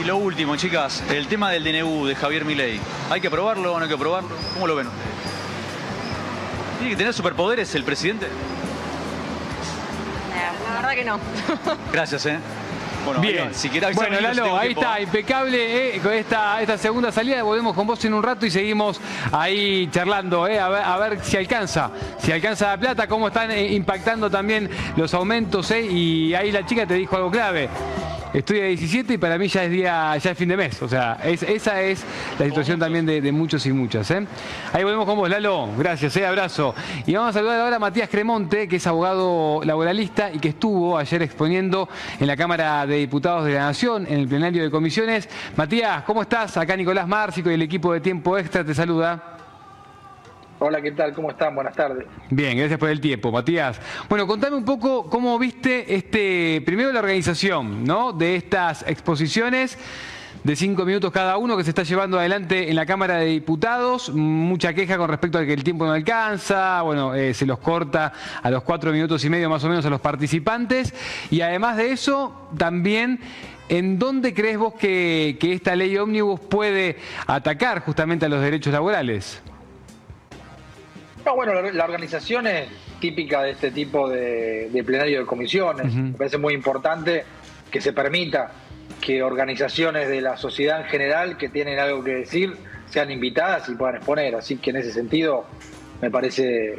[0.00, 2.80] Y lo último, chicas, el tema del DNU de Javier Milei.
[3.10, 4.30] ¿Hay que aprobarlo o no hay que aprobarlo?
[4.54, 4.86] ¿Cómo lo ven?
[6.78, 8.28] ¿Tiene que tener superpoderes el presidente?
[10.68, 11.18] La verdad que no.
[11.92, 12.38] Gracias, ¿eh?
[13.04, 13.48] Bueno, Bien.
[13.48, 14.82] ahí, si querés bueno, Lalo, ahí tiempo.
[14.82, 17.42] está, impecable eh, con esta, esta segunda salida.
[17.42, 19.00] Volvemos con vos en un rato y seguimos
[19.32, 23.50] ahí charlando, eh, a, ver, a ver si alcanza, si alcanza la plata, cómo están
[23.50, 25.70] eh, impactando también los aumentos.
[25.70, 27.68] eh, y ahí la chica te dijo algo clave.
[28.32, 30.80] Estoy a 17 y para mí ya es día, ya es fin de mes.
[30.82, 32.04] O sea, es- esa es
[32.38, 34.08] la situación también de, de muchos y muchas.
[34.12, 34.24] ¿eh?
[34.72, 35.68] Ahí volvemos con vos, Lalo.
[35.76, 36.74] Gracias, eh, abrazo.
[37.06, 40.96] Y vamos a saludar ahora a Matías Cremonte, que es abogado laboralista y que estuvo
[40.96, 41.88] ayer exponiendo
[42.20, 45.28] en la Cámara de Diputados de la Nación, en el plenario de comisiones.
[45.56, 46.56] Matías, ¿cómo estás?
[46.56, 49.38] Acá Nicolás Márcico y el equipo de Tiempo Extra te saluda.
[50.62, 51.14] Hola, ¿qué tal?
[51.14, 51.54] ¿Cómo están?
[51.54, 52.06] Buenas tardes.
[52.28, 53.80] Bien, gracias por el tiempo, Matías.
[54.10, 58.12] Bueno, contame un poco cómo viste este, primero la organización, ¿no?
[58.12, 59.78] De estas exposiciones
[60.44, 64.10] de cinco minutos cada uno que se está llevando adelante en la Cámara de Diputados.
[64.10, 68.12] Mucha queja con respecto a que el tiempo no alcanza, bueno, eh, se los corta
[68.42, 70.92] a los cuatro minutos y medio más o menos a los participantes.
[71.30, 73.20] Y además de eso, también
[73.70, 76.96] ¿En dónde crees vos que, que esta ley ómnibus puede
[77.28, 79.40] atacar justamente a los derechos laborales?
[81.24, 82.68] No, bueno, la, la organización es
[83.00, 85.92] típica de este tipo de, de plenario de comisiones.
[85.92, 87.24] Me parece muy importante
[87.70, 88.52] que se permita
[89.00, 92.56] que organizaciones de la sociedad en general que tienen algo que decir
[92.86, 94.34] sean invitadas y puedan exponer.
[94.34, 95.46] Así que en ese sentido
[96.00, 96.78] me parece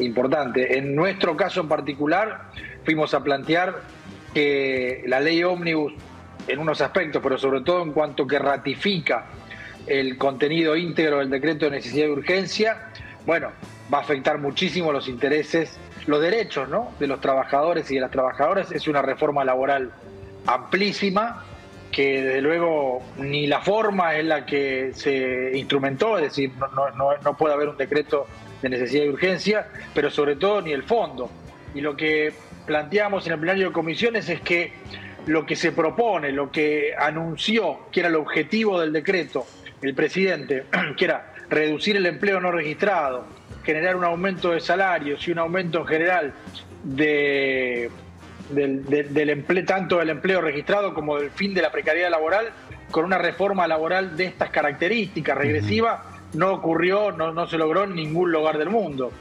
[0.00, 0.78] importante.
[0.78, 2.50] En nuestro caso en particular
[2.84, 3.80] fuimos a plantear
[4.32, 5.92] que la ley ómnibus
[6.48, 9.26] en unos aspectos, pero sobre todo en cuanto que ratifica
[9.86, 12.88] el contenido íntegro del decreto de necesidad y urgencia,
[13.26, 13.50] bueno,
[13.92, 16.92] va a afectar muchísimo los intereses, los derechos ¿no?
[16.98, 18.72] de los trabajadores y de las trabajadoras.
[18.72, 19.92] Es una reforma laboral
[20.46, 21.44] amplísima
[21.90, 27.36] que desde luego ni la forma en la que se instrumentó, es decir, no, no
[27.36, 28.26] puede haber un decreto
[28.62, 31.30] de necesidad y urgencia, pero sobre todo ni el fondo.
[31.74, 32.32] Y lo que
[32.66, 34.72] planteamos en el plenario de comisiones es que
[35.26, 39.46] lo que se propone, lo que anunció que era el objetivo del decreto,
[39.82, 40.64] el presidente,
[40.96, 43.24] que era reducir el empleo no registrado,
[43.62, 46.32] generar un aumento de salarios y un aumento en general
[46.82, 47.90] de,
[48.50, 52.46] del, de- del empleo, tanto del empleo registrado como del fin de la precariedad laboral,
[52.90, 57.94] con una reforma laboral de estas características regresiva, no ocurrió, no, no se logró en
[57.94, 59.12] ningún lugar del mundo.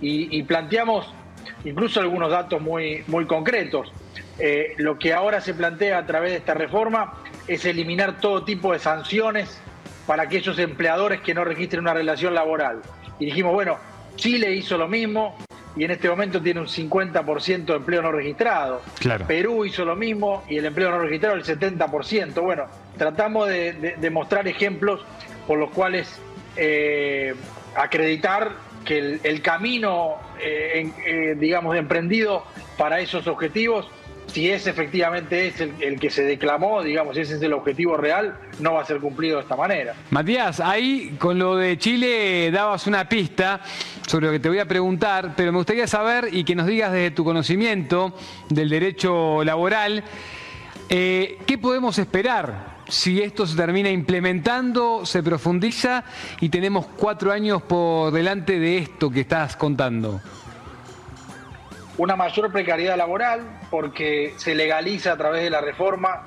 [0.00, 1.12] Y, y planteamos
[1.64, 3.92] incluso algunos datos muy, muy concretos.
[4.38, 7.14] Eh, lo que ahora se plantea a través de esta reforma
[7.48, 9.60] es eliminar todo tipo de sanciones
[10.08, 12.80] para aquellos empleadores que no registren una relación laboral.
[13.18, 13.76] Y dijimos, bueno,
[14.16, 15.36] Chile hizo lo mismo
[15.76, 18.80] y en este momento tiene un 50% de empleo no registrado.
[19.00, 19.26] Claro.
[19.26, 22.40] Perú hizo lo mismo y el empleo no registrado el 70%.
[22.40, 22.64] Bueno,
[22.96, 25.04] tratamos de, de- de mostrar ejemplos
[25.46, 26.18] por los cuales
[26.56, 27.34] eh,
[27.76, 28.52] acreditar
[28.86, 32.44] que el, el camino, eh, en- eh, digamos, emprendido
[32.78, 33.86] para esos objetivos,
[34.28, 38.74] si es efectivamente es el, que se declamó, digamos, ese es el objetivo real, no
[38.74, 39.94] va a ser cumplido de esta manera.
[40.10, 43.60] Matías, ahí con lo de Chile dabas una pista
[44.06, 46.92] sobre lo que te voy a preguntar, pero me gustaría saber y que nos digas
[46.92, 48.14] desde tu conocimiento
[48.48, 50.04] del derecho laboral,
[50.88, 56.04] eh, ¿qué podemos esperar si esto se termina implementando, se profundiza
[56.40, 60.20] y tenemos cuatro años por delante de esto que estás contando?
[61.98, 66.22] Una mayor precariedad laboral porque se legaliza a través de la reforma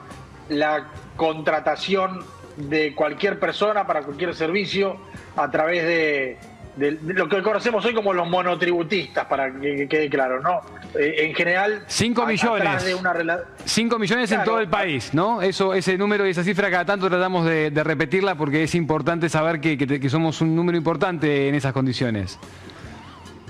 [0.49, 2.19] la contratación
[2.57, 4.97] de cualquier persona para cualquier servicio
[5.37, 6.37] a través de,
[6.75, 10.61] de- de lo que conocemos hoy como los monotributistas, para que, que quede claro, ¿no?
[10.99, 12.67] Eh, en general, 5 a- millones.
[12.67, 15.41] atrás de una rela- 5 millones en todo el país, ¿no?
[15.41, 19.29] Eso, ese número y esa cifra cada tanto tratamos de, de repetirla porque es importante
[19.29, 22.37] saber que, que somos un número importante en esas condiciones.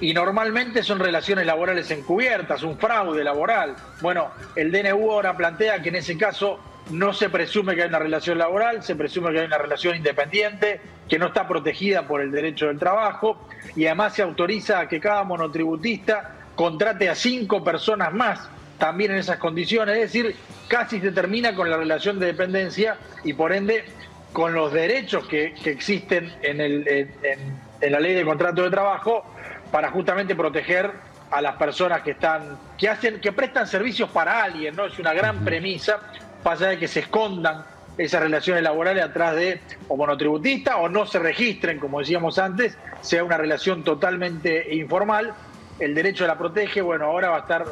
[0.01, 3.75] Y normalmente son relaciones laborales encubiertas, un fraude laboral.
[4.01, 6.59] Bueno, el DNU ahora plantea que en ese caso
[6.89, 10.81] no se presume que hay una relación laboral, se presume que hay una relación independiente,
[11.07, 14.99] que no está protegida por el derecho del trabajo y además se autoriza a que
[14.99, 18.49] cada monotributista contrate a cinco personas más
[18.79, 20.35] también en esas condiciones, es decir,
[20.67, 23.85] casi se termina con la relación de dependencia y por ende
[24.33, 29.23] con los derechos que, existen en, el, en, la ley de contrato de trabajo
[29.71, 30.91] para justamente proteger
[31.31, 34.85] a las personas que están, que hacen, que prestan servicios para alguien, ¿no?
[34.85, 35.99] Es una gran premisa,
[36.43, 37.63] pasa de que se escondan
[37.97, 43.23] esas relaciones laborales atrás de o monotributista o no se registren, como decíamos antes, sea
[43.23, 45.33] una relación totalmente informal.
[45.79, 47.65] El derecho la protege, bueno, ahora va a estar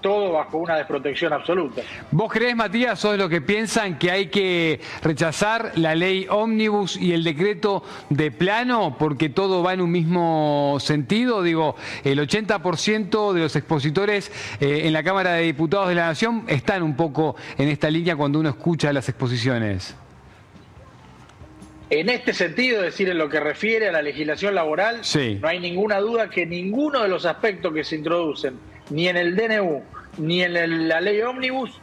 [0.00, 1.82] todo bajo una desprotección absoluta.
[2.10, 6.96] ¿Vos crees, Matías, sos de los que piensan que hay que rechazar la ley ómnibus
[6.96, 11.42] y el decreto de plano porque todo va en un mismo sentido?
[11.42, 16.44] Digo, el 80% de los expositores eh, en la Cámara de Diputados de la Nación
[16.48, 19.96] están un poco en esta línea cuando uno escucha las exposiciones.
[21.90, 25.00] En este sentido, es decir, en lo que refiere a la legislación laboral,
[25.40, 29.36] no hay ninguna duda que ninguno de los aspectos que se introducen ni en el
[29.36, 29.82] DNU,
[30.18, 31.80] ni en la ley ómnibus,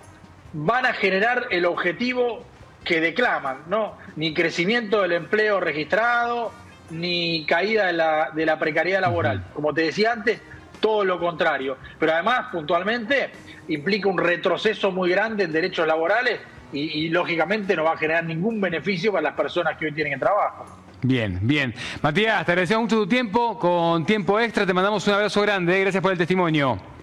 [0.54, 2.44] van a generar el objetivo
[2.84, 3.98] que declaman, ¿no?
[4.16, 6.52] Ni crecimiento del empleo registrado,
[6.90, 9.44] ni caída de la, de la precariedad laboral.
[9.54, 10.42] Como te decía antes,
[10.80, 11.78] todo lo contrario.
[12.00, 13.32] Pero además, puntualmente,
[13.68, 16.40] implica un retroceso muy grande en derechos laborales
[16.72, 20.20] y, y, lógicamente no va a generar ningún beneficio para las personas que hoy tienen
[20.20, 20.66] trabajo.
[21.02, 21.74] Bien, bien.
[22.02, 23.58] Matías, te agradecemos mucho tu tiempo.
[23.58, 25.80] Con tiempo extra te mandamos un abrazo grande.
[25.80, 26.97] Gracias por el testimonio.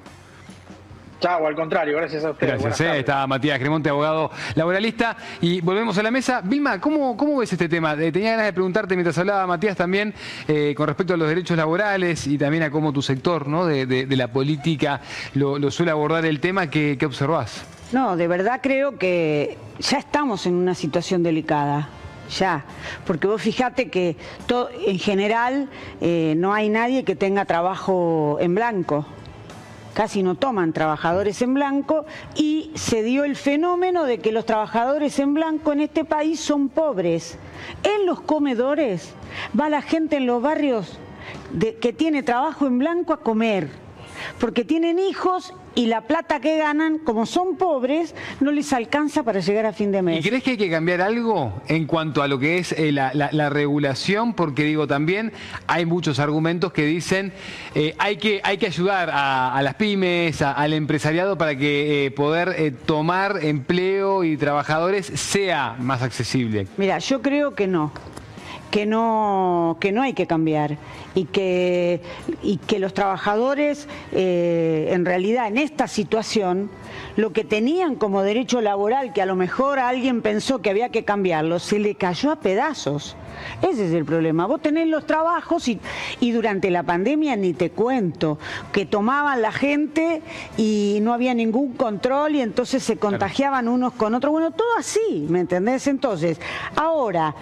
[1.24, 2.62] Chao, al contrario, gracias a ustedes.
[2.62, 5.16] Gracias, eh, está Matías Cremonte, abogado laboralista.
[5.40, 6.42] Y volvemos a la mesa.
[6.44, 7.94] Vilma, ¿cómo, cómo ves este tema?
[7.94, 10.12] Eh, tenía ganas de preguntarte mientras hablaba Matías también
[10.46, 13.64] eh, con respecto a los derechos laborales y también a cómo tu sector ¿no?
[13.64, 15.00] de, la política
[15.32, 16.68] lo, suele abordar el tema.
[16.68, 17.64] ¿Qué, ¿Qué observás?
[17.90, 21.88] No, de verdad creo que ya estamos en una situación delicada
[22.38, 22.66] ya,
[23.06, 24.16] porque vos fijate que
[24.86, 25.70] en general
[26.02, 29.06] no hay nadie que tenga trabajo en blanco
[29.94, 32.04] casi no toman trabajadores en blanco
[32.34, 36.68] y se dio el fenómeno de que los trabajadores en blanco en este país son
[36.68, 37.38] pobres.
[37.82, 39.14] En los comedores
[39.58, 40.98] va la gente en los barrios
[41.80, 43.70] que tiene trabajo en blanco a comer,
[44.38, 49.40] porque tienen hijos y la plata que ganan, como son pobres, no les alcanza para
[49.40, 50.24] llegar a fin de mes.
[50.24, 53.50] ¿Y crees que hay que cambiar algo en cuanto a lo que es eh, la,
[53.50, 54.34] regulación?
[54.34, 55.32] Porque digo, también
[55.66, 57.32] hay muchos argumentos que dicen
[57.74, 62.74] eh, hay, que, hay que ayudar a, las pymes, al empresariado para que eh, poder
[62.86, 66.66] tomar empleo y trabajadores sea más accesible.
[66.76, 67.92] Mira, yo creo que no
[68.74, 70.78] que no, que no hay que cambiar
[71.14, 72.00] y que,
[72.42, 76.70] y que los trabajadores eh, en realidad en esta situación
[77.14, 81.04] lo que tenían como derecho laboral, que a lo mejor alguien pensó que había que
[81.04, 83.16] cambiarlo, se le cayó a pedazos.
[83.62, 84.46] Ese es el problema.
[84.46, 85.80] Vos tenés los trabajos y,
[86.20, 88.38] y, durante la pandemia ni te cuento,
[88.72, 90.22] que tomaban la gente
[90.56, 94.32] y no había ningún control y entonces se contagiaban unos con otros.
[94.32, 95.86] Bueno, todo así, ¿me entendés?
[95.86, 96.40] Entonces,
[96.76, 97.34] ahora,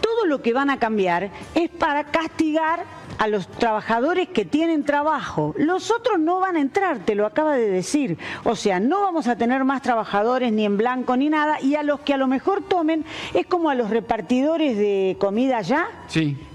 [0.00, 2.84] todo lo que van a cambiar es para castigar
[3.18, 5.54] a los trabajadores que tienen trabajo.
[5.56, 8.18] Los otros no van a entrar, te lo acaba de decir.
[8.44, 11.60] O sea, no vamos a tener más trabajadores ni en blanco ni nada.
[11.60, 13.04] Y a los que a lo mejor tomen
[13.34, 15.88] es como a los repartidores de comida ya,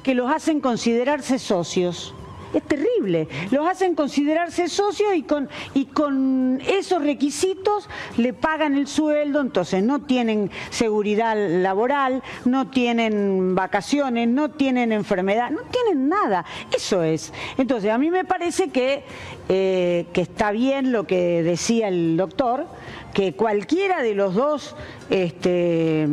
[0.03, 2.13] que los hacen considerarse socios.
[2.53, 3.27] Es terrible.
[3.51, 9.83] Los hacen considerarse socios y con, y con esos requisitos le pagan el sueldo, entonces
[9.83, 16.45] no tienen seguridad laboral, no tienen vacaciones, no tienen enfermedad, no tienen nada.
[16.75, 17.33] Eso es.
[17.57, 19.03] Entonces, a mí me parece que,
[19.49, 22.67] eh, que está bien lo que decía el doctor,
[23.13, 24.75] que cualquiera de los dos...
[25.09, 26.07] Este,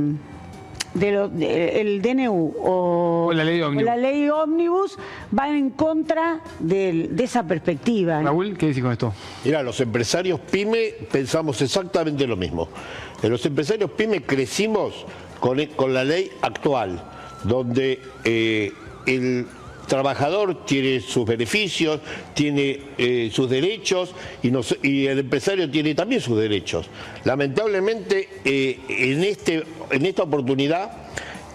[0.95, 4.97] de el DNU o, la ley ómnibus.
[5.31, 8.23] van en contra de, esa perspectiva.
[8.23, 9.13] Raúl, ¿qué decís con esto?
[9.45, 12.69] Mira, los empresarios PYME pensamos exactamente lo mismo.
[13.23, 15.07] En los empresarios PYME crecimos
[15.41, 17.03] con, con la ley actual,
[17.45, 18.73] donde eh,
[19.07, 19.47] el
[19.87, 22.01] trabajador tiene sus beneficios,
[22.35, 26.87] tiene eh, sus derechos y, el empresario tiene también sus derechos.
[27.25, 30.91] Lamentablemente, eh, en, este, en esta oportunidad,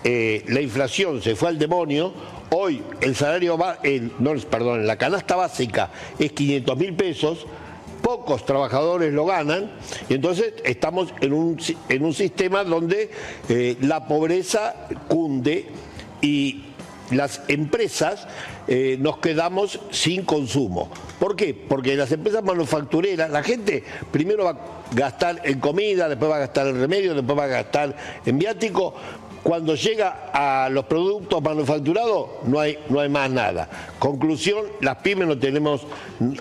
[0.04, 2.14] eh, la inflación se fue al demonio.
[2.52, 3.80] Hoy el salario va,
[4.20, 7.46] no, perdón, la canasta básica es 500 mil pesos,
[8.02, 9.72] pocos trabajadores lo ganan
[10.08, 13.12] y entonces estamos en un, en un sistema donde
[13.82, 15.68] la pobreza cunde
[16.22, 16.69] y
[17.12, 18.28] las empresas
[18.68, 20.90] eh, nos quedamos sin consumo.
[21.20, 21.54] ¿Por qué?
[21.54, 24.58] Porque las empresas manufactureras, la gente primero va a
[24.92, 27.96] gastar en comida, después va a gastar en remedio, después va a gastar
[28.26, 28.94] en viático.
[29.42, 33.70] Cuando llega a los productos manufacturados no hay, no hay más nada.
[33.98, 35.88] Conclusión, las pymes no tenemos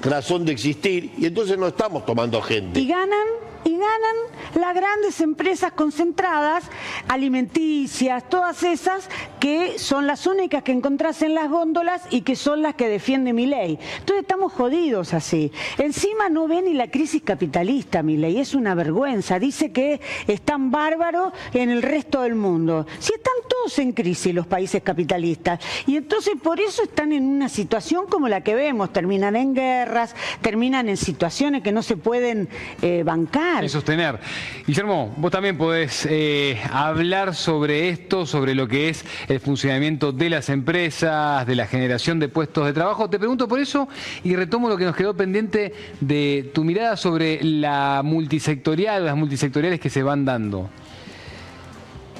[0.03, 2.81] razón de existir y entonces no estamos tomando gente.
[2.81, 4.17] Y ganan y ganan
[4.55, 6.65] las grandes empresas concentradas,
[7.09, 9.09] alimenticias, todas esas
[9.41, 13.33] que son las únicas que encontrás en las góndolas y que son las que defiende
[13.33, 13.79] mi ley.
[13.99, 15.53] Entonces estamos jodidos así.
[15.79, 19.39] Encima no ve ni la crisis capitalista, mi ley, es una vergüenza.
[19.39, 22.87] Dice que están bárbaros en el resto del mundo.
[22.99, 25.61] Si están todos en crisis los países capitalistas.
[25.87, 28.93] Y entonces por eso están en una situación como la que vemos.
[28.93, 32.49] Terminan en guerras, terminan en situaciones que no se pueden
[32.83, 33.65] eh, bancar.
[33.65, 34.19] Y sostener.
[34.67, 40.31] Guillermo, vos también podés eh, hablar sobre esto, sobre lo que es el funcionamiento de
[40.31, 43.11] las empresas, de la generación de puestos de trabajo.
[43.11, 43.89] Te pregunto por eso
[44.25, 49.81] y retomo lo que nos quedó pendiente de tu mirada sobre la multisectorial, las multisectoriales
[49.81, 50.71] que se van dando.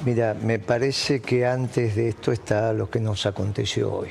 [0.05, 4.09] Mira, me parece que antes de esto está lo que nos aconteció hoy.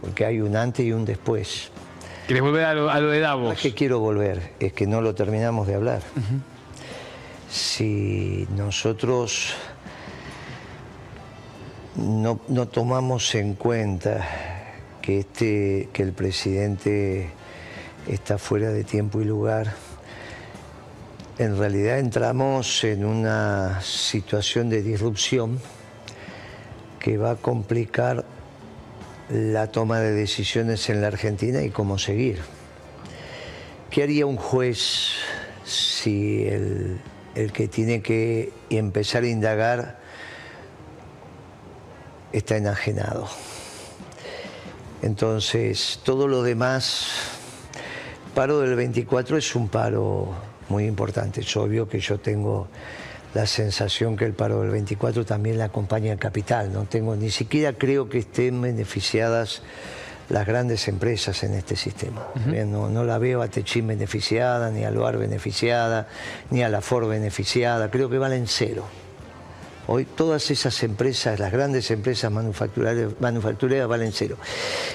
[0.00, 1.70] Porque hay un antes y un después.
[2.26, 3.44] ¿Quieres volver a lo, de Davos?
[3.44, 6.02] No es que quiero volver, es que no lo terminamos de hablar.
[7.48, 9.54] Si nosotros
[11.94, 14.26] no, no, tomamos en cuenta
[15.00, 17.30] que, este, que el presidente
[18.08, 19.74] está fuera de tiempo y lugar,
[21.38, 25.60] en realidad entramos en una situación de disrupción
[26.98, 28.24] que va a complicar
[29.28, 32.40] la toma de decisiones en la Argentina y cómo seguir.
[33.90, 35.12] ¿Qué haría un juez
[35.64, 37.00] si el,
[37.34, 39.98] el que tiene que empezar a indagar
[42.32, 43.28] está enajenado?
[45.02, 47.08] Entonces, todo lo demás,
[48.34, 50.34] paro del 24 es un paro
[50.68, 51.40] muy importante.
[51.40, 52.68] Es obvio que yo tengo
[53.34, 56.72] la sensación que el paro del 24 también la acompaña el capital.
[56.72, 59.62] No tengo, ni siquiera creo que estén beneficiadas
[60.28, 62.26] las grandes empresas en este sistema.
[62.66, 66.08] no, la veo a Techín beneficiada, ni a Loar beneficiada,
[66.50, 67.90] ni a la Ford beneficiada.
[67.90, 68.84] Creo que valen cero.
[69.88, 74.36] Hoy todas esas empresas, las grandes empresas manufactureras, valen cero.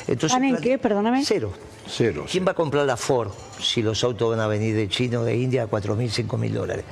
[0.08, 0.78] Entonces, ¿Valen qué?
[0.78, 1.24] Perdóname.
[1.26, 1.54] Cero.
[1.88, 2.26] Cero.
[2.30, 5.24] ¿Quién va a comprar la Ford si los autos van a venir de China o
[5.24, 6.86] de India a 4.000, 5.000 dólares?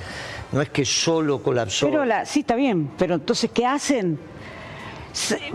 [0.52, 1.86] No es que solo colapsó.
[1.86, 4.18] Pero la, sí, está bien, pero entonces, ¿qué hacen?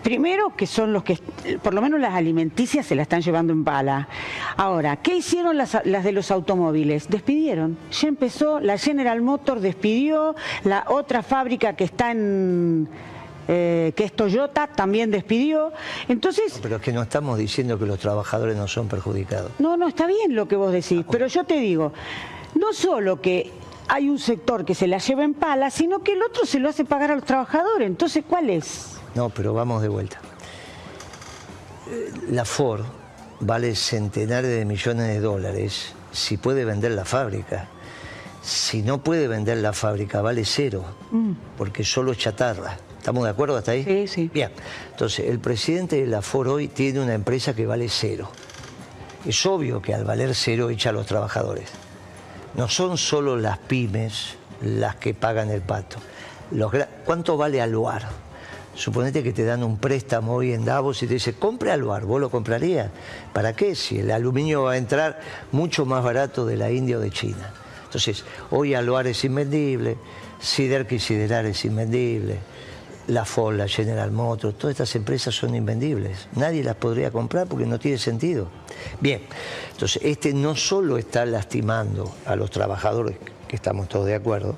[0.04, 1.18] Primero que son los que,
[1.62, 4.08] por lo menos las alimenticias se la están llevando en pala.
[4.58, 7.08] Ahora, ¿qué hicieron las, de los automóviles?
[7.10, 7.78] Despidieron.
[7.92, 12.88] Ya empezó, la General Motors despidió, la otra fábrica que está en...
[13.48, 15.72] Eh, que es Toyota, también despidió.
[16.08, 16.60] Entonces.
[16.64, 19.52] pero es que no estamos diciendo que los trabajadores no son perjudicados.
[19.60, 21.94] No, no, está bien lo que vos decís, ah, pero yo te digo,
[22.56, 23.52] no solo que
[23.88, 26.70] hay un sector que se la lleva en pala, sino que el otro se lo
[26.70, 27.88] hace pagar a los trabajadores.
[27.88, 28.95] Entonces, ¿cuál es?
[29.16, 30.20] No, pero vamos de vuelta.
[32.30, 32.84] La Ford
[33.40, 37.68] vale centenares de millones de dólares si puede vender la fábrica.
[38.42, 41.32] Si no puede vender la fábrica, vale cero, mm.
[41.58, 42.78] porque solo chatarra.
[42.98, 43.84] ¿Estamos de acuerdo hasta ahí?
[43.84, 44.32] Sí, sí.
[44.34, 44.52] Bien,
[44.92, 48.30] entonces el presidente de la Ford hoy tiene una empresa que vale cero.
[49.26, 51.70] Es obvio que al valer cero echa a los trabajadores.
[52.56, 55.98] No son solo las pymes las que pagan el pato.
[57.06, 58.08] ¿Cuánto vale Aluar?
[58.76, 62.20] Suponete que te dan un préstamo hoy en Davos y te dice, compre Aluar, ¿vos
[62.20, 62.92] lo comprarías?
[63.34, 63.74] ¿Para qué?
[63.74, 65.20] Si el aluminio va a entrar
[65.54, 67.54] mucho más barato de la India o de China.
[67.86, 69.96] Entonces, hoy Aluar es invendible,
[70.40, 72.40] Siderk y Siderar es invendible,
[73.08, 76.28] la Ford, la General Motors, todas estas empresas son invendibles.
[76.36, 78.50] Nadie las podría comprar porque no tiene sentido.
[79.00, 79.22] Bien,
[79.72, 84.58] entonces este no solo está lastimando a los trabajadores, que estamos todos de acuerdo,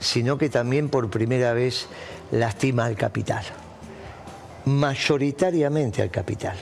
[0.00, 1.86] sino que también por primera vez
[2.34, 3.44] lastima al capital,
[4.64, 6.56] mayoritariamente al capital.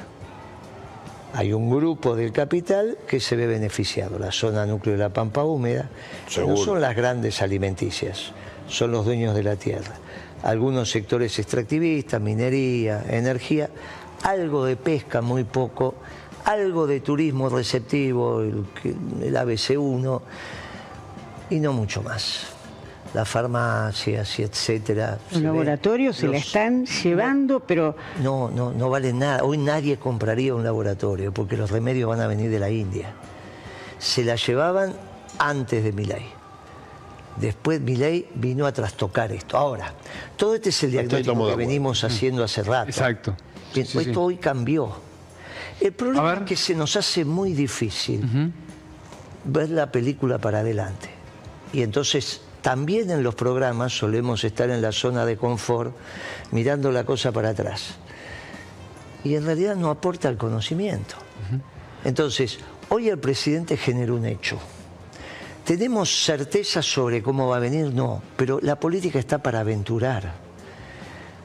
[1.34, 5.44] Hay un grupo del capital que se ve beneficiado, la zona núcleo de la pampa
[5.44, 5.88] húmeda,
[6.36, 8.32] no son las grandes alimenticias,
[8.68, 9.94] son los dueños de la tierra.
[10.42, 13.70] Algunos sectores extractivistas, minería, energía,
[14.24, 15.94] algo de pesca, muy poco,
[16.44, 18.66] algo de turismo receptivo, el,
[19.22, 20.20] el ABC1,
[21.48, 22.51] y no mucho más
[23.14, 25.18] las farmacias y etcétera.
[25.30, 27.96] Los laboratorios se la están llevando, pero...
[28.22, 29.44] No, no, no vale nada.
[29.44, 33.12] Hoy nadie compraría un laboratorio porque los remedios van a venir de la India.
[33.98, 34.94] Se la llevaban
[35.38, 36.26] antes de mi ley.
[37.36, 39.56] Después Milei vino a trastocar esto.
[39.56, 39.92] Ahora,
[40.36, 42.88] todo este es el diagnóstico que venimos haciendo hace rato.
[42.88, 43.36] Exacto.
[43.72, 44.12] Sí, esto sí.
[44.16, 44.92] hoy cambió.
[45.80, 48.52] El problema es que se nos hace muy difícil
[49.44, 51.10] ver la película para adelante.
[51.72, 55.94] Y entonces también en los programas solemos estar en la zona de confort
[56.52, 57.96] mirando la cosa para atrás.
[59.24, 61.16] Y en realidad no aporta el conocimiento.
[62.04, 62.58] Entonces,
[62.88, 64.58] hoy el presidente generó un hecho.
[65.64, 67.92] ¿Tenemos certeza sobre cómo va a venir?
[67.92, 70.32] No, pero la política está para aventurar.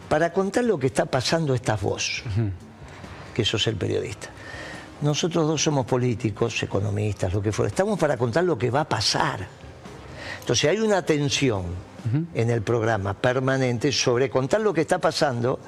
[0.09, 2.23] Para contar lo que está pasando estás vos,
[3.33, 4.29] que sos el periodista.
[5.01, 7.69] Nosotros dos somos políticos, economistas, lo que fuera.
[7.69, 9.66] Estamos para contar lo que va a pasar.
[10.47, 11.65] Entonces hay una tensión
[12.33, 15.59] en el programa permanente sobre contar lo que está pasando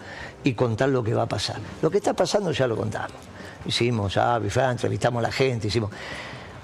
[0.41, 1.57] y contar lo que va a pasar.
[1.81, 3.17] Lo que está pasando ya lo contamos.
[3.65, 5.91] Hicimos, ah, Bifrán, entrevistamos a la gente, hicimos...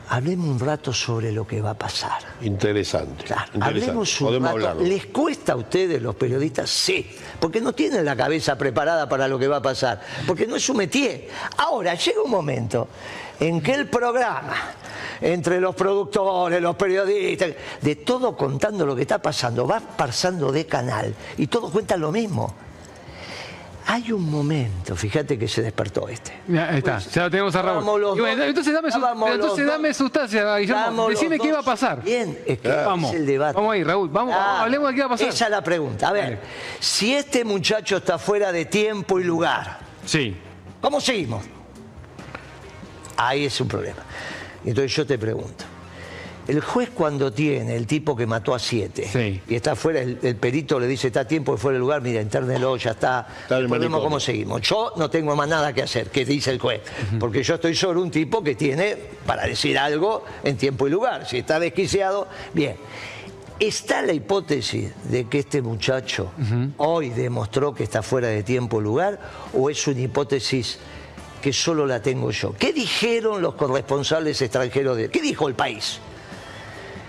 [0.08, 2.22] Hablemos un rato sobre lo que va a pasar.
[2.42, 3.24] Interesante.
[3.24, 3.60] interesante.
[3.60, 4.60] Hablemos un Podemos rato.
[4.70, 4.84] hablarlo.
[4.84, 6.70] ¿Les cuesta a ustedes, los periodistas?
[6.70, 7.10] Sí,
[7.40, 10.64] porque no tienen la cabeza preparada para lo que va a pasar, porque no es
[10.64, 11.28] su métier.
[11.58, 12.88] Ahora, llega un momento
[13.40, 14.54] en que el programa,
[15.22, 17.52] entre los productores, los periodistas,
[17.82, 22.12] de todo contando lo que está pasando, va pasando de canal y todos cuentan lo
[22.12, 22.54] mismo.
[23.88, 26.34] Hay un momento, fíjate que se despertó este.
[26.48, 28.98] Ya, ahí está, ya lo tenemos a los Y bueno, entonces dame, su-
[29.32, 31.08] entonces sustancia, Guillermo.
[31.08, 32.02] Decime qué va a pasar.
[32.02, 33.54] Bien, es que Vamos, es el debate.
[33.56, 34.10] vamos ahí, Raúl.
[34.10, 35.28] Vamos, Claro, hablemos de qué va a pasar.
[35.30, 36.08] Esa es la pregunta.
[36.08, 36.40] A ver,
[36.80, 40.36] si este muchacho está fuera de tiempo y lugar, Sí.
[40.82, 41.46] ¿cómo seguimos?
[43.18, 44.04] Ahí es un problema.
[44.66, 45.66] Entonces yo te pregunto.
[46.48, 50.36] El juez cuando tiene el tipo que mató a siete y está fuera, el, el
[50.36, 53.68] perito le dice está a tiempo de fuera del lugar, mira, internelo, ya está, el
[53.68, 54.04] manicomio.
[54.04, 54.62] cómo seguimos.
[54.62, 56.82] Yo no tengo más nada que hacer, que dice el juez,
[57.20, 61.28] porque yo estoy sobre un tipo que tiene para decir algo en tiempo y lugar.
[61.28, 62.76] Si está desquiciado, bien.
[63.58, 66.30] ¿Está la hipótesis de que este muchacho
[66.78, 69.18] hoy demostró que está fuera de tiempo y lugar
[69.54, 70.78] o es una hipótesis
[71.46, 72.56] que solo la tengo yo?
[72.58, 75.12] ¿Qué dijeron los corresponsales extranjeros de...
[75.12, 76.00] ¿Qué dijo el país?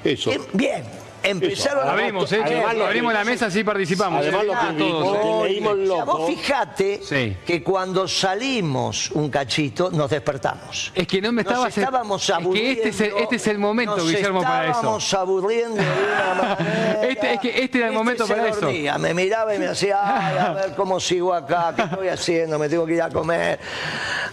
[0.05, 0.31] Eso.
[0.53, 0.85] Bien,
[1.31, 1.93] empezaron a...
[1.93, 2.43] Abrimos, eh,
[2.77, 4.21] lo- abrimos la mesa, así participamos.
[4.23, 5.63] Además, lo que Ah, indicó, todos, eh.
[5.67, 7.37] O sea, vos fijate Sí.
[7.47, 10.93] que cuando salimos un cachito nos despertamos.
[10.95, 11.77] Es que no me Nos estabas...
[11.79, 12.71] estábamos es que aburriendo.
[12.83, 14.71] este es el, este es el momento, nos Guillermo, para eso.
[14.73, 17.03] estábamos aburriendo de una manera.
[17.09, 18.61] Este, es que este era el momento se para eso.
[18.61, 22.59] dormía, Me miraba y me decía, ay, a ver cómo sigo acá, qué estoy haciendo,
[22.59, 23.59] me tengo que ir a comer.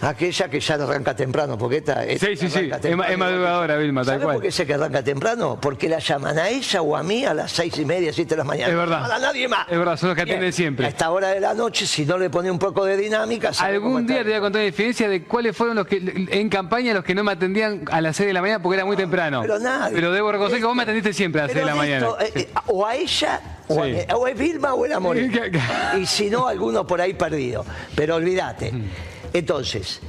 [0.00, 2.70] Aquella que ya arranca temprano, porque esta, esta Sí, sí, sí.
[2.82, 4.34] Es, madrugadora, Vilma, tal ¿Sabés cual.
[4.36, 5.58] por qué sé que arranca temprano?
[5.60, 8.38] Porque la llaman a ella o a mí a las seis y media, siete de
[8.38, 8.70] la mañana.
[8.70, 9.06] Es verdad.
[9.08, 9.66] No a nadie más.
[9.68, 10.86] Es verdad, son los que atienden siempre.
[10.86, 13.50] A esta hora de la noche, si no le pone un poco de dinámica...
[13.58, 15.96] Algún día te voy a contar una diferencia de cuáles fueron los que
[16.30, 18.84] en campaña los que no me atendían a las 6 de la mañana porque era
[18.84, 19.40] muy temprano.
[19.42, 19.94] Pero nadie.
[19.94, 22.08] Pero debo reconocer que vos me atendiste siempre a las 6 Pero de la mañana.
[22.24, 23.92] eh, eh, o a ella, o, a Sí.
[23.92, 25.16] mí, o es Vilma o el amor.
[25.98, 27.64] y si no, alguno por ahí perdido.
[27.94, 28.72] Pero olvídate.
[29.32, 30.00] Entonces,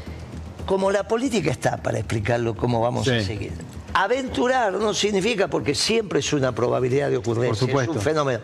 [0.65, 3.51] como la política está para explicarlo cómo vamos a seguir.
[3.97, 7.91] Aventurar no significa porque siempre es una probabilidad de ocurrencia, Por supuesto.
[7.93, 8.39] es un fenómeno.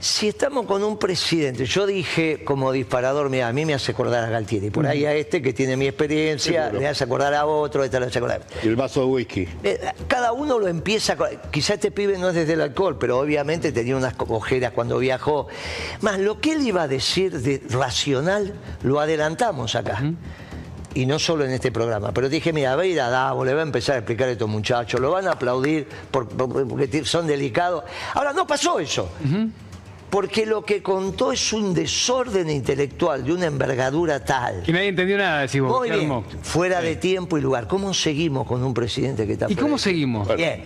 [0.00, 4.22] Si estamos con un presidente, yo dije como disparador, mira, a mí me hace acordar
[4.22, 6.80] a Galtieri, por ahí a este que tiene mi experiencia, Seguro.
[6.80, 8.42] le hace acordar a otro, este le hace acordar.
[8.62, 9.48] Y el vaso de whisky.
[9.64, 11.16] Eh, Cada uno lo empieza,
[11.50, 15.48] quizá este pibe no es desde el alcohol, pero obviamente tenía unas ojeras cuando viajó.
[16.00, 18.54] Más lo que él iba a decir de racional,
[18.84, 20.00] lo adelantamos acá.
[20.94, 23.52] Y no solo en este programa, pero dije, mira, va a ir a Davo, le
[23.54, 27.04] va a empezar a explicar a estos muchachos, lo van a aplaudir por- por- porque
[27.04, 27.84] son delicados.
[28.14, 29.08] Ahora, no pasó eso.
[30.10, 34.62] Porque lo que contó es un desorden intelectual de una envergadura tal.
[34.66, 37.68] Y nadie entendió nada, decís vos, Muy bien, fuera de tiempo y lugar.
[37.68, 40.34] ¿Cómo seguimos con un presidente que está ¿Y cómo seguimos?
[40.34, 40.64] Bien.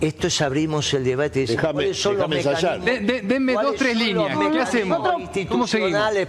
[0.00, 3.96] Esto es abrimos el debate Déjame- ¿cuáles son los mecanismos, De- de- denme dos, tres
[3.96, 4.38] líneas.
[4.38, 4.98] ¿De qué hacemos?
[5.48, 5.66] ¿Cómo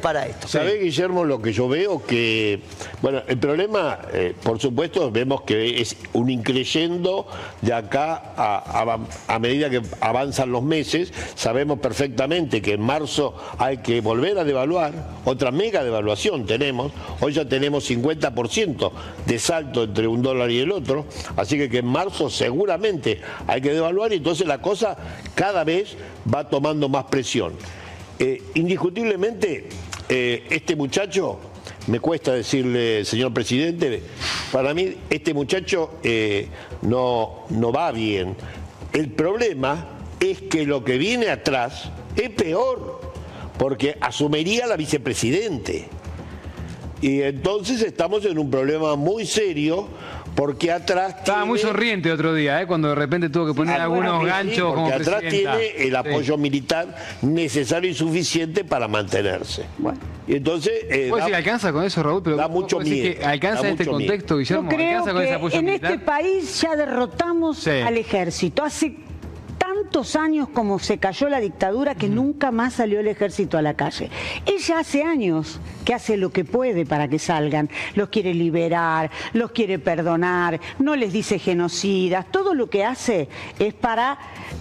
[0.01, 0.47] para esto?
[0.47, 2.03] ¿Sabés, Guillermo, lo que yo veo?
[2.03, 2.61] Que,
[3.01, 7.27] bueno, el problema, eh, por supuesto, vemos que es un increyendo
[7.61, 8.81] de acá a,
[9.27, 11.13] a- a medida que avanzan los meses.
[11.35, 14.93] Sabemos perfectamente que en marzo hay que volver a devaluar,
[15.25, 16.91] otra mega devaluación tenemos.
[17.21, 18.91] Hoy ya tenemos 50%
[19.27, 21.05] de salto entre un dólar y el otro.
[21.35, 24.97] Así que, que en marzo seguramente hay que devaluar y entonces la cosa
[25.35, 25.95] cada vez
[26.31, 27.53] va tomando más presión.
[28.17, 29.69] Eh, indiscutiblemente,
[30.09, 31.39] eh, este muchacho,
[31.87, 34.03] me cuesta decirle, señor presidente,
[34.51, 36.47] para mí este muchacho eh,
[36.81, 38.35] no, no va bien.
[38.93, 42.99] El problema es que lo que viene atrás es peor,
[43.57, 45.87] porque asumiría la vicepresidente.
[47.01, 49.87] Y entonces estamos en un problema muy serio
[50.39, 52.65] Porque atrás Estaba muy sonriente otro día, ¿eh?
[52.65, 55.57] cuando de repente tuvo que poner algunos ganchos como Porque atrás presidenta.
[55.57, 59.65] tiene el apoyo militar necesario y suficiente para mantenerse.
[60.27, 62.23] Y entonces eh, ¿Vos da- decís, alcanza con eso, Raúl?
[62.23, 63.97] Pero da mucho miedo, que ¿Alcanza da en este miedo.
[63.97, 64.69] contexto, Yo Guillermo?
[64.69, 65.91] creo ¿Alcanza con ese que apoyo en militar?
[65.91, 67.69] este país ya derrotamos Sí.
[67.71, 68.63] al ejército.
[68.63, 68.95] Hace
[69.83, 73.75] tantos años como se cayó la dictadura que nunca más salió el ejército a la
[73.75, 74.09] calle.
[74.45, 77.69] Ella hace años que hace lo que puede para que salgan.
[77.95, 82.25] Los quiere liberar, los quiere perdonar, no les dice genocidas.
[82.31, 84.19] Todo lo que hace es para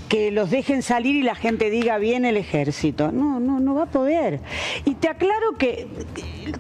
[0.09, 3.11] que los dejen salir y la gente diga bien el ejército.
[3.13, 4.41] No, no, no va a poder.
[4.85, 5.87] Y te aclaro que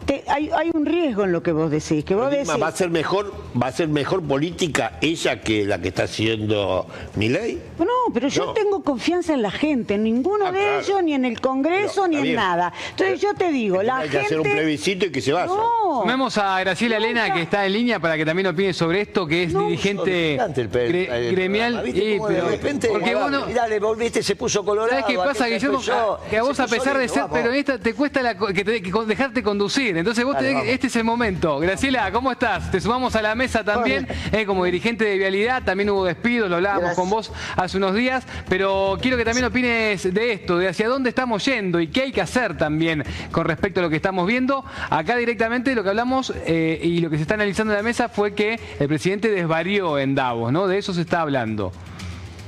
[0.04, 2.04] te- hay, hay un riesgo en lo que vos decís.
[2.04, 5.80] Que vos decís, va a ser mejor, va a ser mejor política ella que la
[5.80, 6.86] que está haciendo
[7.16, 7.58] Milei.
[7.78, 8.54] No, pero yo No.
[8.54, 10.80] tengo confianza en la gente, en ninguno Ah, de claro.
[10.80, 12.72] ellos, ni en el Congreso, Pero, ni en nada.
[12.90, 14.26] Entonces yo te digo, la Hay que gente...
[14.26, 15.46] hacer un plebiscito y que se vaya.
[15.46, 16.00] No.
[16.02, 19.44] Sumemos a Graciela Elena, que está en línea para que también opine sobre esto, que
[19.44, 21.72] es dirigente el pe- gre- el gremial.
[21.72, 23.46] programa, ¿viste y, cómo de pero- repente, porque vos no-
[23.80, 25.00] volviste, se puso colorado.
[25.00, 25.78] ¿Sabes qué pasa, Guillermo?
[25.78, 27.38] empezó, Que a vos, a pesar de ser vamos.
[27.38, 29.96] peronista, te cuesta la co- que te- que dejarte conducir.
[29.96, 31.58] Entonces vos Dale, tenés que- este es el momento.
[31.58, 32.70] Graciela, ¿cómo estás?
[32.70, 35.62] Te sumamos a la mesa también, eh, como dirigente de Vialidad.
[35.64, 38.24] También hubo despidos, lo hablábamos con vos hace unos días.
[38.48, 42.12] Pero quiero que también opines de esto, de hacia dónde estamos yendo y qué hay
[42.12, 44.64] que hacer también con respecto a lo que estamos viendo.
[44.90, 48.08] Acá directamente lo que hablamos eh, y lo que se está analizando en la mesa
[48.08, 50.66] fue que el presidente desvarió en Davos, ¿no?
[50.66, 51.72] De eso se está hablando.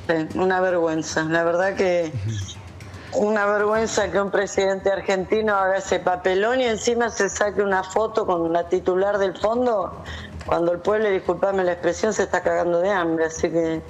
[0.07, 1.25] Sí, una vergüenza.
[1.25, 2.11] La verdad que
[3.13, 8.25] una vergüenza que un presidente argentino haga ese papelón y encima se saque una foto
[8.25, 10.03] con la titular del fondo
[10.47, 13.27] cuando el pueblo, disculpame la expresión, se está cagando de hambre.
[13.27, 13.83] Así que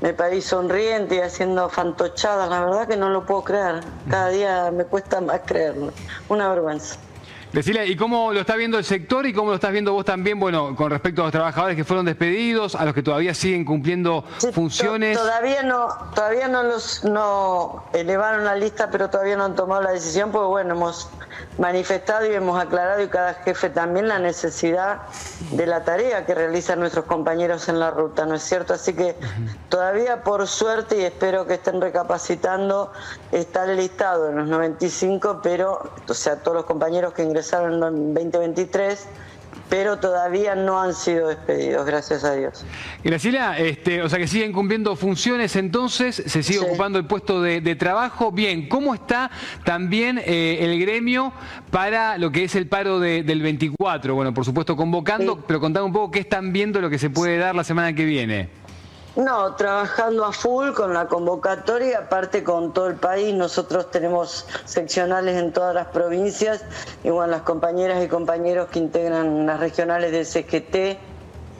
[0.00, 2.48] me parece sonriente y haciendo fantochadas.
[2.48, 3.80] La verdad que no lo puedo creer.
[4.08, 5.92] Cada día me cuesta más creerlo.
[6.28, 6.96] Una vergüenza.
[7.58, 10.38] Decirle, ¿y cómo lo está viendo el sector y cómo lo estás viendo vos también,
[10.38, 14.22] bueno, con respecto a los trabajadores que fueron despedidos, a los que todavía siguen cumpliendo
[14.52, 15.18] funciones?
[15.18, 19.82] To- Todavía no, todavía no los no elevaron la lista, pero todavía no han tomado
[19.82, 21.08] la decisión, porque bueno, hemos
[21.58, 25.00] manifestado y hemos aclarado y cada jefe también la necesidad
[25.50, 28.72] de la tarea que realizan nuestros compañeros en la ruta, ¿no es cierto?
[28.74, 29.16] Así que
[29.68, 32.92] todavía por suerte y espero que estén recapacitando,
[33.32, 37.80] está el listado de los 95, pero, o sea, todos los compañeros que ingresaron en
[37.80, 39.06] 2023,
[39.68, 42.64] pero todavía no han sido despedidos, gracias a Dios.
[43.04, 47.60] Graciela, este, o sea que siguen cumpliendo funciones entonces, se sigue ocupando el puesto de,
[47.60, 48.32] de trabajo.
[48.32, 49.30] Bien, ¿cómo está
[49.64, 51.32] también eh, el gremio
[51.70, 54.14] para lo que es el paro de- del 24?
[54.14, 57.36] Bueno, por supuesto convocando, pero contame un poco qué están viendo lo que se puede
[57.38, 58.48] dar la semana que viene.
[59.18, 63.34] No, trabajando a full con la convocatoria, aparte con todo el país.
[63.34, 66.64] Nosotros tenemos seccionales en todas las provincias.
[67.02, 71.00] Igual las compañeras y compañeros que integran las regionales del CGT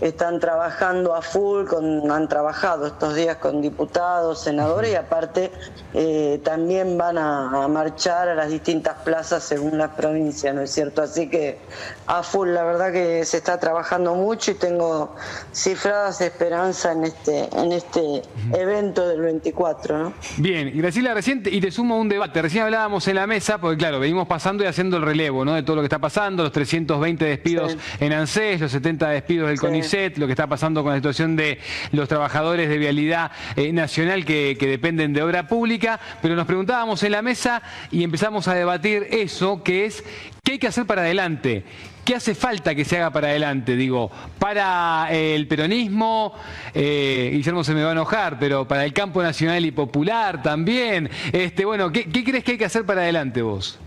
[0.01, 5.51] están trabajando a full, con, han trabajado estos días con diputados, senadores y aparte
[5.94, 10.70] eh, también van a, a marchar a las distintas plazas según las provincias, ¿no es
[10.70, 11.02] cierto?
[11.02, 11.59] Así que
[12.06, 15.15] a full, la verdad que se está trabajando mucho y tengo
[15.52, 18.23] cifradas esperanza en este, en este
[18.55, 20.12] evento del 24, ¿no?
[20.36, 23.78] Bien, y Graciela, recién, y te sumo un debate, recién hablábamos en la mesa, porque
[23.78, 25.55] claro, venimos pasando y haciendo el relevo, ¿no?
[25.55, 29.60] De todo lo que está pasando, los 320 despidos en ANSES, los 70 despidos del
[29.60, 31.59] CONICET, lo que está pasando con la situación de
[31.93, 35.78] los trabajadores de vialidad eh, nacional que, que dependen de obra pública,
[36.21, 40.05] pero nos preguntábamos en la mesa y empezamos a debatir eso, que es,
[40.43, 41.65] ¿qué hay que hacer para adelante?
[42.05, 43.77] ¿Qué hace falta que se haga para adelante?
[43.77, 46.33] Digo, para eh, el peronismo,
[46.73, 51.11] eh, Guillermo se me va a enojar, pero para el campo nacional y popular también.
[51.33, 53.79] Este, bueno, ¿qué, qué crees que hay que hacer para adelante vos?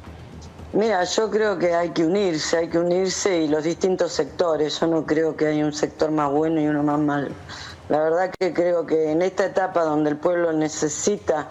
[0.74, 4.80] Mira, yo creo que hay que unirse, hay que unirse y los distintos sectores.
[4.80, 7.30] Yo no creo que hay un sector más bueno y uno más malo.
[7.90, 11.50] La verdad que creo que en esta etapa donde el pueblo necesita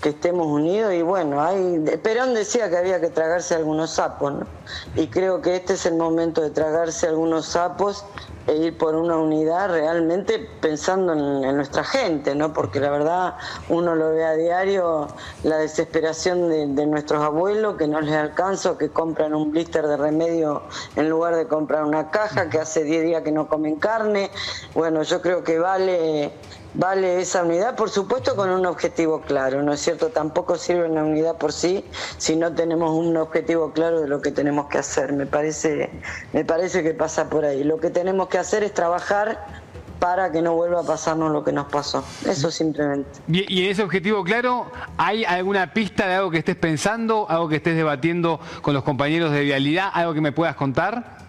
[0.00, 4.46] que estemos unidos y bueno, hay Perón decía que había que tragarse algunos sapos, ¿no?
[4.94, 8.04] Y creo que este es el momento de tragarse algunos sapos
[8.46, 12.52] e ir por una unidad realmente pensando en, nuestra gente, ¿no?
[12.54, 13.34] Porque la verdad
[13.68, 15.08] uno lo ve a diario,
[15.42, 19.96] la desesperación de, de nuestros abuelos que no les alcanza, que compran un blister de
[19.96, 20.62] remedio
[20.96, 24.30] en lugar de comprar una caja, que hace 10 días que no comen carne.
[24.74, 26.32] Bueno, yo creo que vale
[26.78, 30.08] vale esa unidad, por supuesto con un objetivo claro, ¿no es cierto?
[30.08, 31.84] Tampoco sirve una unidad por sí
[32.16, 35.12] si no tenemos un objetivo claro de lo que tenemos que hacer.
[35.12, 35.90] Me parece,
[36.32, 37.64] me parece que pasa por ahí.
[37.64, 39.60] Lo que tenemos que hacer es trabajar
[39.98, 42.04] para que no vuelva a pasarnos lo que nos pasó.
[42.24, 43.10] Eso simplemente.
[43.26, 47.56] Y, en ese objetivo claro, ¿hay alguna pista de algo que estés pensando, algo que
[47.56, 51.27] estés debatiendo con los compañeros de vialidad, algo que me puedas contar?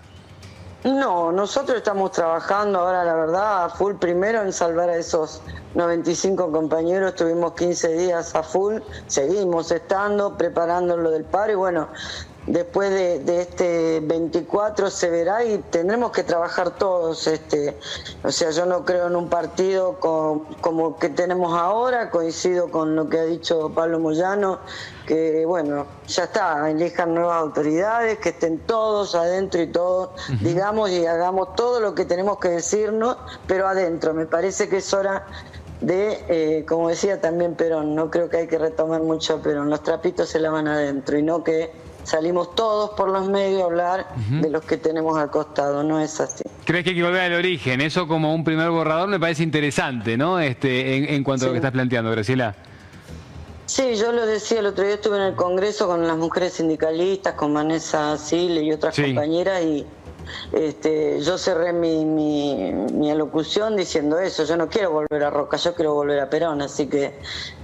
[0.83, 3.95] No, nosotros estamos trabajando ahora, la verdad, a full.
[3.95, 5.41] Primero en salvar a esos
[5.75, 8.77] 95 compañeros, tuvimos 15 días a full,
[9.07, 11.89] seguimos estando, preparando lo del paro y bueno,
[12.49, 17.27] después de, este 24 se verá y tendremos que trabajar todos.
[17.27, 17.77] Este,
[18.23, 23.07] o sea, yo no creo en un partido como que tenemos ahora, coincido con lo
[23.07, 24.59] que ha dicho Pablo Moyano,
[25.05, 30.09] que bueno, ya está, elijan nuevas autoridades, que estén todos adentro y todos,
[30.41, 33.17] digamos, y hagamos todo lo que tenemos que decirnos,
[33.47, 34.13] pero adentro.
[34.13, 35.27] Me parece que es hora
[35.81, 39.83] de, eh, como decía también Perón, no creo que hay que retomar mucho Perón, los
[39.83, 41.71] trapitos se lavan adentro y no que
[42.03, 46.19] salimos todos por los medios a hablar de los que tenemos al costado, no es
[46.19, 46.43] así.
[46.65, 47.81] ¿Crees que hay que volver al origen?
[47.81, 50.39] Eso como un primer borrador me parece interesante, ¿no?
[50.39, 52.55] Este, en, cuanto a lo que estás planteando, Graciela.
[53.65, 57.35] Sí, yo lo decía el otro día, estuve en el Congreso con las mujeres sindicalistas,
[57.35, 59.85] con Vanessa Sile y otras compañeras y
[60.51, 65.73] este, yo cerré mi, mi, alocución diciendo eso, yo no quiero volver a Roca, yo
[65.73, 67.19] quiero volver a Perón, así que,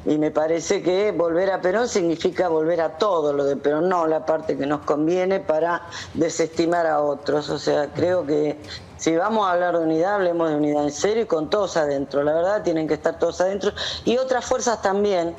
[0.05, 4.07] y me parece que volver a Perón significa volver a todo lo de Perón, no
[4.07, 5.83] la parte que nos conviene para
[6.13, 8.57] desestimar a otros, o sea, creo que
[8.97, 12.23] si vamos a hablar de unidad, hablemos de unidad en serio y con todos adentro,
[12.23, 13.71] la verdad tienen que estar todos adentro
[14.05, 15.35] y otras fuerzas también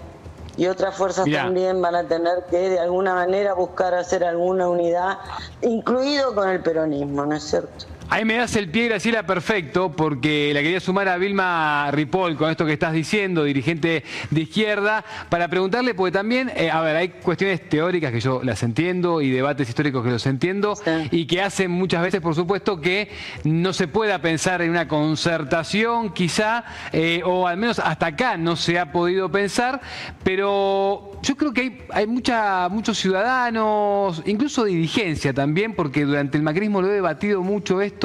[0.56, 5.18] y otras fuerzas también van a tener que de alguna manera buscar hacer alguna unidad,
[5.62, 7.86] incluido con el peronismo, ¿no es cierto?
[8.08, 12.50] Ahí me das el pie, Graciela, perfecto, porque la quería sumar a Vilma Ripoll con
[12.52, 17.08] esto que estás diciendo, dirigente de izquierda, para preguntarle, porque también, eh, a ver, hay
[17.08, 20.74] cuestiones teóricas que yo las entiendo y debates históricos que los entiendo
[21.10, 23.10] y que hacen muchas veces, por supuesto, que
[23.42, 28.54] no se pueda pensar en una concertación, quizá, eh, o al menos hasta acá no
[28.54, 29.80] se ha podido pensar,
[30.22, 36.44] pero yo creo que hay, hay mucha, muchos ciudadanos, incluso dirigencia también, porque durante el
[36.44, 37.95] macrismo lo he debatido mucho esto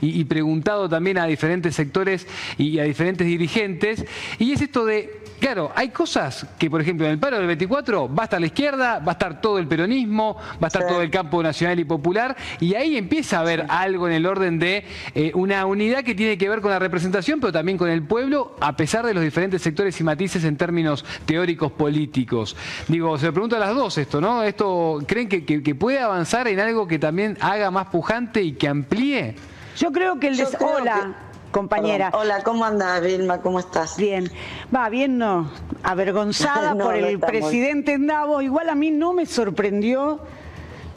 [0.00, 2.26] y, preguntado también a diferentes sectores
[2.58, 4.04] y a diferentes dirigentes,
[4.38, 8.12] y es esto de Claro, hay cosas que, por ejemplo, en el paro del 24
[8.14, 11.02] va a estar la izquierda, va a estar todo el peronismo, va a estar todo
[11.02, 14.84] el campo nacional y popular, y ahí empieza a haber algo en el orden de
[15.14, 18.56] eh, una unidad que tiene que ver con la representación, pero también con el pueblo,
[18.60, 22.56] a pesar de los diferentes sectores y matices en términos teóricos políticos.
[22.88, 24.42] Digo, se lo pregunto a las dos esto, ¿no?
[24.42, 28.68] Esto, ¿Creen que, que puede avanzar en algo que también haga más pujante y que
[28.68, 29.34] amplíe?
[29.76, 30.56] Yo creo que el des...
[30.60, 31.14] Hola.
[31.56, 32.10] Compañera.
[32.12, 33.40] Hola, ¿cómo andas, Vilma?
[33.40, 33.96] ¿Cómo estás?
[33.96, 34.30] Bien.
[34.74, 35.50] Va, bien, no.
[35.82, 38.42] Avergonzada por el presidente en Davos.
[38.42, 40.20] Igual a mí no me sorprendió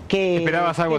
[0.09, 0.43] que,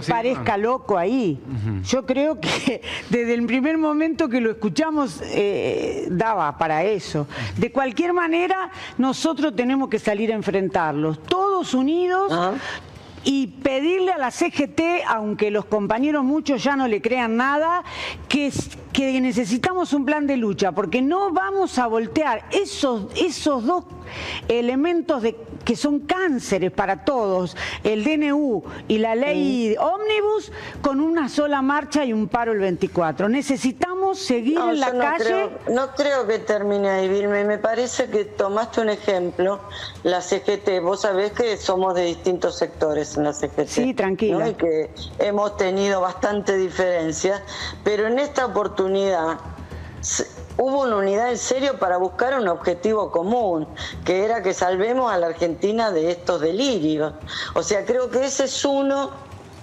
[0.09, 1.39] parezca loco ahí.
[1.83, 7.27] Yo creo que desde el primer momento que lo escuchamos eh, daba para eso.
[7.57, 12.33] De cualquier manera, nosotros tenemos que salir a enfrentarlos, todos unidos,
[13.23, 17.83] y pedirle a la CGT, aunque los compañeros muchos ya no le crean nada,
[18.27, 18.51] que,
[18.91, 23.85] que necesitamos un plan de lucha, porque no vamos a voltear esos, esos dos
[24.47, 30.51] elementos de, que son cánceres para todos, el DNU y la ley ómnibus,
[30.81, 33.29] con una sola marcha y un paro el 24.
[33.29, 35.49] Necesitamos seguir en la calle.
[35.69, 37.43] no creo que termine ahí, Vilma.
[37.43, 39.61] Me parece que tomaste un ejemplo,
[40.03, 40.81] la CGT.
[40.81, 43.67] Vos sabés que somos de distintos sectores en la CGT.
[43.67, 44.49] Sí, tranquila.
[44.49, 44.89] Y que
[45.19, 47.43] hemos tenido bastante diferencia,
[47.83, 48.80] pero en esta oportunidad
[50.57, 53.67] hubo una unidad en serio para buscar un objetivo común,
[54.05, 57.13] que era que salvemos a la Argentina de estos delirios.
[57.53, 59.11] O sea, creo que ese es uno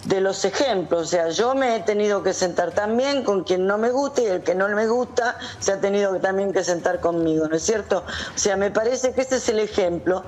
[0.09, 1.03] de los ejemplos.
[1.03, 4.27] O sea, yo me he tenido que sentar también con quien no me gusta y
[4.27, 7.99] el que no me gusta se ha tenido también que sentar conmigo, ¿no es cierto?
[8.35, 10.25] O sea, me parece que este es el ejemplo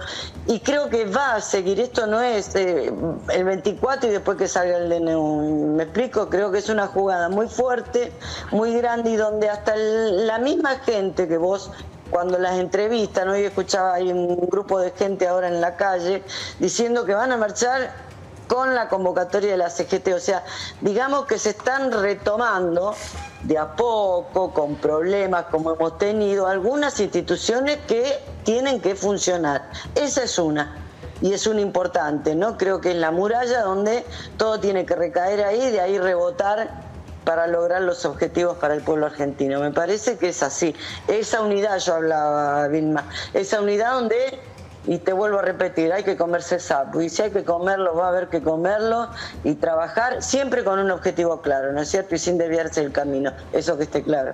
[0.47, 1.81] y creo que va a seguir.
[1.81, 2.93] Esto no es eh,
[3.33, 5.75] el 24 y después que salga el DNU.
[5.77, 8.13] Me explico, creo que es una jugada muy fuerte,
[8.53, 11.71] muy grande y donde hasta la misma gente que vos
[12.11, 16.25] cuando las entrevistan, hoy escuchaba hay un grupo de gente ahora en la calle
[16.59, 18.10] diciendo que van a marchar
[18.51, 20.09] con la convocatoria de la CGT.
[20.09, 20.45] O sea,
[20.81, 22.97] digamos que se están retomando
[23.45, 29.71] de a poco, con problemas como hemos tenido, algunas instituciones que tienen que funcionar.
[29.95, 30.77] Esa es una.
[31.23, 32.57] Y es una importante, ¿no?
[32.57, 34.05] Creo que es la muralla donde
[34.37, 36.91] todo tiene que recaer ahí, de ahí rebotar
[37.25, 39.61] para lograr los objetivos para el pueblo argentino.
[39.61, 40.75] Me parece que es así.
[41.07, 44.41] Esa unidad, yo hablaba, Vilma, esa unidad donde
[44.87, 47.01] y te vuelvo a repetir, hay que comerse sapo.
[47.01, 49.09] Y si hay que comerlo, va a haber que comerlo
[49.45, 52.15] y trabajar siempre con un objetivo claro, ¿no es cierto?
[52.15, 53.33] Y sin desviarse el camino.
[53.53, 54.33] Eso que esté claro.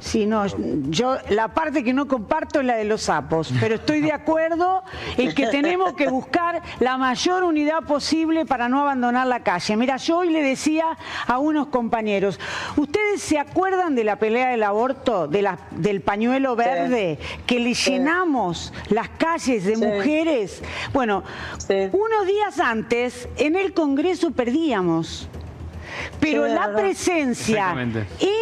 [0.00, 0.46] Sí, no,
[0.88, 4.82] yo la parte que no comparto es la de los sapos, pero estoy de acuerdo
[5.18, 9.76] en que tenemos que buscar la mayor unidad posible para no abandonar la calle.
[9.76, 10.96] Mira, yo hoy le decía
[11.26, 12.40] a unos compañeros,
[12.76, 17.74] ¿ustedes se acuerdan de la pelea del aborto, de la, del pañuelo verde, que le
[17.74, 20.62] llenamos las calles de mujeres?
[20.94, 21.22] Bueno,
[21.92, 25.28] unos días antes en el Congreso perdíamos.
[26.20, 26.82] Pero Sí, la verdad.
[26.82, 27.74] presencia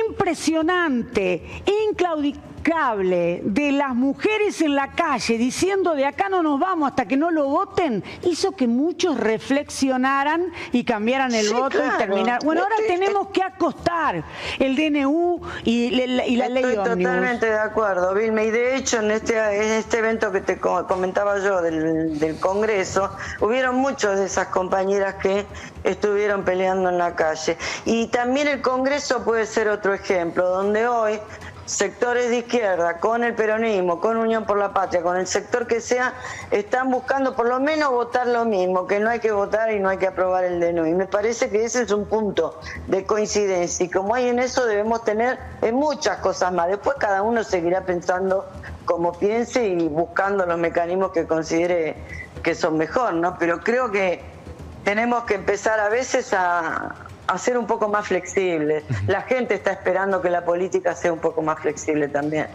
[0.08, 1.42] impresionante,
[1.88, 7.16] inclaudicable de las mujeres en la calle diciendo de acá no nos vamos hasta que
[7.16, 11.94] no lo voten, hizo que muchos reflexionaran y cambiaran el Sí, voto claro.
[11.94, 12.40] y terminar.
[12.44, 14.22] Bueno, ahora Estoy- tenemos que acostar
[14.58, 17.04] el DNU y, la- y la ley Estoy ómnibus.
[17.04, 18.42] totalmente de acuerdo, Vilma.
[18.42, 22.38] Y de hecho, en este, en este evento que te co- comentaba yo del, del
[22.38, 25.46] Congreso, hubieron muchas de esas compañeras que
[25.84, 27.56] estuvieron peleando en la calle.
[27.86, 31.18] Y también el Congreso puede ser otro ejemplo, donde hoy
[31.68, 35.82] sectores de izquierda, con el peronismo, con Unión por la Patria, con el sector que
[35.82, 36.14] sea,
[36.50, 39.90] están buscando por lo menos votar lo mismo, que no hay que votar y no
[39.90, 40.86] hay que aprobar el DNU.
[40.86, 43.84] Y me parece que ese es un punto de coincidencia.
[43.84, 46.68] Y como hay en eso, debemos tener en muchas cosas más.
[46.68, 48.46] Después cada uno seguirá pensando
[48.86, 51.96] como piense y buscando los mecanismos que considere
[52.42, 53.36] que son mejor, ¿no?
[53.38, 54.22] Pero creo que
[54.84, 56.94] tenemos que empezar a veces a,
[57.28, 58.84] a ser un poco más flexibles.
[59.06, 62.46] La gente está esperando que la política sea un poco más flexible también.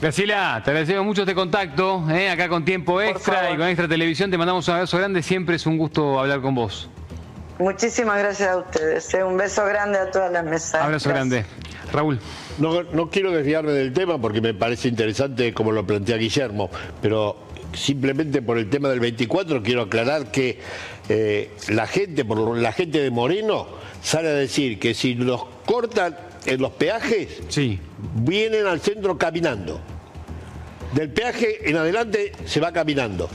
[0.00, 2.28] Graciela, te agradecemos mucho este contacto, ¿eh?
[2.28, 4.30] acá con tiempo extra y con extra televisión.
[4.30, 5.22] Te mandamos un abrazo grande.
[5.22, 6.88] Siempre es un gusto hablar con vos.
[7.58, 9.14] Muchísimas gracias a ustedes.
[9.14, 9.22] eh.
[9.22, 10.74] Un beso grande a todas las mesas.
[10.74, 11.14] Abrazo Gracias.
[11.14, 11.44] grande.
[11.92, 12.18] Raúl.
[12.58, 16.70] No, no quiero desviarme del tema porque me parece interesante como lo plantea Guillermo,
[17.00, 17.36] pero
[17.72, 20.60] simplemente por el tema del 24 quiero aclarar que
[21.08, 23.66] eh, la gente, por la gente de Moreno
[24.04, 26.14] sale a decir que si los cortan
[26.44, 27.40] en los peajes,
[28.16, 29.80] vienen al centro caminando.
[30.92, 33.28] Del peaje en adelante se va caminando,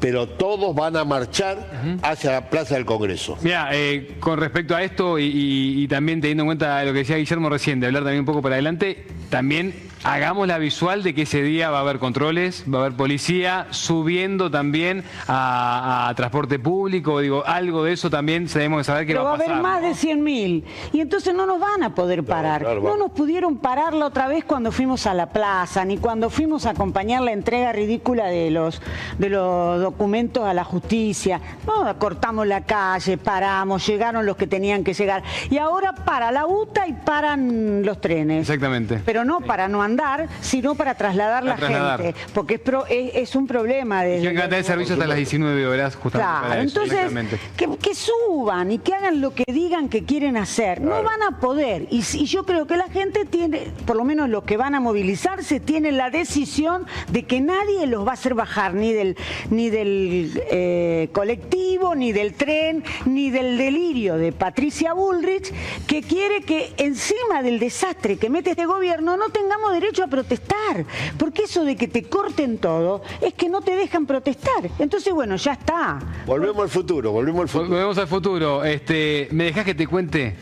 [0.00, 3.36] pero todos van a marchar hacia la Plaza del Congreso.
[3.42, 7.00] Mira, eh, con respecto a esto y, y- y también teniendo en cuenta lo que
[7.00, 11.14] decía Guillermo recién, de hablar también un poco para adelante, también hagamos la visual de
[11.14, 16.14] que ese día va a haber controles, va a haber policía subiendo también a, a
[16.14, 19.32] transporte público, digo, algo de eso también tenemos que saber que Pero va va a
[19.32, 19.62] a haber pasar.
[19.62, 22.62] más de 100.000 y entonces no nos van a poder parar.
[22.62, 26.30] claro, no nos pudieron parar la otra vez cuando fuimos a la plaza, ni cuando
[26.30, 28.80] fuimos a acompañar la entrega ridícula de los,
[29.18, 31.40] de los documentos a la justicia.
[31.66, 35.22] No, cortamos la calle, paramos, llegaron los que tenían que llegar.
[35.50, 38.40] Y ahora para la UTA y paran los trenes.
[38.48, 39.00] Exactamente.
[39.04, 39.91] Pero no para no andar,
[40.40, 42.02] sino para trasladar la Para trasladar.
[42.02, 42.20] gente.
[42.34, 44.02] Porque es, pro- es, es un problema.
[44.04, 46.82] desde tener los- servicio hasta las 19 horas, justamente Claro, para eso.
[46.82, 50.80] entonces que, que suban y que hagan lo que digan que quieren hacer.
[50.80, 51.86] No van a poder.
[51.90, 54.80] Y, y yo creo que la gente tiene, por lo menos los que van a
[54.80, 59.16] movilizarse, tienen la decisión de que nadie los va a hacer bajar ni del,
[59.50, 65.52] ni del eh, colectivo, ni del tren, ni del delirio de Patricia Bullrich,
[65.86, 70.84] que quiere que encima del desastre que mete este gobierno no tengamos derecho a protestar.
[71.18, 74.70] Porque eso de que te corten todo es que no te dejan protestar.
[74.78, 75.98] Entonces, bueno, ya está.
[76.26, 77.70] Volvemos al futuro, volvemos al futuro.
[77.70, 78.64] Volvemos al futuro.
[78.64, 80.36] Este, ¿Me dejás que te cuente?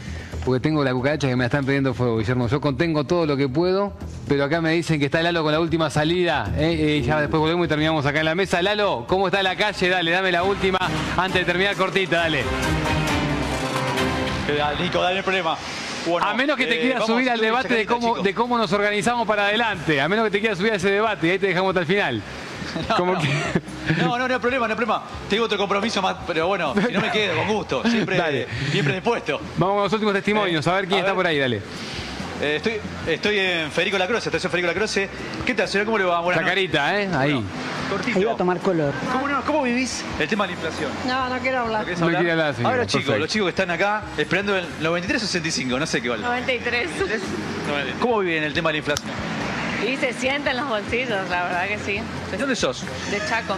[0.44, 2.48] Porque tengo la cucaracha que me la están pidiendo fuego, Guillermo.
[2.48, 3.92] Yo contengo todo lo que puedo,
[4.26, 6.50] pero acá me dicen que está Lalo con la última salida.
[6.56, 7.02] ¿eh?
[7.04, 8.62] Ya después volvemos y terminamos acá en la mesa.
[8.62, 9.88] Lalo, ¿cómo está la calle?
[9.88, 10.78] Dale, dame la última
[11.16, 12.42] antes de terminar cortita, dale.
[14.56, 15.56] Dale, Nico, dale el problema.
[16.18, 18.22] A menos que te eh, quieras subir al debate de cómo, chico.
[18.22, 20.00] de cómo nos organizamos para adelante.
[20.00, 21.86] A menos que te quieras subir a ese debate y ahí te dejamos hasta el
[21.86, 22.22] final.
[22.96, 23.28] Como que-
[24.02, 25.02] No, no, no hay problema, no hay problema.
[25.28, 27.82] Tengo otro compromiso más, pero bueno, si no me quedo, con gusto.
[27.88, 28.46] Siempre, Dale.
[28.70, 29.40] siempre dispuesto.
[29.56, 31.62] Vamos con los últimos testimonios, a ver quién está por ahí, dale.
[32.40, 35.08] Eh, estoy, estoy en Federico Lacroce, estación Federico Lacroce.
[35.44, 35.84] ¿Qué tal, señor?
[35.84, 36.20] ¿Cómo le va?
[36.20, 36.70] Buenas La noches.
[36.72, 37.08] carita, ¿eh?
[37.14, 37.44] Ahí.
[37.90, 38.18] Cortito.
[38.18, 38.94] Ahí va a tomar color.
[39.12, 40.90] ¿Cómo, no- cómo vivís el tema de la inflación?
[41.06, 41.80] No, no quiero hablar.
[41.80, 42.20] ¿Lo querés No hablar?
[42.22, 43.18] quiere hablar, señora, Ahora, chicos, perfecto.
[43.20, 46.22] los chicos que están acá esperando el 93 o 65, no sé qué vale.
[46.22, 46.88] 93.
[48.00, 49.10] ¿Cómo viven el tema de la inflación?
[49.86, 52.00] Y se sienten los bolsillos, la verdad que sí.
[52.30, 52.84] ¿De dónde sos?
[53.10, 53.56] De Chaco.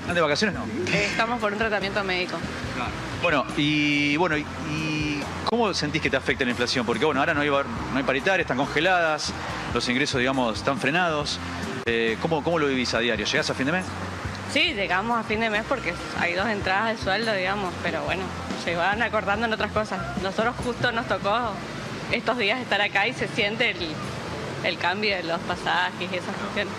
[0.00, 0.56] ¿Están de vacaciones?
[0.56, 0.64] No.
[0.92, 2.36] Eh, Estamos por un tratamiento médico.
[3.22, 4.93] Bueno, y bueno, y, y
[5.56, 6.84] ¿cómo sentís que te afecta la inflación?
[6.84, 7.64] Porque bueno, ahora no hay, no
[7.96, 9.32] hay paritarias, están congeladas,
[9.72, 11.38] los ingresos, digamos, están frenados.
[11.86, 13.24] Eh, ¿cómo, ¿Cómo lo vivís a diario?
[13.24, 13.84] ¿Llegás a fin de mes?
[14.52, 18.24] Sí, llegamos a fin de mes porque hay dos entradas de sueldo, digamos, pero bueno,
[18.64, 20.00] se van acordando en otras cosas.
[20.22, 21.52] Nosotros justo nos tocó
[22.10, 23.94] estos días estar acá y se siente el,
[24.64, 26.74] el cambio de los pasajes y esas cuestiones.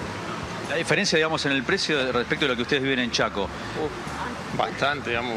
[0.69, 3.47] La diferencia, digamos, en el precio respecto a lo que ustedes viven en Chaco.
[4.57, 5.35] Bastante, digamos.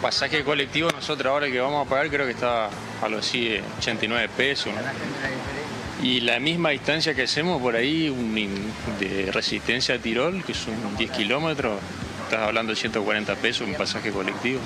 [0.00, 2.70] Pasaje colectivo nosotros ahora que vamos a pagar creo que está
[3.02, 4.72] a los sí, 89 pesos.
[4.72, 4.80] ¿no?
[6.02, 8.34] Y la misma distancia que hacemos por ahí un
[8.98, 11.78] de resistencia a Tirol, que son 10 kilómetros,
[12.24, 14.60] estás hablando de 140 pesos un pasaje colectivo.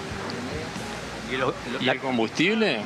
[1.80, 2.78] Y, el combustible,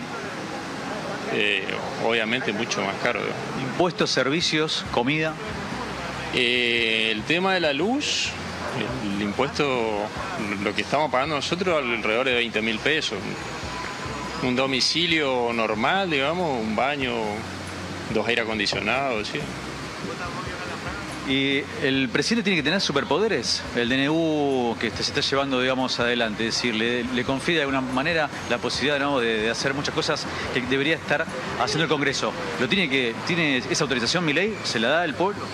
[1.35, 1.65] eh,
[2.07, 3.21] obviamente mucho más caro.
[3.61, 5.35] Impuestos, servicios, comida.
[6.35, 8.31] Eh, el tema de la luz,
[8.77, 9.65] el impuesto,
[10.63, 13.19] lo que estamos pagando nosotros alrededor de 20 mil pesos.
[14.43, 17.13] Un domicilio normal, digamos, un baño,
[18.15, 19.41] dos aire acondicionados, ¿sí?
[21.29, 23.63] Y el presidente tiene que tener superpoderes.
[23.77, 26.49] El DNU que se está llevando, digamos, adelante.
[26.49, 29.21] Es decir, le, confía de alguna manera la posibilidad ¿no?
[29.21, 31.27] de, de hacer muchas cosas que debería estar
[31.61, 32.33] haciendo el Congreso.
[32.61, 34.57] ¿Lo tiene que, tiene esa autorización, mi ley?
[34.65, 35.45] ¿Se la da el pueblo?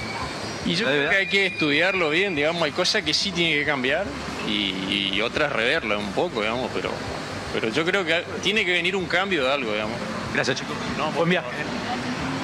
[0.66, 3.66] Y yo creo que hay que estudiarlo bien, digamos, hay cosas que sí tienen que
[3.66, 4.06] cambiar
[4.48, 6.90] y, y otras reverlas un poco, digamos, pero,
[7.52, 9.96] pero yo creo que tiene que venir un cambio de algo, digamos.
[10.32, 10.74] Gracias, chicos.
[11.14, 11.48] Buen viaje.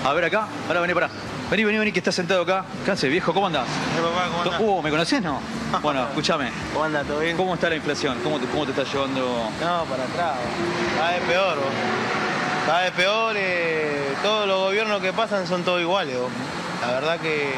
[0.04, 1.08] A ver acá, ahora vení para.
[1.50, 2.64] Vení, vení, vení, que estás sentado acá.
[2.84, 3.34] ¿Qué hace, viejo?
[3.34, 3.66] ¿Cómo andás?
[3.96, 4.60] ¿cómo andás?
[4.60, 5.40] Uh, ¿me conocés, no?
[5.82, 6.50] Bueno, escúchame.
[6.72, 7.02] ¿Cómo anda?
[7.02, 7.36] ¿Todo bien?
[7.36, 8.18] ¿Cómo está la inflación?
[8.22, 9.50] ¿Cómo te, cómo te está llevando?
[9.60, 10.36] No, para atrás.
[10.96, 11.66] Cada vez peor, vos.
[12.66, 13.34] Cada vez peor.
[13.36, 16.16] eh, todos los gobiernos que pasan son todos iguales.
[16.18, 16.30] vos.
[16.82, 17.54] La verdad que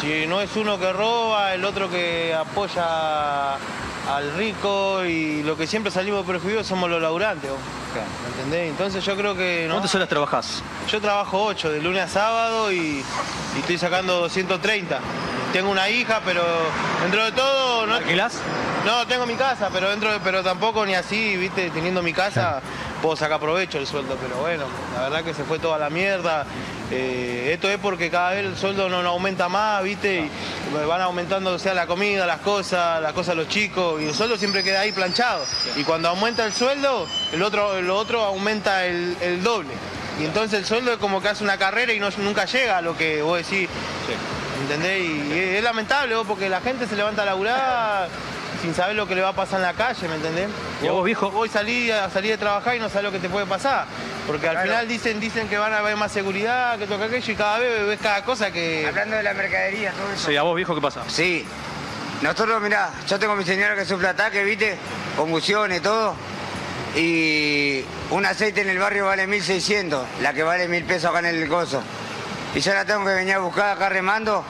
[0.00, 5.66] si no es uno que roba, el otro que apoya al rico y lo que
[5.66, 7.50] siempre salimos perjudicados somos los laburantes.
[7.50, 8.70] ¿Me entendés?
[8.70, 9.64] Entonces yo creo que...
[9.66, 9.74] ¿no?
[9.74, 10.62] ¿Cuántas horas trabajás?
[10.90, 12.76] Yo trabajo 8, de lunes a sábado y,
[13.56, 15.00] y estoy sacando 230.
[15.52, 16.42] Tengo una hija, pero
[17.02, 17.86] dentro de todo...
[17.86, 17.94] ¿no?
[17.96, 18.38] ¿Alquilás?
[18.86, 22.60] No, tengo mi casa, pero dentro de- pero tampoco ni así, viste, teniendo mi casa
[23.02, 24.64] puedo sacar provecho del sueldo, pero bueno,
[24.94, 26.46] la verdad que se fue toda la mierda.
[26.90, 31.02] Eh, esto es porque cada vez el sueldo no, no aumenta más, viste, y van
[31.02, 34.38] aumentando o sea la comida, las cosas, las cosas de los chicos, y el sueldo
[34.38, 35.44] siempre queda ahí planchado.
[35.76, 39.74] Y cuando aumenta el sueldo, el otro, lo otro aumenta el, el doble.
[40.20, 42.82] Y entonces el sueldo es como que hace una carrera y no, nunca llega a
[42.82, 43.68] lo que vos decís.
[44.62, 45.04] ¿Entendés?
[45.04, 48.08] Y es, es lamentable vos, porque la gente se levanta a laburar
[48.62, 50.48] sin saber lo que le va a pasar en la calle, ¿me entendés?
[50.82, 51.28] ¿Y a vos, viejo?
[51.28, 53.86] Hoy salí a salir de trabajar y no sabes lo que te puede pasar.
[54.26, 57.36] Porque al final dicen, dicen que van a haber más seguridad, que toca aquello, y
[57.36, 58.86] cada vez ves cada cosa que.
[58.86, 60.28] Hablando de la mercadería, todo eso.
[60.28, 61.02] Sí, ¿a vos, viejo, qué pasa?
[61.08, 61.46] Sí.
[62.20, 64.76] Nosotros, mirá, yo tengo mi señora que sufre ataque, ¿viste?
[65.16, 66.14] Convulsiones, todo.
[66.96, 71.26] Y un aceite en el barrio vale 1.600, la que vale 1.000 pesos acá en
[71.26, 71.80] el coso.
[72.54, 74.44] Y yo la tengo que venir a buscar acá remando.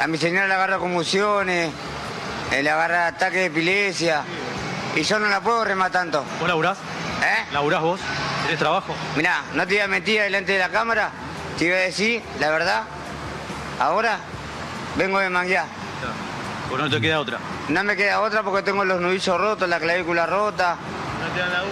[0.00, 1.70] A mi señora le agarra convulsiones,
[2.50, 4.22] le agarra ataque de epilepsia.
[4.94, 6.24] Y yo no la puedo remar tanto.
[6.38, 6.78] ¿Vos laburás?
[7.22, 7.46] ¿Eh?
[7.52, 8.00] ¿Laburás vos?
[8.44, 8.94] ¿Tenés trabajo?
[9.16, 11.10] Mirá, no te iba a mentir delante de la cámara,
[11.58, 12.82] te iba a decir la verdad.
[13.80, 14.18] Ahora
[14.96, 15.66] vengo de manguear.
[16.72, 17.38] ¿O no te queda otra?
[17.68, 20.76] No me queda otra porque tengo los nudillos rotos, la clavícula rota.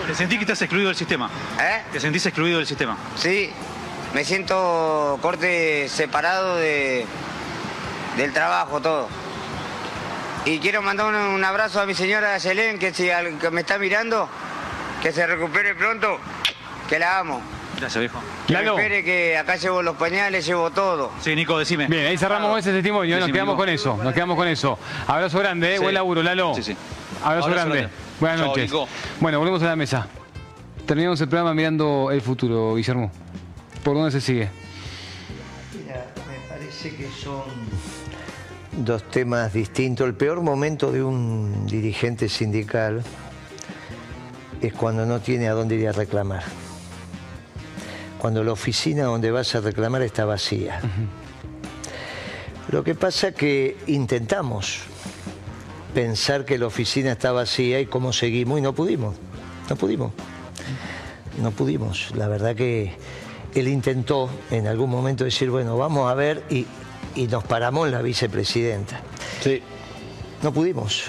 [0.06, 1.28] ¿Te sentís que estás excluido del sistema?
[1.60, 1.82] ¿Eh?
[1.92, 2.96] ¿Te sentís excluido del sistema?
[3.16, 3.52] Sí,
[4.14, 7.06] me siento corte separado de,
[8.16, 9.08] del trabajo, todo.
[10.44, 13.60] Y quiero mandar un, un abrazo a mi señora Yelén, que si al- que me
[13.60, 14.28] está mirando,
[15.00, 16.18] que se recupere pronto,
[16.88, 17.40] que la amo.
[17.78, 18.20] Gracias, viejo.
[18.46, 21.12] Que espere que acá llevo los pañales, llevo todo.
[21.20, 21.86] Sí, Nico, decime.
[21.86, 23.62] Bien, ahí cerramos ese testimonio, nos quedamos Nico.
[23.62, 24.78] con eso, nos quedamos con eso.
[25.06, 25.76] Abrazo grande, ¿eh?
[25.78, 25.82] Sí.
[25.82, 26.54] buen laburo, Lalo.
[26.54, 26.76] Sí, sí.
[27.24, 27.76] Abrazo, Abrazo grande.
[27.78, 27.94] grande.
[28.20, 28.64] Buenas Chao, noches.
[28.64, 28.88] Nico.
[29.20, 30.06] Bueno, volvemos a la mesa.
[30.86, 33.10] Terminamos el programa mirando el futuro, Guillermo.
[33.84, 34.48] ¿Por dónde se sigue?
[35.74, 37.42] Mira, me parece que son
[38.72, 40.06] dos temas distintos.
[40.06, 43.02] El peor momento de un dirigente sindical
[44.60, 46.42] es cuando no tiene a dónde ir a reclamar.
[48.18, 50.80] Cuando la oficina donde vas a reclamar está vacía.
[52.70, 54.80] Lo que pasa es que intentamos
[55.92, 59.16] pensar que la oficina está vacía y cómo seguimos y no pudimos.
[59.68, 60.12] No pudimos.
[61.40, 62.12] No pudimos.
[62.14, 62.94] La verdad que
[63.54, 66.66] él intentó en algún momento decir, bueno, vamos a ver y,
[67.14, 69.00] y nos paramos en la vicepresidenta.
[69.40, 69.62] Sí.
[70.42, 71.04] No pudimos.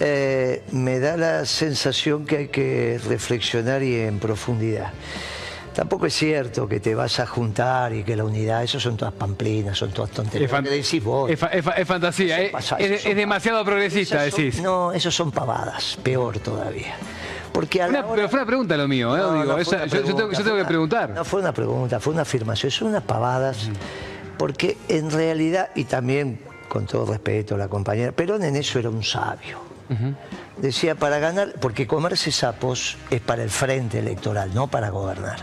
[0.00, 4.90] Eh, me da la sensación que hay que reflexionar y en profundidad.
[5.74, 9.14] Tampoco es cierto que te vas a juntar y que la unidad, eso son todas
[9.14, 10.46] pamplinas, son todas tonterías.
[10.46, 11.30] Es fan- Lo que decís vos.
[11.30, 12.50] Es, fa- es fa- es fantasía, Eso ¿eh?
[12.52, 14.60] pasa, es, eso son es demasiado progresista, son- decís.
[14.60, 16.94] No, eso son pavadas, peor todavía.
[17.52, 19.20] Porque a pero fue una pregunta lo mío, ¿eh?
[19.20, 21.10] No, Digo, no fue esa- una yo, yo tengo, yo que preguntar.
[21.10, 23.68] No fue una pregunta, fue una afirmación, son unas pavadas,
[24.38, 28.88] porque en realidad, y también con todo respeto a la compañera, Perón en eso era
[28.88, 29.60] un sabio.
[30.56, 35.40] Decía, para ganar, porque comerse sapos es para el frente electoral, no para gobernar.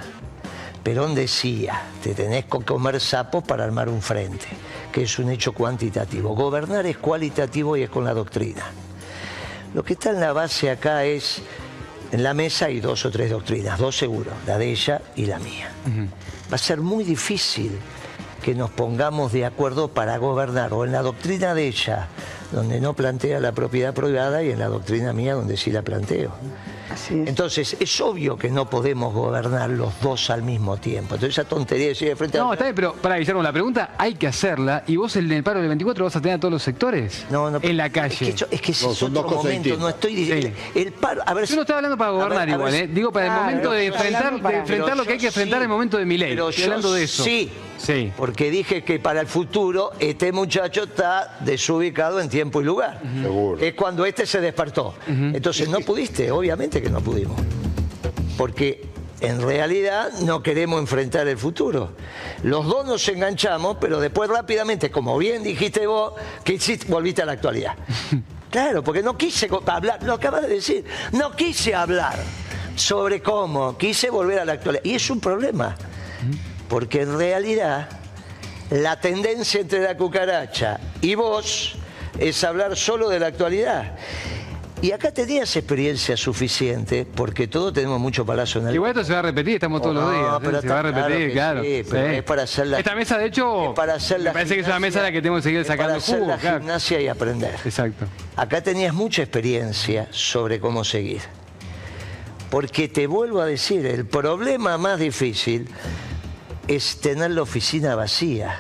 [0.84, 4.48] Perón decía, te tenés que comer sapos para armar un frente,
[4.92, 6.34] que es un hecho cuantitativo.
[6.36, 8.64] Gobernar es cualitativo y es con la doctrina.
[9.76, 11.44] Lo que está en la base acá es,
[12.12, 15.38] en la mesa hay dos o tres doctrinas, dos seguro, la de ella y la
[15.38, 15.70] mía.
[16.52, 17.78] va a ser muy difícil
[18.40, 22.08] que nos pongamos de acuerdo para gobernar, o en la doctrina de ella,
[22.52, 26.32] donde no plantea la propiedad privada, y en la doctrina mía, donde sí la planteo.
[27.12, 31.16] Entonces, es obvio que no podemos gobernar los dos al mismo tiempo.
[31.16, 32.54] Entonces, esa tontería de decir de frente No, a...
[32.54, 35.60] está bien, pero para Guillermo, la pregunta hay que hacerla y vos en el paro
[35.60, 38.14] del 24 vas a tener a todos los sectores No, no, en la calle.
[38.14, 39.80] Es que, yo- es que ese No, es son otro dos cosas momento, distintas.
[39.82, 40.50] no estoy diciendo...
[40.76, 42.88] El paro, a ver, Yo no estaba hablando para gobernar ver igual, ¿eh?
[42.92, 45.70] digo para el momento de enfrentar, de lo que hay que enfrentar en sí, el
[45.70, 46.30] momento de mi ley.
[46.32, 47.24] Pero Estoy yo hablando de eso.
[47.24, 48.12] Sí, Sí.
[48.18, 53.02] porque dije que para el futuro este muchacho está desubicado en tiempo y lugar.
[53.60, 54.94] Es cuando este se despertó.
[55.08, 57.40] Entonces no pudiste, obviamente que no pudimos.
[58.38, 58.86] Porque
[59.22, 61.92] en realidad no queremos enfrentar el futuro.
[62.44, 66.86] Los dos nos enganchamos, pero después rápidamente, como bien dijiste vos, que hiciste?
[66.92, 67.76] volviste a la actualidad.
[68.50, 72.18] Claro, porque no quise hablar, lo acabas de decir, no quise hablar
[72.76, 74.84] sobre cómo, quise volver a la actualidad.
[74.84, 75.76] Y es un problema,
[76.70, 77.90] porque en realidad
[78.70, 81.76] la tendencia entre la cucaracha y vos
[82.20, 83.96] es hablar solo de la actualidad.
[84.82, 88.76] Y acá tenías experiencia suficiente, porque todos tenemos mucho palazo en el...
[88.76, 90.24] Igual esto se va a repetir, estamos todos los No, días.
[90.24, 90.38] ¿eh?
[90.42, 91.64] pero se va a está claro repetir, que claro.
[91.64, 94.56] sí, pero es para hacer la- Esta mesa, de hecho, para hacer me la parece
[94.56, 96.28] que es una mesa a la que tenemos que seguir es para sacando hacer jugo.
[96.32, 96.60] la claro.
[96.60, 97.56] gimnasia y aprender.
[97.66, 98.06] Exacto.
[98.38, 101.22] Acá tenías mucha experiencia sobre cómo seguir.
[102.50, 105.68] Porque te vuelvo a decir, el problema más difícil
[106.70, 108.60] es tener la oficina vacía.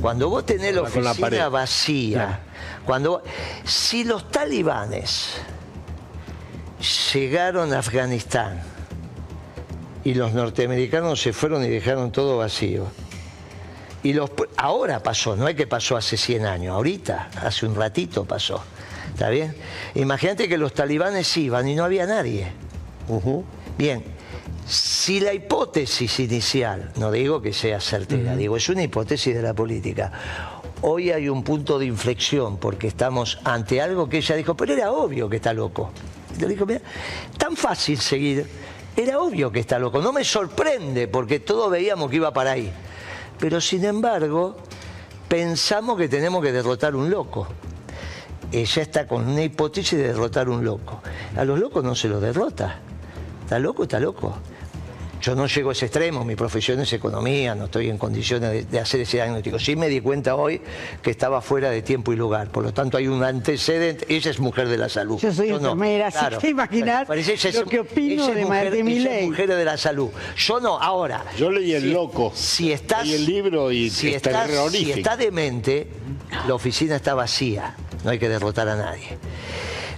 [0.00, 2.40] Cuando vos tenés la oficina vacía,
[2.86, 3.22] cuando
[3.64, 5.34] si los talibanes
[7.12, 8.62] llegaron a Afganistán
[10.02, 12.86] y los norteamericanos se fueron y dejaron todo vacío,
[14.02, 18.24] y los, ahora pasó, no es que pasó hace 100 años, ahorita, hace un ratito
[18.24, 18.64] pasó.
[19.12, 19.54] ¿Está bien?
[19.94, 22.50] Imagínate que los talibanes iban y no había nadie.
[23.76, 24.02] Bien,
[24.66, 29.54] si la hipótesis inicial, no digo que sea certera, digo, es una hipótesis de la
[29.54, 30.12] política.
[30.82, 34.92] Hoy hay un punto de inflexión porque estamos ante algo que ella dijo, pero era
[34.92, 35.90] obvio que está loco.
[36.36, 36.80] Y le dijo, mira,
[37.38, 38.46] tan fácil seguir,
[38.96, 40.00] era obvio que está loco.
[40.00, 42.72] No me sorprende porque todos veíamos que iba para ahí.
[43.38, 44.56] Pero sin embargo,
[45.28, 47.46] pensamos que tenemos que derrotar un loco.
[48.50, 51.00] Ella está con una hipótesis de derrotar un loco.
[51.36, 52.80] A los locos no se los derrota.
[53.44, 54.36] Está loco, está loco.
[55.22, 58.64] Yo no llego a ese extremo, mi profesión es economía, no estoy en condiciones de,
[58.64, 59.56] de hacer ese diagnóstico.
[59.58, 60.60] Sí me di cuenta hoy
[61.00, 64.04] que estaba fuera de tiempo y lugar, por lo tanto hay un antecedente.
[64.12, 65.20] Ella es mujer de la salud.
[65.20, 65.56] Yo soy no.
[65.56, 66.38] enfermera, así Claro.
[66.40, 69.26] Pero ella es- lo que opino de, mujer, de mi ley.
[69.28, 70.10] mujer de la salud.
[70.36, 71.24] Yo no, ahora.
[71.38, 72.32] Yo leí El si- Loco.
[72.34, 75.86] Si estás, Leí el libro y si es estás, si está demente,
[76.48, 77.76] la oficina está vacía.
[78.02, 79.16] No hay que derrotar a nadie.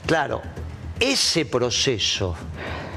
[0.07, 0.43] Claro,
[1.01, 2.37] ese proceso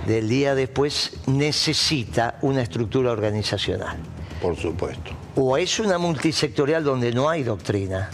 [0.07, 3.97] del día después necesita una estructura organizacional.
[4.41, 5.11] Por supuesto.
[5.35, 8.09] O es una multisectorial donde no hay doctrina,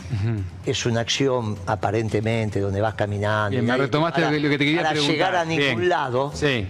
[0.66, 3.52] es una acción aparentemente donde vas caminando.
[3.52, 5.14] Bien, y me retomaste para- lo que- lo que te quería para preguntar.
[5.16, 5.90] llegar a ningún Bien.
[5.90, 6.66] lado, Sí.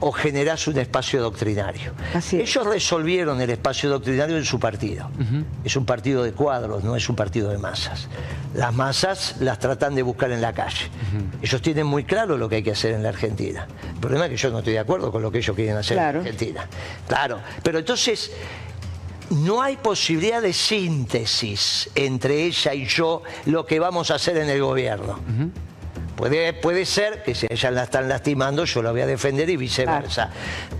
[0.00, 1.92] O generás un espacio doctrinario.
[2.32, 5.10] Ellos resolvieron el espacio doctrinario en su partido.
[5.64, 8.08] Es un partido de cuadros, no es un partido de masas.
[8.54, 10.88] Las masas las tratan de buscar en la calle.
[11.42, 13.66] Ellos tienen muy claro lo que hay que hacer en la Argentina.
[13.94, 15.96] El problema es que yo no estoy de acuerdo con lo que ellos quieren hacer
[15.96, 16.20] Claro.
[16.20, 16.66] en Argentina.
[17.06, 18.32] Claro, pero entonces
[19.30, 24.48] no hay posibilidad de síntesis entre ella y yo lo que vamos a hacer en
[24.50, 25.20] el gobierno.
[26.20, 29.48] Puede, puede ser que si a ella la están lastimando, yo la voy a defender
[29.48, 30.28] y viceversa.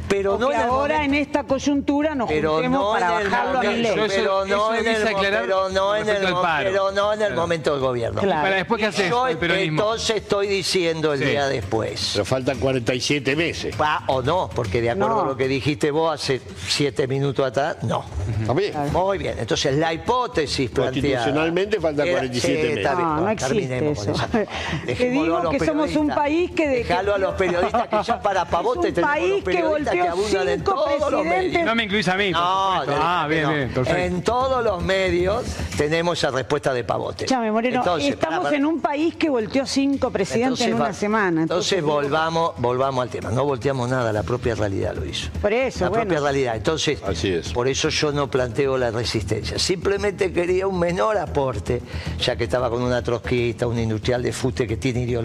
[0.06, 3.10] Pero no que en el ahora momento- en esta coyuntura nos pero juntemos no para
[3.12, 3.92] bajarlo a mi ley.
[4.06, 4.96] pero no en el
[5.40, 8.20] pero no en el mo- pero no en el momento del gobierno.
[8.20, 8.42] Claro.
[8.42, 9.08] Para después, ¿qué haces?
[9.08, 9.80] Yo El peronismo.
[9.80, 11.24] entonces estoy diciendo el Sí.
[11.24, 12.10] día después.
[12.12, 13.74] Pero faltan 47 meses.
[13.80, 15.22] Va o no, porque de acuerdo No.
[15.22, 18.04] a lo que dijiste vos hace siete minutos atrás, no.
[18.40, 18.74] ¿Está bien?
[18.92, 20.90] Muy bien, entonces la hipótesis planteada...
[21.00, 22.76] Constitucionalmente faltan era- 47 sí, meses.
[22.78, 24.28] está bien, No, no existe terminemos con eso.
[24.86, 26.68] Dejémoslo digo que somos un país que...
[26.68, 30.72] de- Dejalo a los periodistas que ya para pavote un tenemos país que en cinco
[30.74, 31.64] todos los presidentes.
[31.64, 33.52] No me incluís a mí, No, de- Ah, bien, no.
[33.54, 34.00] bien, perfecto.
[34.00, 35.44] En todos los medios
[35.76, 37.24] tenemos esa respuesta de pavote.
[37.24, 40.84] Escúchame, Moreno, Entonces, estamos para- para- en un país que volteó cinco presidentes en una
[40.86, 41.42] va- semana.
[41.42, 43.30] Entonces, volvamos, volvamos al tema.
[43.30, 45.30] No volteamos nada, la propia realidad lo hizo.
[45.40, 46.04] Por eso, La bueno.
[46.04, 46.56] propia realidad.
[46.56, 47.52] Entonces, Así es.
[47.52, 49.58] por eso yo no planteo la resistencia.
[49.58, 51.82] Simplemente quería un menor aporte,
[52.20, 55.19] ya que estaba con una trotskista, un industrial de fute que tiene ideología,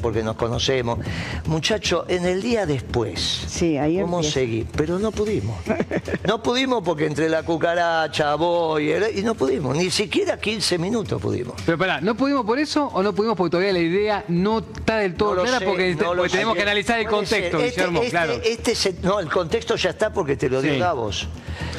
[0.00, 0.98] porque nos conocemos.
[1.46, 4.34] Muchacho, en el día después, Sí, ahí ¿cómo empieza.
[4.34, 4.66] seguir?
[4.76, 5.56] Pero no pudimos.
[6.26, 9.76] No pudimos porque entre la cucaracha, vos y, el- y no pudimos.
[9.76, 11.54] Ni siquiera 15 minutos pudimos.
[11.64, 14.96] Pero pará, ¿no pudimos por eso o no pudimos porque todavía la idea no está
[14.98, 15.58] del todo No clara?
[15.60, 16.56] sé, porque, no lo porque tenemos sé.
[16.58, 17.58] que analizar el contexto.
[17.58, 18.32] Este- Guillermo, este- claro.
[18.44, 20.78] este no, el contexto ya está porque te lo dio Sí.
[20.80, 21.28] Davos.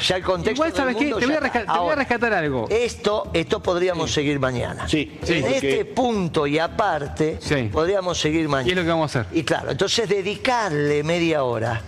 [0.06, 1.08] Ya el contexto Igual, ¿sabes del qué?
[1.20, 2.66] Te voy, a te voy rescatar algo.
[2.70, 4.88] Esto, esto podríamos seguir mañana.
[4.88, 5.34] Sí, Sí.
[5.34, 7.68] en porque- este punto y aparte, Sí.
[7.72, 8.68] podríamos seguir mañana.
[8.68, 9.36] Y es lo que vamos a hacer.
[9.36, 11.82] Y claro, entonces dedicarle media hora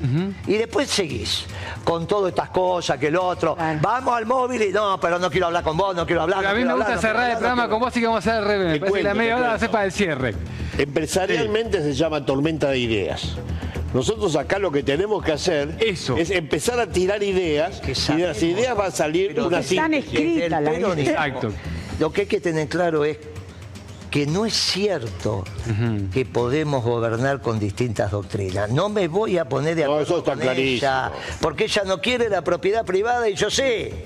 [0.46, 1.44] y después seguís
[1.84, 5.46] con todas estas cosas, que el otro, vamos al móvil y no, pero no quiero
[5.46, 6.38] hablar con vos, no quiero hablar.
[6.40, 8.00] Pero a mí me hablar, gusta no cerrar el no programa quiero- con vos, así
[8.00, 8.66] que vamos a hacer al revés.
[8.68, 9.64] Me Te parece que la media hora va a cuento.
[9.66, 10.34] ser para el cierre.
[10.78, 13.36] Empresarialmente se llama tormenta de ideas.
[13.92, 16.16] Nosotros acá lo que tenemos que hacer Eso.
[16.16, 19.92] es empezar a tirar ideas y de las ideas va a salir Pero una están
[19.92, 20.12] síntesis.
[20.14, 21.10] escritas Del las peronismo.
[21.10, 21.52] Exacto.
[21.98, 23.18] Lo que hay que tener claro es
[24.10, 25.44] que no es cierto
[26.12, 28.70] que podemos gobernar con distintas doctrinas.
[28.70, 30.76] No me voy a poner de No, acuerdo eso está con clarísimo.
[30.78, 34.04] ella, porque ella no quiere la propiedad privada y yo sé.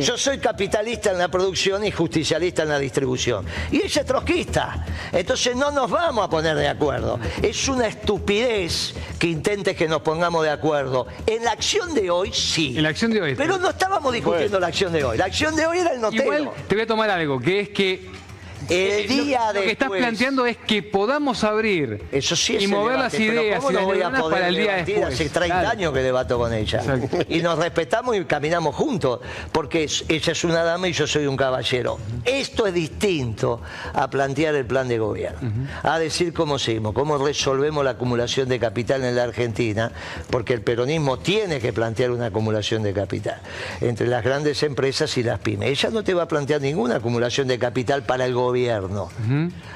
[0.00, 3.46] Yo soy capitalista en la producción y justicialista en la distribución.
[3.70, 4.84] Y ella es trotskista.
[5.12, 7.20] Entonces no nos vamos a poner de acuerdo.
[7.40, 11.06] Es una estupidez que intentes que nos pongamos de acuerdo.
[11.26, 12.74] En la acción de hoy, sí.
[12.76, 13.34] En la acción de hoy.
[13.36, 15.16] Pero no estábamos discutiendo la acción de hoy.
[15.16, 16.24] La acción de hoy era el notero.
[16.24, 18.23] Igual te voy a tomar algo, que es que
[18.68, 22.66] El día lo, lo que estás planteando es que podamos abrir Eso sí es y
[22.66, 24.74] mover debate, las ideas ¿cómo y no las voy a neuronas poder para el día
[24.84, 25.14] después.
[25.14, 25.68] Hace 30 Claro.
[25.68, 26.78] años que debato con ella.
[26.80, 27.18] Exacto.
[27.28, 29.20] Y nos respetamos y caminamos juntos,
[29.52, 31.98] porque ella es una dama y yo soy un caballero.
[32.24, 33.60] Esto es distinto
[33.92, 38.58] a plantear el plan de gobierno, a decir cómo seguimos, cómo resolvemos la acumulación de
[38.58, 39.92] capital en la Argentina,
[40.30, 43.40] porque el peronismo tiene que plantear una acumulación de capital
[43.80, 45.68] entre las grandes empresas y las pymes.
[45.70, 48.53] Ella no te va a plantear ninguna acumulación de capital para el gobierno.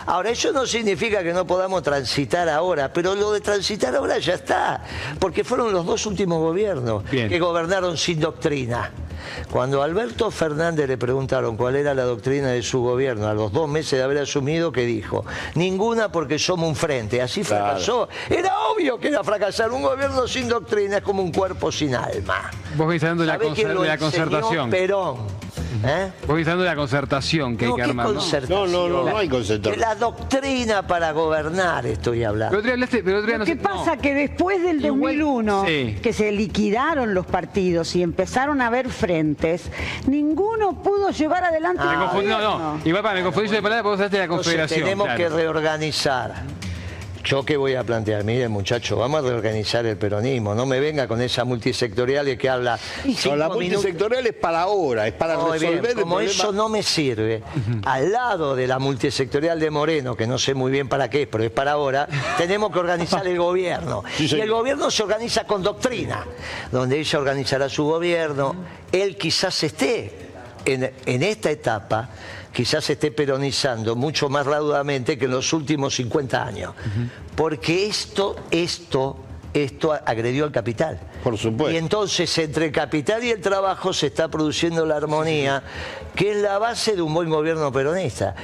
[0.06, 4.34] Ahora, eso no significa que no podamos transitar ahora, pero lo de transitar ahora ya
[4.34, 4.82] está,
[5.18, 7.28] porque fueron los dos últimos gobiernos Bien.
[7.28, 8.90] que gobernaron sin doctrina.
[9.50, 13.52] Cuando a Alberto Fernández le preguntaron cuál era la doctrina de su gobierno a los
[13.52, 15.24] dos meses de haber asumido, que dijo,
[15.55, 17.64] ninguna porque somos un frente, así Claro.
[17.64, 18.09] fracasó.
[18.30, 22.50] Era obvio que era fracasar, un gobierno sin doctrina es como un cuerpo sin alma.
[22.76, 24.70] Vos venís hablando de la, ¿Sabe quién concer- lo de la concertación.
[24.70, 25.16] Perón.
[25.84, 26.10] ¿Eh?
[26.26, 28.06] Vos hablando de la concertación que hay que ¿qué armar.
[28.09, 28.14] ¿no?
[28.14, 28.72] concertación?
[28.72, 29.80] No, no, no, no hay De concertación.
[29.80, 32.50] la doctrina para gobernar estoy hablando.
[32.50, 33.44] Pero otro día hablaste, pero otro día no.
[33.56, 35.96] pasa que después del Igual- 2001, sí.
[36.02, 39.70] que se liquidaron los partidos y empezaron a haber frentes,
[40.06, 41.98] ninguno pudo llevar adelante Me el
[42.28, 42.80] no, no.
[42.84, 44.80] Igual para me confundí de palabra porque vos hablaste de la Entonces confederación.
[44.80, 45.18] tenemos claro.
[45.18, 46.34] que reorganizar.
[47.28, 51.06] Yo qué voy a plantear, miren muchachos, vamos a reorganizar el peronismo, no me venga
[51.06, 52.78] con esa multisectorial que habla
[53.26, 56.32] No, la multisectorial es para ahora, es para bien, resolver el como problema.
[56.32, 57.42] eso no me sirve,
[57.84, 61.44] al lado de la multisectorial de Moreno, que no sé muy bien para qué, pero
[61.44, 64.05] es para ahora, tenemos que organizar el gobierno.
[64.16, 66.24] Sí, y el gobierno se organiza con doctrina,
[66.72, 68.55] donde ella organizará su gobierno,
[68.90, 70.12] él quizás esté
[70.64, 72.09] en, en esta etapa,
[72.52, 76.74] quizás esté peronizando mucho más raudamente que en los últimos 50 años.
[77.36, 79.16] Porque esto, esto,
[79.52, 80.98] esto agredió al capital.
[81.22, 81.72] Por supuesto.
[81.72, 85.62] Y entonces entre el capital y el trabajo se está produciendo la armonía,
[86.14, 88.34] que es la base de un buen gobierno peronista.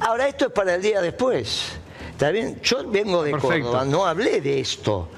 [0.00, 1.72] Ahora, esto es para el día después.
[2.12, 2.60] ¿Está bien?
[2.62, 3.70] Yo vengo de Perfecto.
[3.70, 5.08] Córdoba, no hablé de esto,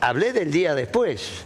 [0.00, 1.44] hablé del día después.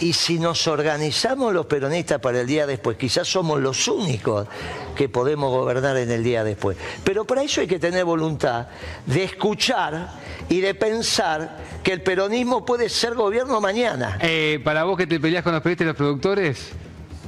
[0.00, 4.46] Y si nos organizamos los peronistas para el día después, quizás somos los únicos
[4.94, 6.76] que podemos gobernar en el día después.
[7.04, 8.66] Pero para eso hay que tener voluntad
[9.06, 10.10] de escuchar
[10.48, 14.18] y de pensar que el peronismo puede ser gobierno mañana.
[14.20, 16.72] Eh, para vos que te peleás con los periodistas y los productores,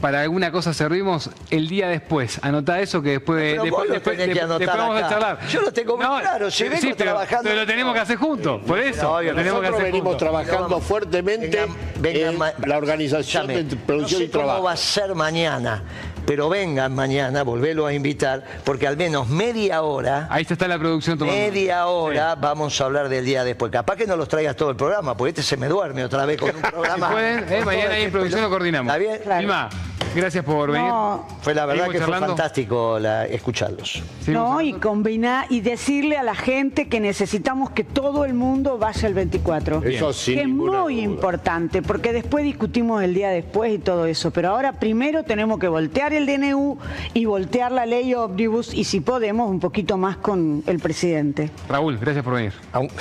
[0.00, 2.38] para alguna cosa servimos el día después.
[2.42, 5.08] Anotá eso que después, Pero después, vos lo después- tenés que después anotar vamos a
[5.08, 5.38] charlar.
[5.48, 8.16] Yo lo tengo muy claro, si vengo sí, pero, trabajando- pero lo tenemos que hacer
[8.16, 9.02] juntos, por eso.
[9.02, 10.18] No, obvio, lo tenemos que Nosotros hacer venimos juntos.
[10.28, 10.84] trabajando vamos.
[10.84, 14.52] fuertemente Vengan- vengan en la organización de producción no sé y trabajo.
[14.58, 15.82] cómo va a ser mañana,
[16.28, 21.16] pero vengan mañana, volvelo a invitar, porque al menos media hora, Ahí está la producción
[21.18, 21.40] tomando.
[21.40, 23.72] media hora vamos a hablar del día después.
[23.72, 26.38] Capaz que no los traigas todo el programa, porque este se me duerme otra vez
[26.38, 27.06] con un programa.
[27.08, 28.92] Si pueden, eh, mañana ahí en producción lo coordinamos.
[28.94, 29.20] ¿Está bien?
[29.22, 29.38] Claro.
[29.40, 29.68] Vilma,
[30.14, 30.86] gracias por venir.
[30.88, 34.02] No, Fue la verdad que fue fantástico la- escucharlos.
[34.26, 39.08] No, y combinar y decirle a la gente que necesitamos que todo el mundo vaya
[39.08, 39.82] el 24.
[39.84, 41.02] Eso sin que es muy duda.
[41.02, 44.30] importante, porque después discutimos el día después y todo eso.
[44.30, 46.78] Pero ahora primero tenemos que voltear el DNU
[47.14, 51.50] y voltear la ley ómnibus y si podemos un poquito más con el presidente.
[51.68, 52.52] Raúl, gracias por venir.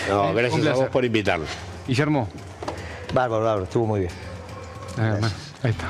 [0.09, 1.49] No, gracias a vos por invitarnos.
[1.87, 2.27] Guillermo.
[3.13, 4.11] Bárbaro, bárbaro, estuvo muy bien.
[4.97, 5.29] Ah, bueno,
[5.63, 5.87] Ahí está.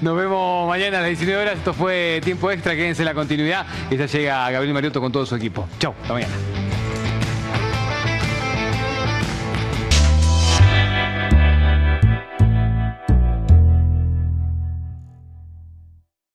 [0.00, 1.58] Nos vemos mañana a las 19 horas.
[1.58, 2.74] Esto fue tiempo extra.
[2.74, 3.66] Quédense en la continuidad.
[3.90, 5.68] Y ya llega Gabriel Mariotto con todo su equipo.
[5.78, 6.32] Chau, hasta mañana.